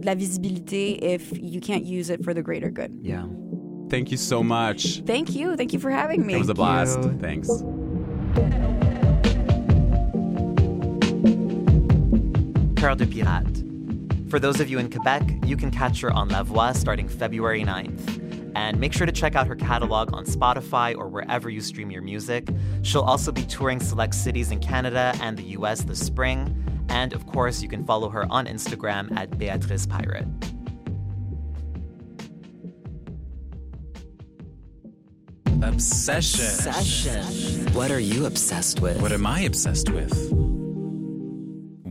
la 0.03 0.13
visibilité 0.13 0.99
if 1.01 1.31
you 1.41 1.61
can't 1.61 1.85
use 1.85 2.09
it 2.09 2.21
for 2.21 2.33
the 2.33 2.41
greater 2.41 2.69
good. 2.69 2.99
Yeah. 3.01 3.27
Thank 3.89 4.11
you 4.11 4.17
so 4.17 4.43
much. 4.43 5.01
Thank 5.05 5.35
you. 5.35 5.55
Thank 5.55 5.71
you 5.71 5.79
for 5.79 5.89
having 5.89 6.25
me. 6.25 6.33
It 6.33 6.39
was 6.39 6.49
a 6.49 6.53
blast. 6.53 6.99
Thanks. 7.19 7.49
Coeur 12.81 12.95
de 12.95 13.05
Pirate. 13.05 13.63
For 14.31 14.39
those 14.39 14.59
of 14.59 14.67
you 14.67 14.79
in 14.79 14.89
Quebec, 14.89 15.21
you 15.45 15.55
can 15.55 15.69
catch 15.69 16.01
her 16.01 16.11
on 16.11 16.29
La 16.29 16.41
Voix 16.41 16.71
starting 16.71 17.07
February 17.07 17.63
9th. 17.63 18.55
And 18.55 18.79
make 18.79 18.91
sure 18.91 19.05
to 19.05 19.11
check 19.11 19.35
out 19.35 19.45
her 19.45 19.55
catalog 19.55 20.15
on 20.15 20.25
Spotify 20.25 20.97
or 20.97 21.07
wherever 21.07 21.47
you 21.47 21.61
stream 21.61 21.91
your 21.91 22.01
music. 22.01 22.49
She'll 22.81 23.03
also 23.03 23.31
be 23.31 23.43
touring 23.43 23.79
select 23.79 24.15
cities 24.15 24.49
in 24.49 24.59
Canada 24.61 25.13
and 25.21 25.37
the 25.37 25.43
US 25.59 25.83
this 25.83 26.03
spring. 26.03 26.65
And 26.89 27.13
of 27.13 27.27
course, 27.27 27.61
you 27.61 27.69
can 27.69 27.85
follow 27.85 28.09
her 28.09 28.25
on 28.31 28.47
Instagram 28.47 29.15
at 29.15 29.37
Beatrice 29.37 29.85
Pirate. 29.85 30.25
Obsession. 35.61 36.45
Obsession. 36.45 37.73
What 37.75 37.91
are 37.91 37.99
you 37.99 38.25
obsessed 38.25 38.79
with? 38.79 38.99
What 39.03 39.11
am 39.11 39.27
I 39.27 39.41
obsessed 39.41 39.91
with? 39.91 40.50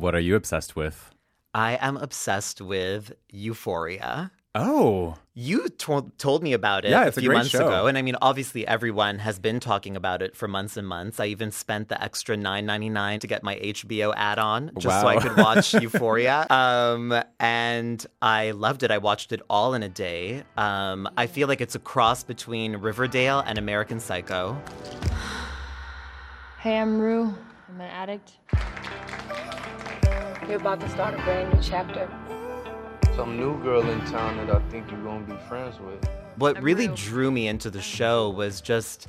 What 0.01 0.15
are 0.15 0.21
you 0.21 0.35
obsessed 0.35 0.75
with? 0.77 1.11
I 1.53 1.75
am 1.81 1.99
obsessed 1.99 2.63
with 2.63 3.13
Euphoria. 3.29 4.31
Oh. 4.55 5.19
You 5.35 5.69
told 5.69 6.19
told 6.19 6.43
me 6.43 6.55
about 6.55 6.85
it 6.87 6.91
Yeah, 6.91 7.05
a 7.05 7.09
it's 7.09 7.19
a 7.19 7.21
few 7.21 7.31
months 7.31 7.51
show. 7.51 7.67
ago, 7.67 7.87
and 7.87 7.99
I 7.99 8.03
mean, 8.03 8.17
obviously, 8.23 8.67
everyone 8.67 9.19
has 9.19 9.39
been 9.39 9.61
talking 9.61 9.97
about 9.97 10.23
it 10.23 10.35
for 10.35 10.49
months 10.49 10.77
and 10.79 10.89
months. 10.89 11.21
I 11.21 11.27
even 11.27 11.51
spent 11.53 11.89
the 11.89 12.03
extra 12.03 12.35
nine 12.37 12.65
ninety 12.67 12.89
nine 12.89 13.21
to 13.21 13.27
get 13.27 13.43
my 13.43 13.57
HBO 13.57 14.15
add 14.17 14.39
on 14.39 14.71
just 14.79 15.01
so 15.03 15.07
I 15.07 15.19
could 15.19 15.37
watch 15.37 15.75
Euphoria. 15.83 16.47
Um, 16.51 17.23
and 17.39 18.05
I 18.23 18.53
loved 18.53 18.83
it. 18.83 18.91
I 18.91 18.99
watched 18.99 19.33
it 19.33 19.43
all 19.51 19.75
in 19.75 19.83
a 19.83 19.89
day. 19.89 20.45
Um, 20.57 21.09
I 21.17 21.27
feel 21.27 21.47
like 21.47 21.61
it's 21.61 21.75
a 21.75 21.79
cross 21.81 22.25
between 22.25 22.77
Riverdale 22.77 23.41
and 23.47 23.59
American 23.59 24.01
Psycho. 24.01 24.61
Hey, 26.59 26.79
I'm 26.79 26.99
Rue. 26.99 27.35
I'm 27.69 27.81
an 27.81 27.91
addict. 27.91 28.33
You're 30.51 30.59
about 30.59 30.81
to 30.81 30.89
start 30.89 31.15
a 31.15 31.19
brand 31.19 31.55
new 31.55 31.63
chapter. 31.63 32.11
Some 33.15 33.37
new 33.37 33.63
girl 33.63 33.89
in 33.89 34.01
town 34.07 34.37
that 34.39 34.51
I 34.51 34.59
think 34.69 34.91
you're 34.91 35.01
gonna 35.01 35.25
be 35.25 35.37
friends 35.49 35.79
with. 35.79 36.05
what 36.39 36.61
really 36.61 36.89
drew 36.89 37.31
me 37.31 37.47
into 37.47 37.71
the 37.71 37.81
show 37.81 38.29
was 38.29 38.61
just 38.61 39.07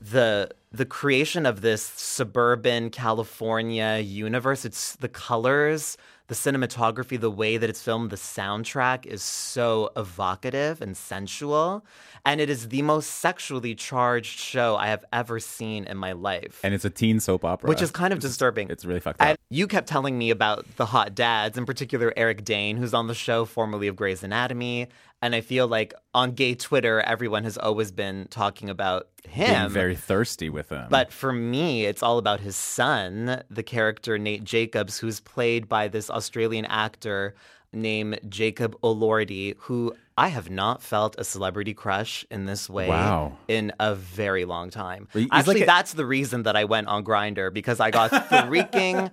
the 0.00 0.50
the 0.72 0.84
creation 0.84 1.46
of 1.46 1.60
this 1.60 1.84
suburban 1.84 2.90
California 2.90 3.98
universe. 3.98 4.64
It's 4.64 4.96
the 4.96 5.08
colors, 5.08 5.96
the 6.28 6.34
cinematography, 6.34 7.20
the 7.20 7.30
way 7.30 7.56
that 7.56 7.70
it's 7.70 7.80
filmed, 7.80 8.10
the 8.10 8.16
soundtrack 8.16 9.06
is 9.06 9.22
so 9.22 9.90
evocative 9.96 10.80
and 10.82 10.96
sensual. 10.96 11.84
And 12.24 12.40
it 12.40 12.50
is 12.50 12.68
the 12.68 12.82
most 12.82 13.06
sexually 13.06 13.76
charged 13.76 14.38
show 14.38 14.76
I 14.76 14.88
have 14.88 15.04
ever 15.12 15.38
seen 15.38 15.84
in 15.84 15.96
my 15.96 16.12
life. 16.12 16.60
And 16.64 16.74
it's 16.74 16.84
a 16.84 16.90
teen 16.90 17.20
soap 17.20 17.44
opera. 17.44 17.68
Which 17.68 17.82
is 17.82 17.92
kind 17.92 18.12
of 18.12 18.18
disturbing. 18.18 18.70
It's 18.70 18.84
really 18.84 18.98
fucked 18.98 19.20
up. 19.20 19.28
And 19.28 19.38
you 19.50 19.68
kept 19.68 19.88
telling 19.88 20.18
me 20.18 20.30
about 20.30 20.66
the 20.76 20.86
hot 20.86 21.14
dads, 21.14 21.56
in 21.56 21.64
particular 21.64 22.12
Eric 22.16 22.44
Dane, 22.44 22.76
who's 22.76 22.94
on 22.94 23.06
the 23.06 23.14
show, 23.14 23.44
formerly 23.44 23.86
of 23.86 23.94
Grey's 23.94 24.24
Anatomy. 24.24 24.88
And 25.26 25.34
I 25.34 25.40
feel 25.40 25.66
like 25.66 25.92
on 26.14 26.34
gay 26.34 26.54
Twitter, 26.54 27.00
everyone 27.00 27.42
has 27.42 27.58
always 27.58 27.90
been 27.90 28.28
talking 28.30 28.70
about 28.70 29.08
Being 29.24 29.48
him. 29.48 29.72
very 29.72 29.96
thirsty 29.96 30.48
with 30.48 30.68
him. 30.68 30.86
But 30.88 31.12
for 31.12 31.32
me, 31.32 31.84
it's 31.84 32.00
all 32.00 32.18
about 32.18 32.38
his 32.38 32.54
son, 32.54 33.42
the 33.50 33.64
character 33.64 34.18
Nate 34.18 34.44
Jacobs, 34.44 34.98
who's 34.98 35.18
played 35.18 35.68
by 35.68 35.88
this 35.88 36.10
Australian 36.10 36.64
actor 36.66 37.34
named 37.72 38.20
Jacob 38.28 38.80
Elordi, 38.82 39.56
who 39.58 39.96
I 40.18 40.28
have 40.28 40.48
not 40.48 40.82
felt 40.82 41.14
a 41.18 41.24
celebrity 41.24 41.74
crush 41.74 42.24
in 42.30 42.46
this 42.46 42.70
way 42.70 42.88
Wow. 42.88 43.36
in 43.48 43.72
a 43.78 43.94
very 43.94 44.46
long 44.46 44.70
time. 44.70 45.08
He's 45.12 45.28
Actually, 45.30 45.54
like 45.54 45.62
a- 45.64 45.66
that's 45.66 45.92
the 45.92 46.06
reason 46.06 46.44
that 46.44 46.56
I 46.56 46.64
went 46.64 46.86
on 46.88 47.04
Grindr 47.04 47.52
because 47.52 47.80
I 47.80 47.90
got 47.90 48.10
freaking 48.10 49.10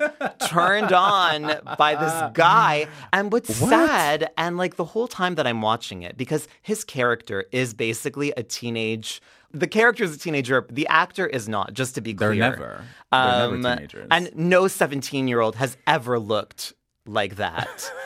turned 0.48 0.94
on 0.94 1.60
by 1.78 1.96
this 1.96 2.14
guy. 2.34 2.88
And 3.12 3.32
what's 3.34 3.60
What? 3.60 3.70
sad, 3.70 4.32
and 4.38 4.58
like 4.58 4.78
the 4.78 4.86
whole 4.86 5.08
time 5.10 5.36
that 5.36 5.46
I'm 5.46 5.62
watching 5.62 6.04
it, 6.04 6.16
because 6.18 6.48
his 6.62 6.84
character 6.86 7.46
is 7.52 7.74
basically 7.74 8.32
a 8.38 8.44
teenage. 8.44 9.22
The 9.52 9.68
character 9.68 10.04
is 10.06 10.16
a 10.16 10.20
teenager. 10.20 10.66
The 10.72 10.88
actor 10.88 11.28
is 11.28 11.48
not. 11.50 11.74
Just 11.74 11.96
to 11.96 12.02
be 12.02 12.14
They're 12.14 12.30
clear, 12.30 12.40
never. 12.50 12.86
They're 13.12 13.28
never 13.42 13.56
Um, 13.56 13.62
teenagers. 13.62 14.08
And 14.10 14.32
no 14.36 14.68
17 14.68 15.28
year 15.28 15.42
old 15.42 15.58
has 15.58 15.76
ever 15.86 16.18
looked 16.18 16.74
like 17.06 17.36
that. 17.36 17.92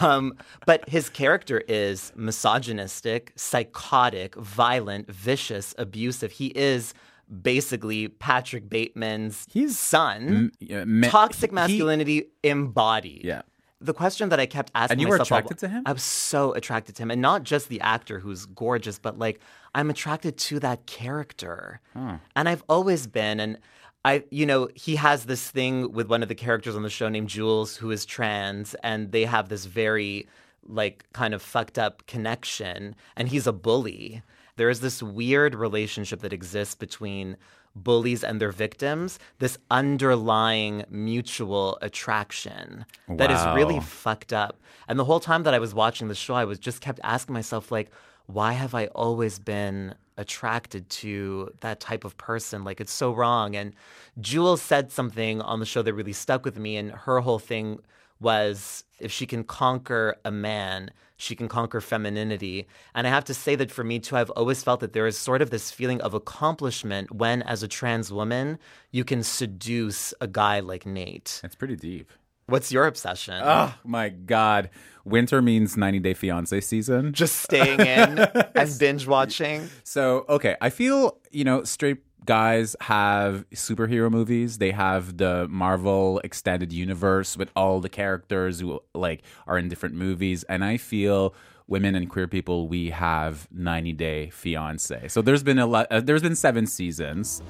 um, 0.00 0.34
but 0.66 0.88
his 0.88 1.08
character 1.08 1.62
is 1.68 2.12
misogynistic, 2.16 3.32
psychotic, 3.36 4.34
violent, 4.36 5.10
vicious, 5.10 5.74
abusive. 5.78 6.32
He 6.32 6.46
is 6.48 6.94
basically 7.42 8.08
Patrick 8.08 8.68
Bateman's 8.68 9.46
son. 9.76 10.52
M- 10.60 11.00
me- 11.00 11.08
Toxic 11.08 11.50
he- 11.50 11.54
masculinity 11.54 12.24
embodied. 12.42 13.24
Yeah. 13.24 13.42
The 13.80 13.92
question 13.92 14.30
that 14.30 14.40
I 14.40 14.46
kept 14.46 14.70
asking 14.74 14.94
And 14.94 15.00
you 15.02 15.08
were 15.08 15.18
myself 15.18 15.32
all- 15.32 15.38
attracted 15.38 15.58
to 15.58 15.68
him? 15.68 15.82
I 15.84 15.92
was 15.92 16.02
so 16.02 16.52
attracted 16.54 16.96
to 16.96 17.02
him, 17.02 17.10
and 17.10 17.20
not 17.20 17.42
just 17.42 17.68
the 17.68 17.80
actor 17.82 18.20
who's 18.20 18.46
gorgeous, 18.46 18.98
but 18.98 19.18
like 19.18 19.40
I'm 19.74 19.90
attracted 19.90 20.38
to 20.38 20.58
that 20.60 20.86
character, 20.86 21.80
Huh. 21.92 22.16
and 22.34 22.48
I've 22.48 22.64
always 22.70 23.06
been. 23.06 23.38
And 23.40 23.58
I, 24.06 24.22
you 24.30 24.46
know, 24.46 24.68
he 24.76 24.94
has 24.94 25.24
this 25.24 25.50
thing 25.50 25.90
with 25.90 26.08
one 26.08 26.22
of 26.22 26.28
the 26.28 26.36
characters 26.36 26.76
on 26.76 26.84
the 26.84 26.90
show 26.90 27.08
named 27.08 27.28
Jules, 27.28 27.76
who 27.76 27.90
is 27.90 28.06
trans, 28.06 28.74
and 28.84 29.10
they 29.10 29.24
have 29.24 29.48
this 29.48 29.64
very 29.64 30.28
like 30.68 31.04
kind 31.12 31.34
of 31.34 31.42
fucked 31.42 31.76
up 31.76 32.06
connection, 32.06 32.94
and 33.16 33.28
he's 33.28 33.48
a 33.48 33.52
bully. 33.52 34.22
There 34.54 34.70
is 34.70 34.80
this 34.80 35.02
weird 35.02 35.56
relationship 35.56 36.20
that 36.20 36.32
exists 36.32 36.76
between 36.76 37.36
bullies 37.74 38.22
and 38.22 38.40
their 38.40 38.52
victims 38.52 39.18
this 39.38 39.58
underlying 39.70 40.84
mutual 40.88 41.76
attraction 41.82 42.86
that 43.08 43.30
is 43.30 43.44
really 43.54 43.80
fucked 43.80 44.32
up. 44.32 44.60
And 44.86 45.00
the 45.00 45.04
whole 45.04 45.20
time 45.20 45.42
that 45.42 45.52
I 45.52 45.58
was 45.58 45.74
watching 45.74 46.06
the 46.06 46.14
show, 46.14 46.34
I 46.34 46.44
was 46.44 46.60
just 46.60 46.80
kept 46.80 47.00
asking 47.02 47.34
myself, 47.34 47.72
like, 47.72 47.90
why 48.26 48.52
have 48.52 48.72
I 48.72 48.86
always 48.86 49.40
been 49.40 49.96
attracted 50.16 50.88
to 50.90 51.50
that 51.60 51.80
type 51.80 52.04
of 52.04 52.16
person? 52.16 52.64
Like, 52.64 52.80
it's 52.80 52.92
so 52.92 53.12
wrong. 53.12 53.54
And 53.56 53.74
Jules 54.20 54.62
said 54.62 54.92
something 54.92 55.40
on 55.40 55.60
the 55.60 55.66
show 55.66 55.82
that 55.82 55.94
really 55.94 56.12
stuck 56.12 56.44
with 56.44 56.58
me. 56.58 56.76
And 56.76 56.92
her 56.92 57.20
whole 57.20 57.38
thing 57.38 57.80
was 58.20 58.84
if 58.98 59.12
she 59.12 59.26
can 59.26 59.44
conquer 59.44 60.16
a 60.24 60.30
man, 60.30 60.90
she 61.16 61.34
can 61.34 61.48
conquer 61.48 61.80
femininity. 61.80 62.66
And 62.94 63.06
I 63.06 63.10
have 63.10 63.24
to 63.24 63.34
say 63.34 63.54
that 63.56 63.70
for 63.70 63.84
me 63.84 63.98
too, 63.98 64.16
I've 64.16 64.30
always 64.30 64.62
felt 64.62 64.80
that 64.80 64.92
there 64.92 65.06
is 65.06 65.16
sort 65.18 65.42
of 65.42 65.50
this 65.50 65.70
feeling 65.70 66.00
of 66.00 66.14
accomplishment 66.14 67.12
when, 67.12 67.42
as 67.42 67.62
a 67.62 67.68
trans 67.68 68.12
woman, 68.12 68.58
you 68.90 69.04
can 69.04 69.22
seduce 69.22 70.14
a 70.20 70.26
guy 70.26 70.60
like 70.60 70.86
Nate. 70.86 71.40
It's 71.44 71.54
pretty 71.54 71.76
deep. 71.76 72.10
What's 72.48 72.70
your 72.70 72.86
obsession? 72.86 73.40
Oh 73.42 73.74
my 73.84 74.08
god. 74.08 74.70
Winter 75.04 75.42
means 75.42 75.76
90 75.76 75.98
Day 75.98 76.14
Fiance 76.14 76.60
season. 76.60 77.12
Just 77.12 77.36
staying 77.40 77.80
in 77.80 78.18
and 78.54 78.78
binge 78.78 79.06
watching. 79.06 79.68
So, 79.82 80.24
okay, 80.28 80.56
I 80.60 80.70
feel, 80.70 81.18
you 81.32 81.42
know, 81.44 81.64
straight 81.64 81.98
guys 82.24 82.76
have 82.82 83.48
superhero 83.50 84.10
movies. 84.10 84.58
They 84.58 84.70
have 84.70 85.16
the 85.16 85.48
Marvel 85.48 86.20
extended 86.22 86.72
universe 86.72 87.36
with 87.36 87.50
all 87.56 87.80
the 87.80 87.88
characters 87.88 88.60
who 88.60 88.80
like 88.94 89.22
are 89.48 89.58
in 89.58 89.68
different 89.68 89.96
movies 89.96 90.44
and 90.44 90.64
I 90.64 90.76
feel 90.76 91.34
women 91.68 91.96
and 91.96 92.08
queer 92.08 92.28
people 92.28 92.68
we 92.68 92.90
have 92.90 93.48
90 93.50 93.92
Day 93.94 94.30
Fiance. 94.30 95.08
So 95.08 95.20
there's 95.20 95.42
been 95.42 95.58
a 95.58 95.66
lot 95.66 95.86
uh, 95.90 96.00
there's 96.00 96.22
been 96.22 96.36
7 96.36 96.66
seasons. 96.66 97.42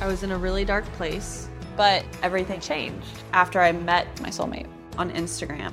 I 0.00 0.06
was 0.06 0.22
in 0.22 0.30
a 0.30 0.36
really 0.38 0.64
dark 0.64 0.84
place, 0.92 1.48
but 1.78 2.04
everything 2.24 2.60
changed 2.60 3.06
after 3.32 3.60
I 3.60 3.70
met 3.70 4.20
my 4.20 4.30
soulmate 4.30 4.66
on 4.98 5.12
Instagram. 5.12 5.72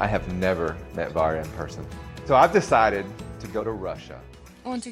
I 0.00 0.06
have 0.06 0.26
never 0.32 0.78
met 0.94 1.12
Varya 1.12 1.42
in 1.42 1.48
person. 1.50 1.86
So 2.24 2.34
I've 2.34 2.52
decided 2.52 3.04
to 3.40 3.46
go 3.48 3.62
to 3.62 3.70
Russia. 3.70 4.18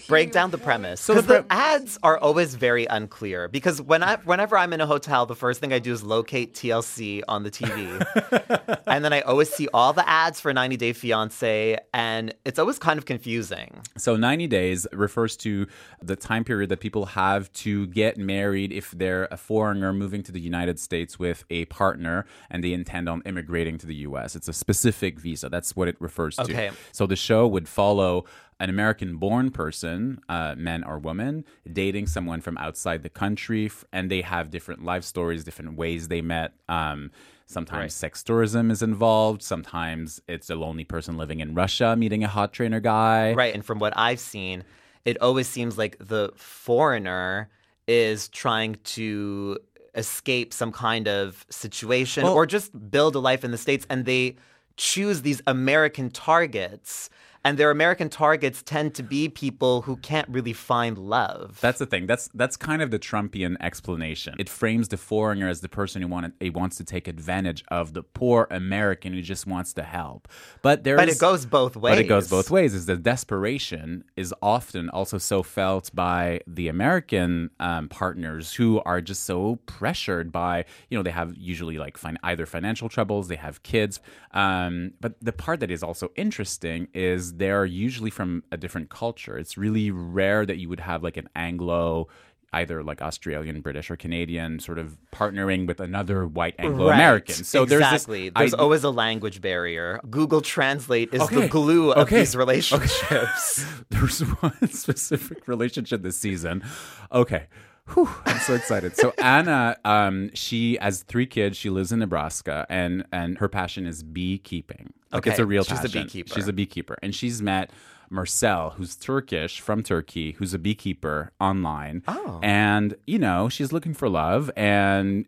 Break 0.08 0.32
down 0.32 0.50
the 0.50 0.58
premise. 0.58 1.00
So 1.00 1.20
the 1.20 1.44
ads 1.50 1.98
are 2.02 2.18
always 2.18 2.54
very 2.54 2.86
unclear 2.86 3.48
because 3.48 3.80
when 3.80 4.02
I, 4.02 4.16
whenever 4.16 4.56
I'm 4.56 4.72
in 4.72 4.80
a 4.80 4.86
hotel, 4.86 5.26
the 5.26 5.34
first 5.34 5.60
thing 5.60 5.72
I 5.72 5.78
do 5.78 5.92
is 5.92 6.02
locate 6.02 6.54
TLC 6.54 7.22
on 7.28 7.42
the 7.42 7.50
TV, 7.50 8.82
and 8.86 9.04
then 9.04 9.12
I 9.12 9.20
always 9.22 9.50
see 9.50 9.68
all 9.72 9.92
the 9.92 10.08
ads 10.08 10.40
for 10.40 10.52
90 10.52 10.76
Day 10.76 10.92
Fiance, 10.92 11.78
and 11.94 12.34
it's 12.44 12.58
always 12.58 12.78
kind 12.78 12.98
of 12.98 13.06
confusing. 13.06 13.80
So 13.96 14.16
90 14.16 14.46
days 14.46 14.86
refers 14.92 15.36
to 15.38 15.66
the 16.02 16.16
time 16.16 16.44
period 16.44 16.70
that 16.70 16.80
people 16.80 17.06
have 17.06 17.52
to 17.52 17.86
get 17.88 18.18
married 18.18 18.72
if 18.72 18.90
they're 18.92 19.28
a 19.30 19.36
foreigner 19.36 19.92
moving 19.92 20.22
to 20.24 20.32
the 20.32 20.40
United 20.40 20.78
States 20.78 21.18
with 21.18 21.44
a 21.50 21.64
partner 21.66 22.26
and 22.50 22.62
they 22.62 22.72
intend 22.72 23.08
on 23.08 23.22
immigrating 23.24 23.78
to 23.78 23.86
the 23.86 23.94
US. 23.96 24.36
It's 24.36 24.48
a 24.48 24.52
specific 24.52 25.18
visa. 25.18 25.48
That's 25.48 25.74
what 25.76 25.88
it 25.88 25.96
refers 26.00 26.36
to. 26.36 26.42
Okay. 26.42 26.70
So 26.92 27.06
the 27.06 27.16
show 27.16 27.46
would 27.46 27.68
follow 27.68 28.24
an 28.62 28.70
American 28.70 29.16
born 29.16 29.50
person, 29.50 30.20
uh, 30.28 30.54
man 30.56 30.84
or 30.84 30.96
woman, 30.98 31.44
dating 31.80 32.06
someone 32.06 32.40
from 32.40 32.56
outside 32.58 33.02
the 33.02 33.08
country, 33.24 33.66
f- 33.66 33.84
and 33.92 34.10
they 34.10 34.22
have 34.22 34.44
different 34.56 34.80
life 34.84 35.04
stories, 35.12 35.42
different 35.44 35.76
ways 35.76 36.08
they 36.08 36.22
met. 36.22 36.50
Um, 36.68 37.10
sometimes 37.46 37.80
Right. 37.80 37.92
sex 38.04 38.22
tourism 38.22 38.70
is 38.70 38.80
involved. 38.80 39.42
Sometimes 39.42 40.22
it's 40.28 40.48
a 40.48 40.54
lonely 40.54 40.84
person 40.84 41.16
living 41.16 41.40
in 41.40 41.54
Russia 41.54 41.96
meeting 41.96 42.22
a 42.24 42.28
hot 42.28 42.52
trainer 42.52 42.80
guy. 42.80 43.34
Right. 43.34 43.52
And 43.54 43.64
from 43.64 43.78
what 43.80 43.92
I've 43.96 44.20
seen, 44.20 44.62
it 45.04 45.20
always 45.20 45.48
seems 45.48 45.76
like 45.76 45.96
the 45.98 46.32
foreigner 46.36 47.50
is 47.88 48.28
trying 48.28 48.76
to 48.84 49.58
escape 49.96 50.54
some 50.54 50.72
kind 50.72 51.08
of 51.08 51.44
situation 51.50 52.22
Well- 52.24 52.34
or 52.34 52.46
just 52.46 52.70
build 52.90 53.14
a 53.16 53.18
life 53.18 53.44
in 53.44 53.50
the 53.50 53.58
States. 53.58 53.84
And 53.90 54.04
they 54.06 54.36
choose 54.76 55.20
these 55.22 55.42
American 55.46 56.10
targets. 56.10 57.10
And 57.44 57.58
their 57.58 57.72
American 57.72 58.08
targets 58.08 58.62
tend 58.62 58.94
to 58.94 59.02
be 59.02 59.28
people 59.28 59.82
who 59.82 59.96
can't 59.96 60.28
really 60.28 60.52
find 60.52 60.96
love. 60.96 61.58
That's 61.60 61.80
the 61.80 61.86
thing. 61.86 62.06
That's 62.06 62.28
that's 62.34 62.56
kind 62.56 62.80
of 62.82 62.92
the 62.92 63.00
Trumpian 63.00 63.56
explanation. 63.60 64.36
It 64.38 64.48
frames 64.48 64.88
the 64.88 64.96
foreigner 64.96 65.48
as 65.48 65.60
the 65.60 65.68
person 65.68 66.02
who 66.02 66.08
wanted, 66.08 66.34
he 66.38 66.50
wants 66.50 66.76
to 66.76 66.84
take 66.84 67.08
advantage 67.08 67.64
of 67.68 67.94
the 67.94 68.04
poor 68.04 68.46
American 68.50 69.12
who 69.12 69.22
just 69.22 69.46
wants 69.46 69.72
to 69.74 69.82
help. 69.82 70.28
But 70.62 70.84
there 70.84 70.96
But 70.96 71.08
is- 71.08 71.16
it 71.16 71.20
goes 71.20 71.44
both 71.44 71.74
ways. 71.76 71.92
But 71.96 71.98
it 71.98 72.08
goes 72.08 72.28
both 72.28 72.48
ways. 72.50 72.74
Is 72.74 72.86
the 72.86 72.96
desperation 72.96 74.04
is 74.16 74.32
often 74.40 74.88
also 74.88 75.18
so 75.18 75.42
felt 75.42 75.92
by 75.94 76.40
the 76.46 76.68
American 76.68 77.50
um, 77.58 77.88
partners 77.88 78.54
who 78.54 78.80
are 78.86 79.00
just 79.00 79.24
so 79.24 79.56
pressured 79.66 80.30
by 80.30 80.64
you 80.90 80.96
know 80.98 81.02
they 81.02 81.10
have 81.10 81.34
usually 81.36 81.78
like 81.78 81.96
fin- 81.96 82.18
either 82.22 82.46
financial 82.46 82.88
troubles, 82.88 83.26
they 83.26 83.36
have 83.36 83.62
kids. 83.64 83.98
Um, 84.32 84.92
but 85.00 85.14
the 85.20 85.32
part 85.32 85.58
that 85.60 85.70
is 85.70 85.82
also 85.82 86.12
interesting 86.14 86.86
is 86.94 87.31
they're 87.36 87.64
usually 87.64 88.10
from 88.10 88.42
a 88.52 88.56
different 88.56 88.90
culture. 88.90 89.38
It's 89.38 89.56
really 89.56 89.90
rare 89.90 90.44
that 90.46 90.58
you 90.58 90.68
would 90.68 90.80
have 90.80 91.02
like 91.02 91.16
an 91.16 91.28
Anglo 91.34 92.08
either 92.54 92.82
like 92.82 93.00
Australian, 93.00 93.62
British, 93.62 93.90
or 93.90 93.96
Canadian 93.96 94.58
sort 94.60 94.78
of 94.78 94.98
partnering 95.10 95.66
with 95.66 95.80
another 95.80 96.26
white 96.26 96.54
Anglo 96.58 96.90
American. 96.90 97.34
Right. 97.36 97.46
So 97.46 97.62
exactly. 97.62 98.28
there's 98.28 98.32
this 98.32 98.32
There's 98.36 98.54
ide- 98.54 98.60
always 98.60 98.84
a 98.84 98.90
language 98.90 99.40
barrier. 99.40 100.00
Google 100.10 100.42
Translate 100.42 101.14
is 101.14 101.26
the 101.30 101.48
glue 101.48 101.92
of 101.92 102.02
Okay. 102.08 102.18
these 102.18 102.36
relationships. 102.36 103.64
There's 103.88 104.20
one 104.20 104.68
specific 104.70 105.48
relationship 105.48 106.02
this 106.02 106.18
season. 106.18 106.62
Okay. 107.10 107.46
Whew, 107.94 108.08
I'm 108.26 108.38
so 108.40 108.52
excited. 108.54 108.96
So 108.98 109.14
Anna, 109.22 109.76
um, 109.86 110.30
she 110.34 110.76
has 110.80 111.02
three 111.04 111.26
kids. 111.26 111.56
She 111.56 111.70
lives 111.70 111.90
in 111.90 111.98
Nebraska, 112.00 112.66
and 112.68 113.04
and 113.12 113.38
her 113.38 113.48
passion 113.48 113.86
is 113.86 114.02
beekeeping. 114.02 114.92
Like 115.12 115.26
it's 115.26 115.34
Okay, 115.34 115.42
a 115.42 115.46
real 115.46 115.64
she's 115.64 115.84
a 115.84 115.88
beekeeper. 115.88 116.34
She's 116.34 116.48
a 116.48 116.52
beekeeper, 116.52 116.96
and 117.02 117.14
she's 117.14 117.42
met 117.42 117.70
Marcel, 118.10 118.70
who's 118.70 118.96
Turkish 118.96 119.60
from 119.60 119.82
Turkey, 119.82 120.32
who's 120.32 120.54
a 120.54 120.58
beekeeper 120.58 121.32
online. 121.40 122.02
Oh. 122.08 122.40
and 122.42 122.94
you 123.06 123.18
know 123.18 123.48
she's 123.48 123.72
looking 123.72 123.94
for 123.94 124.08
love, 124.08 124.50
and 124.56 125.26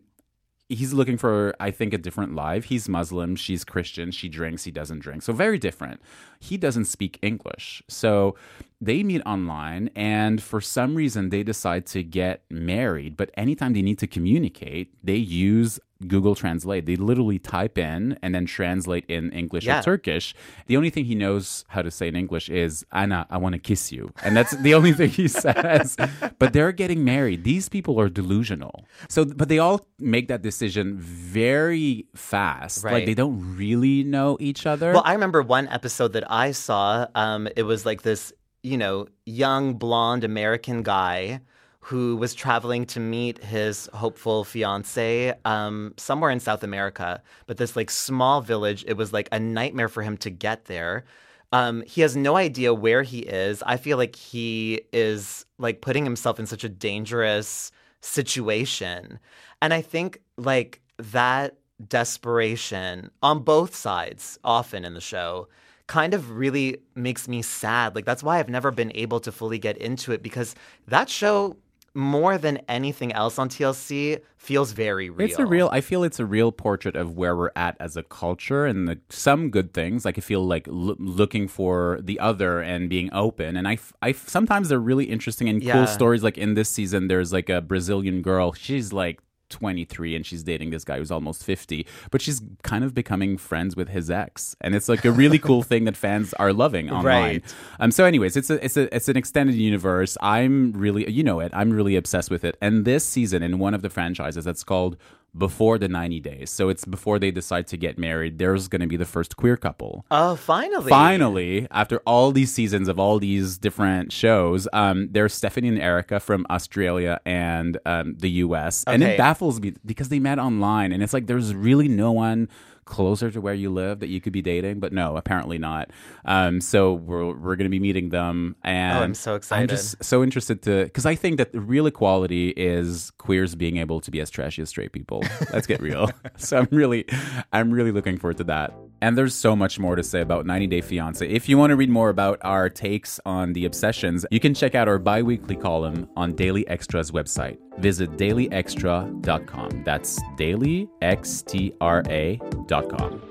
he's 0.67 0.93
looking 0.93 1.15
for 1.15 1.53
i 1.59 1.69
think 1.69 1.93
a 1.93 1.97
different 1.97 2.33
life. 2.35 2.65
He's 2.65 2.89
muslim. 2.89 3.35
She's 3.35 3.63
christian. 3.63 4.11
She 4.11 4.27
drinks. 4.29 4.63
He 4.63 4.71
doesn't 4.71 4.99
drink. 4.99 5.21
So 5.23 5.33
very 5.33 5.59
different. 5.59 6.01
He 6.39 6.57
doesn't 6.57 6.85
speak 6.85 7.19
english. 7.21 7.83
So 7.87 8.35
they 8.81 9.03
meet 9.03 9.21
online 9.25 9.89
and 9.95 10.41
for 10.43 10.59
some 10.59 10.95
reason 10.95 11.29
they 11.29 11.43
decide 11.43 11.85
to 11.85 12.03
get 12.03 12.43
married 12.49 13.15
but 13.15 13.29
anytime 13.37 13.73
they 13.73 13.81
need 13.81 13.97
to 13.99 14.07
communicate 14.07 14.93
they 15.03 15.15
use 15.15 15.79
google 16.09 16.35
translate. 16.35 16.85
They 16.85 16.97
literally 16.97 17.39
type 17.39 17.77
in 17.77 18.19
and 18.21 18.35
then 18.35 18.45
translate 18.45 19.05
in 19.07 19.31
english 19.31 19.65
Yeah. 19.65 19.79
or 19.79 19.81
turkish. 19.81 20.35
The 20.67 20.75
only 20.75 20.89
thing 20.89 21.05
he 21.05 21.15
knows 21.15 21.63
how 21.69 21.81
to 21.83 21.89
say 21.89 22.09
in 22.09 22.17
english 22.17 22.49
is 22.49 22.85
anna 22.91 23.25
i 23.29 23.37
want 23.37 23.53
to 23.53 23.59
kiss 23.59 23.93
you. 23.93 24.11
And 24.21 24.35
that's 24.35 24.51
the 24.57 24.73
only 24.73 24.91
thing 24.91 25.09
he 25.09 25.27
says. 25.45 25.95
But 26.37 26.51
they're 26.51 26.73
getting 26.73 27.05
married. 27.05 27.45
These 27.45 27.69
people 27.69 27.97
are 27.99 28.09
delusional. 28.09 28.85
So 29.07 29.23
but 29.23 29.47
they 29.47 29.57
all 29.57 29.87
make 29.97 30.27
that 30.27 30.41
decision 30.41 30.97
very 30.99 32.07
fast. 32.13 32.83
Right. 32.83 32.93
like 32.95 33.05
they 33.05 33.13
don't 33.15 33.55
really 33.57 34.03
know 34.03 34.35
each 34.41 34.65
other. 34.65 34.91
Well, 34.93 35.03
I 35.05 35.13
remember 35.13 35.41
one 35.41 35.67
episode 35.69 36.11
that 36.13 36.29
I 36.29 36.51
saw. 36.51 37.07
Um, 37.15 37.47
it 37.55 37.63
was 37.63 37.85
like 37.85 38.01
this, 38.01 38.33
you 38.65 38.79
know, 38.79 39.07
young 39.27 39.75
blonde 39.75 40.23
American 40.23 40.81
guy 40.81 41.39
who 41.81 42.17
was 42.17 42.33
traveling 42.33 42.83
to 42.83 42.99
meet 42.99 43.43
his 43.43 43.87
hopeful 43.93 44.43
fiance 44.43 45.31
um, 45.45 45.93
somewhere 45.97 46.31
in 46.31 46.39
South 46.39 46.63
America. 46.63 47.21
But 47.45 47.57
this 47.57 47.75
like 47.75 47.91
small 47.91 48.41
village, 48.41 48.83
it 48.87 48.97
was 48.97 49.13
like 49.13 49.29
a 49.31 49.39
nightmare 49.39 49.87
for 49.87 50.01
him 50.01 50.17
to 50.17 50.31
get 50.31 50.65
there. 50.65 51.05
Um, 51.51 51.83
he 51.85 52.01
has 52.01 52.15
no 52.15 52.37
idea 52.37 52.73
where 52.73 53.03
he 53.03 53.19
is. 53.19 53.61
I 53.67 53.77
feel 53.77 53.97
like 53.97 54.15
he 54.15 54.81
is 54.91 55.45
like 55.59 55.81
putting 55.81 56.03
himself 56.03 56.39
in 56.39 56.47
such 56.47 56.63
a 56.63 56.69
dangerous 56.69 57.71
situation. 58.01 59.19
And 59.61 59.75
I 59.75 59.81
think 59.81 60.21
like 60.37 60.81
that 60.97 61.57
desperation 61.87 63.11
on 63.21 63.43
both 63.43 63.75
sides, 63.75 64.39
often 64.43 64.85
in 64.85 64.95
the 64.95 65.01
show, 65.01 65.49
kind 65.87 66.13
of 66.13 66.31
really 66.31 66.77
makes 66.95 67.27
me 67.27 67.41
sad. 67.41 67.95
Like, 67.95 68.05
that's 68.05 68.23
why 68.23 68.39
I've 68.39 68.49
never 68.49 68.71
been 68.71 68.91
able 68.95 69.19
to 69.21 69.31
fully 69.31 69.59
get 69.59 69.77
into 69.77 70.11
it 70.11 70.23
because 70.23 70.55
that 70.87 71.09
show, 71.09 71.57
more 71.97 72.37
than 72.37 72.57
anything 72.67 73.13
else 73.13 73.39
on 73.39 73.47
TLC, 73.47 74.19
feels 74.37 74.73
very 74.73 75.09
real. 75.09 75.29
It's 75.29 75.39
a 75.39 75.45
real. 75.45 75.69
I 75.71 75.79
feel 75.79 76.03
it's 76.03 76.19
a 76.19 76.25
real 76.25 76.51
portrait 76.51 76.95
of 76.97 77.15
where 77.15 77.37
we're 77.37 77.51
at 77.55 77.77
as 77.79 77.95
a 77.95 78.03
culture, 78.03 78.65
and 78.65 78.87
the, 78.87 78.99
some 79.09 79.49
good 79.49 79.73
things. 79.73 80.03
Like 80.03 80.17
I 80.17 80.21
feel 80.21 80.45
like 80.45 80.67
loo- 80.67 80.97
looking 80.99 81.47
for 81.47 81.99
the 82.03 82.19
other 82.19 82.59
and 82.61 82.89
being 82.89 83.09
open. 83.13 83.55
And 83.55 83.65
I, 83.65 83.73
f- 83.73 83.93
I 84.01 84.09
f- 84.09 84.27
sometimes 84.27 84.67
they're 84.69 84.79
really 84.79 85.05
interesting 85.05 85.47
and 85.47 85.63
Yeah. 85.63 85.73
cool 85.73 85.87
stories. 85.87 86.21
Like 86.21 86.37
in 86.37 86.55
this 86.55 86.67
season, 86.69 87.07
there's 87.07 87.31
like 87.31 87.47
a 87.47 87.61
Brazilian 87.61 88.21
girl. 88.21 88.51
She's 88.51 88.91
like 88.91 89.19
23 89.49 90.15
and 90.15 90.25
she's 90.25 90.43
dating 90.43 90.69
this 90.69 90.83
guy 90.83 90.97
who's 90.97 91.11
almost 91.11 91.43
50 91.43 91.85
but 92.11 92.21
she's 92.21 92.41
kind 92.63 92.83
of 92.83 92.93
becoming 92.93 93.37
friends 93.37 93.75
with 93.75 93.89
his 93.89 94.09
ex. 94.09 94.55
And 94.61 94.75
it's 94.75 94.89
like 94.89 95.05
a 95.05 95.11
really 95.11 95.39
cool 95.39 95.63
thing 95.63 95.85
that 95.85 95.97
fans 95.97 96.33
are 96.35 96.53
loving 96.53 96.89
online. 96.91 97.05
Right. 97.05 97.55
um 97.79 97.91
so 97.91 98.05
anyways 98.05 98.35
it's 98.35 98.49
a 98.49 98.63
it's 98.63 98.77
a 98.77 98.93
it's 98.95 99.09
an 99.09 99.17
extended 99.17 99.55
universe. 99.55 100.17
I'm 100.21 100.71
really 100.73 101.09
you 101.09 101.23
know 101.23 101.39
it 101.39 101.51
i'm 101.53 101.71
really 101.71 101.95
obsessed 101.95 102.31
with 102.31 102.43
it. 102.43 102.57
And 102.61 102.85
this 102.85 103.05
season 103.05 103.43
in 103.43 103.59
one 103.59 103.73
of 103.73 103.81
the 103.81 103.89
franchises 103.89 104.45
that's 104.45 104.63
called 104.63 104.97
before 105.37 105.77
the 105.77 105.87
90 105.87 106.19
days 106.19 106.49
so 106.49 106.69
it's 106.69 106.85
before 106.85 107.19
they 107.19 107.31
decide 107.31 107.67
to 107.67 107.77
get 107.77 107.97
married 107.97 108.37
there's 108.37 108.67
going 108.67 108.81
to 108.81 108.87
be 108.87 108.97
the 108.97 109.05
first 109.05 109.35
queer 109.37 109.57
couple 109.57 110.05
Oh, 110.11 110.35
finally. 110.35 110.89
Finally, 110.89 111.67
after 111.71 111.97
all 112.05 112.31
these 112.31 112.51
seasons 112.51 112.87
of 112.87 112.99
all 112.99 113.19
these 113.19 113.57
different 113.57 114.11
shows, 114.11 114.67
um, 114.73 115.09
there's 115.11 115.33
Stephanie 115.33 115.67
and 115.67 115.79
Erica 115.79 116.19
from 116.19 116.45
Australia 116.49 117.19
and 117.25 117.77
um, 117.85 118.15
the 118.17 118.29
US. 118.29 118.83
Okay. 118.87 118.93
And 118.93 119.03
it 119.03 119.17
baffles 119.17 119.59
me 119.59 119.73
because 119.85 120.09
they 120.09 120.19
met 120.19 120.39
online. 120.39 120.91
And 120.91 121.03
it's 121.03 121.13
like 121.13 121.27
there's 121.27 121.53
really 121.53 121.87
no 121.87 122.11
one 122.11 122.49
closer 122.85 123.31
to 123.31 123.41
where 123.41 123.53
you 123.53 123.69
live 123.71 123.99
that 123.99 124.07
you 124.07 124.21
could 124.21 124.33
be 124.33 124.41
dating. 124.41 124.79
But 124.79 124.93
no, 124.93 125.17
apparently 125.17 125.57
not. 125.57 125.89
Um, 126.23 126.61
so 126.61 126.93
we're, 126.93 127.25
we're 127.25 127.55
going 127.55 127.65
to 127.65 127.69
be 127.69 127.79
meeting 127.79 128.09
them. 128.09 128.55
And 128.63 128.97
Oh, 128.97 129.01
I'm 129.01 129.13
so 129.13 129.35
excited. 129.35 129.63
I'm 129.63 129.67
just 129.67 130.03
so 130.03 130.23
interested 130.23 130.61
to, 130.63 130.85
because 130.85 131.05
I 131.05 131.15
think 131.15 131.37
that 131.37 131.51
the 131.51 131.59
real 131.61 131.87
equality 131.87 132.49
is 132.49 133.11
queers 133.17 133.55
being 133.55 133.77
able 133.77 133.99
to 134.01 134.11
be 134.11 134.21
as 134.21 134.29
trashy 134.29 134.61
as 134.61 134.69
straight 134.69 134.91
people. 134.91 135.23
Let's 135.51 135.67
get 135.67 135.81
real. 135.81 136.09
so 136.37 136.57
I'm 136.59 136.67
really, 136.71 137.05
I'm 137.51 137.71
really 137.71 137.91
looking 137.91 138.17
forward 138.17 138.37
to 138.37 138.43
that. 138.45 138.73
And 139.01 139.17
there's 139.17 139.35
so 139.35 139.55
much 139.55 139.79
more 139.79 139.95
to 139.95 140.03
say 140.03 140.21
about 140.21 140.45
90 140.45 140.67
Day 140.67 140.81
Fiance. 140.81 141.27
If 141.27 141.49
you 141.49 141.57
want 141.57 141.71
to 141.71 141.75
read 141.75 141.89
more 141.89 142.09
about 142.09 142.39
our 142.41 142.69
takes 142.69 143.19
on 143.25 143.53
the 143.53 143.65
obsessions, 143.65 144.25
you 144.31 144.39
can 144.39 144.53
check 144.53 144.75
out 144.75 144.87
our 144.87 144.97
bi 144.97 145.21
weekly 145.21 145.55
column 145.55 146.07
on 146.15 146.33
Daily 146.33 146.63
Xtra's 146.65 147.11
website. 147.11 147.57
Visit 147.79 148.11
dailyxtra.com. 148.11 149.83
That's 149.83 150.19
dailyxtra.com. 150.37 153.21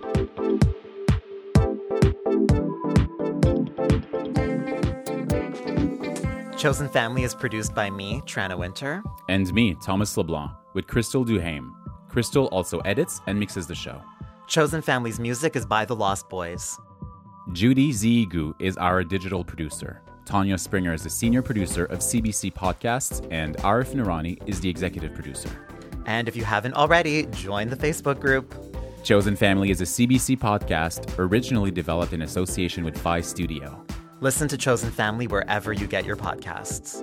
Chosen 6.56 6.88
Family 6.88 7.24
is 7.24 7.34
produced 7.34 7.74
by 7.74 7.90
me, 7.90 8.22
Tranna 8.24 8.56
Wintour. 8.56 9.02
And 9.28 9.52
me, 9.52 9.76
Thomas 9.84 10.16
LeBlanc, 10.16 10.50
with 10.72 10.86
Crystal 10.86 11.22
Duhame. 11.22 11.70
Crystal 12.08 12.46
also 12.46 12.78
edits 12.80 13.20
and 13.26 13.38
mixes 13.38 13.66
the 13.66 13.74
show. 13.74 14.00
Chosen 14.46 14.82
Family's 14.82 15.18
music 15.18 15.56
is 15.56 15.64
by 15.64 15.84
The 15.84 15.96
Lost 15.96 16.28
Boys. 16.28 16.78
Judy 17.52 17.92
Zigu 17.92 18.54
is 18.58 18.76
our 18.76 19.02
digital 19.02 19.42
producer. 19.42 20.02
Tanya 20.26 20.58
Springer 20.58 20.92
is 20.92 21.02
the 21.02 21.10
senior 21.10 21.42
producer 21.42 21.86
of 21.86 22.00
CBC 22.00 22.52
Podcasts, 22.52 23.26
and 23.30 23.56
Arif 23.58 23.94
Noorani 23.94 24.38
is 24.46 24.60
the 24.60 24.68
executive 24.68 25.14
producer. 25.14 25.48
And 26.06 26.28
if 26.28 26.36
you 26.36 26.44
haven't 26.44 26.74
already, 26.74 27.26
join 27.26 27.68
the 27.68 27.76
Facebook 27.76 28.20
group. 28.20 28.54
Chosen 29.02 29.34
Family 29.36 29.70
is 29.70 29.80
a 29.80 29.84
CBC 29.84 30.38
podcast 30.38 31.18
originally 31.18 31.70
developed 31.70 32.12
in 32.12 32.22
association 32.22 32.84
with 32.84 32.98
Phi 32.98 33.20
Studio. 33.20 33.84
Listen 34.20 34.48
to 34.48 34.58
Chosen 34.58 34.90
Family 34.90 35.26
wherever 35.26 35.72
you 35.72 35.86
get 35.86 36.04
your 36.04 36.16
podcasts. 36.16 37.02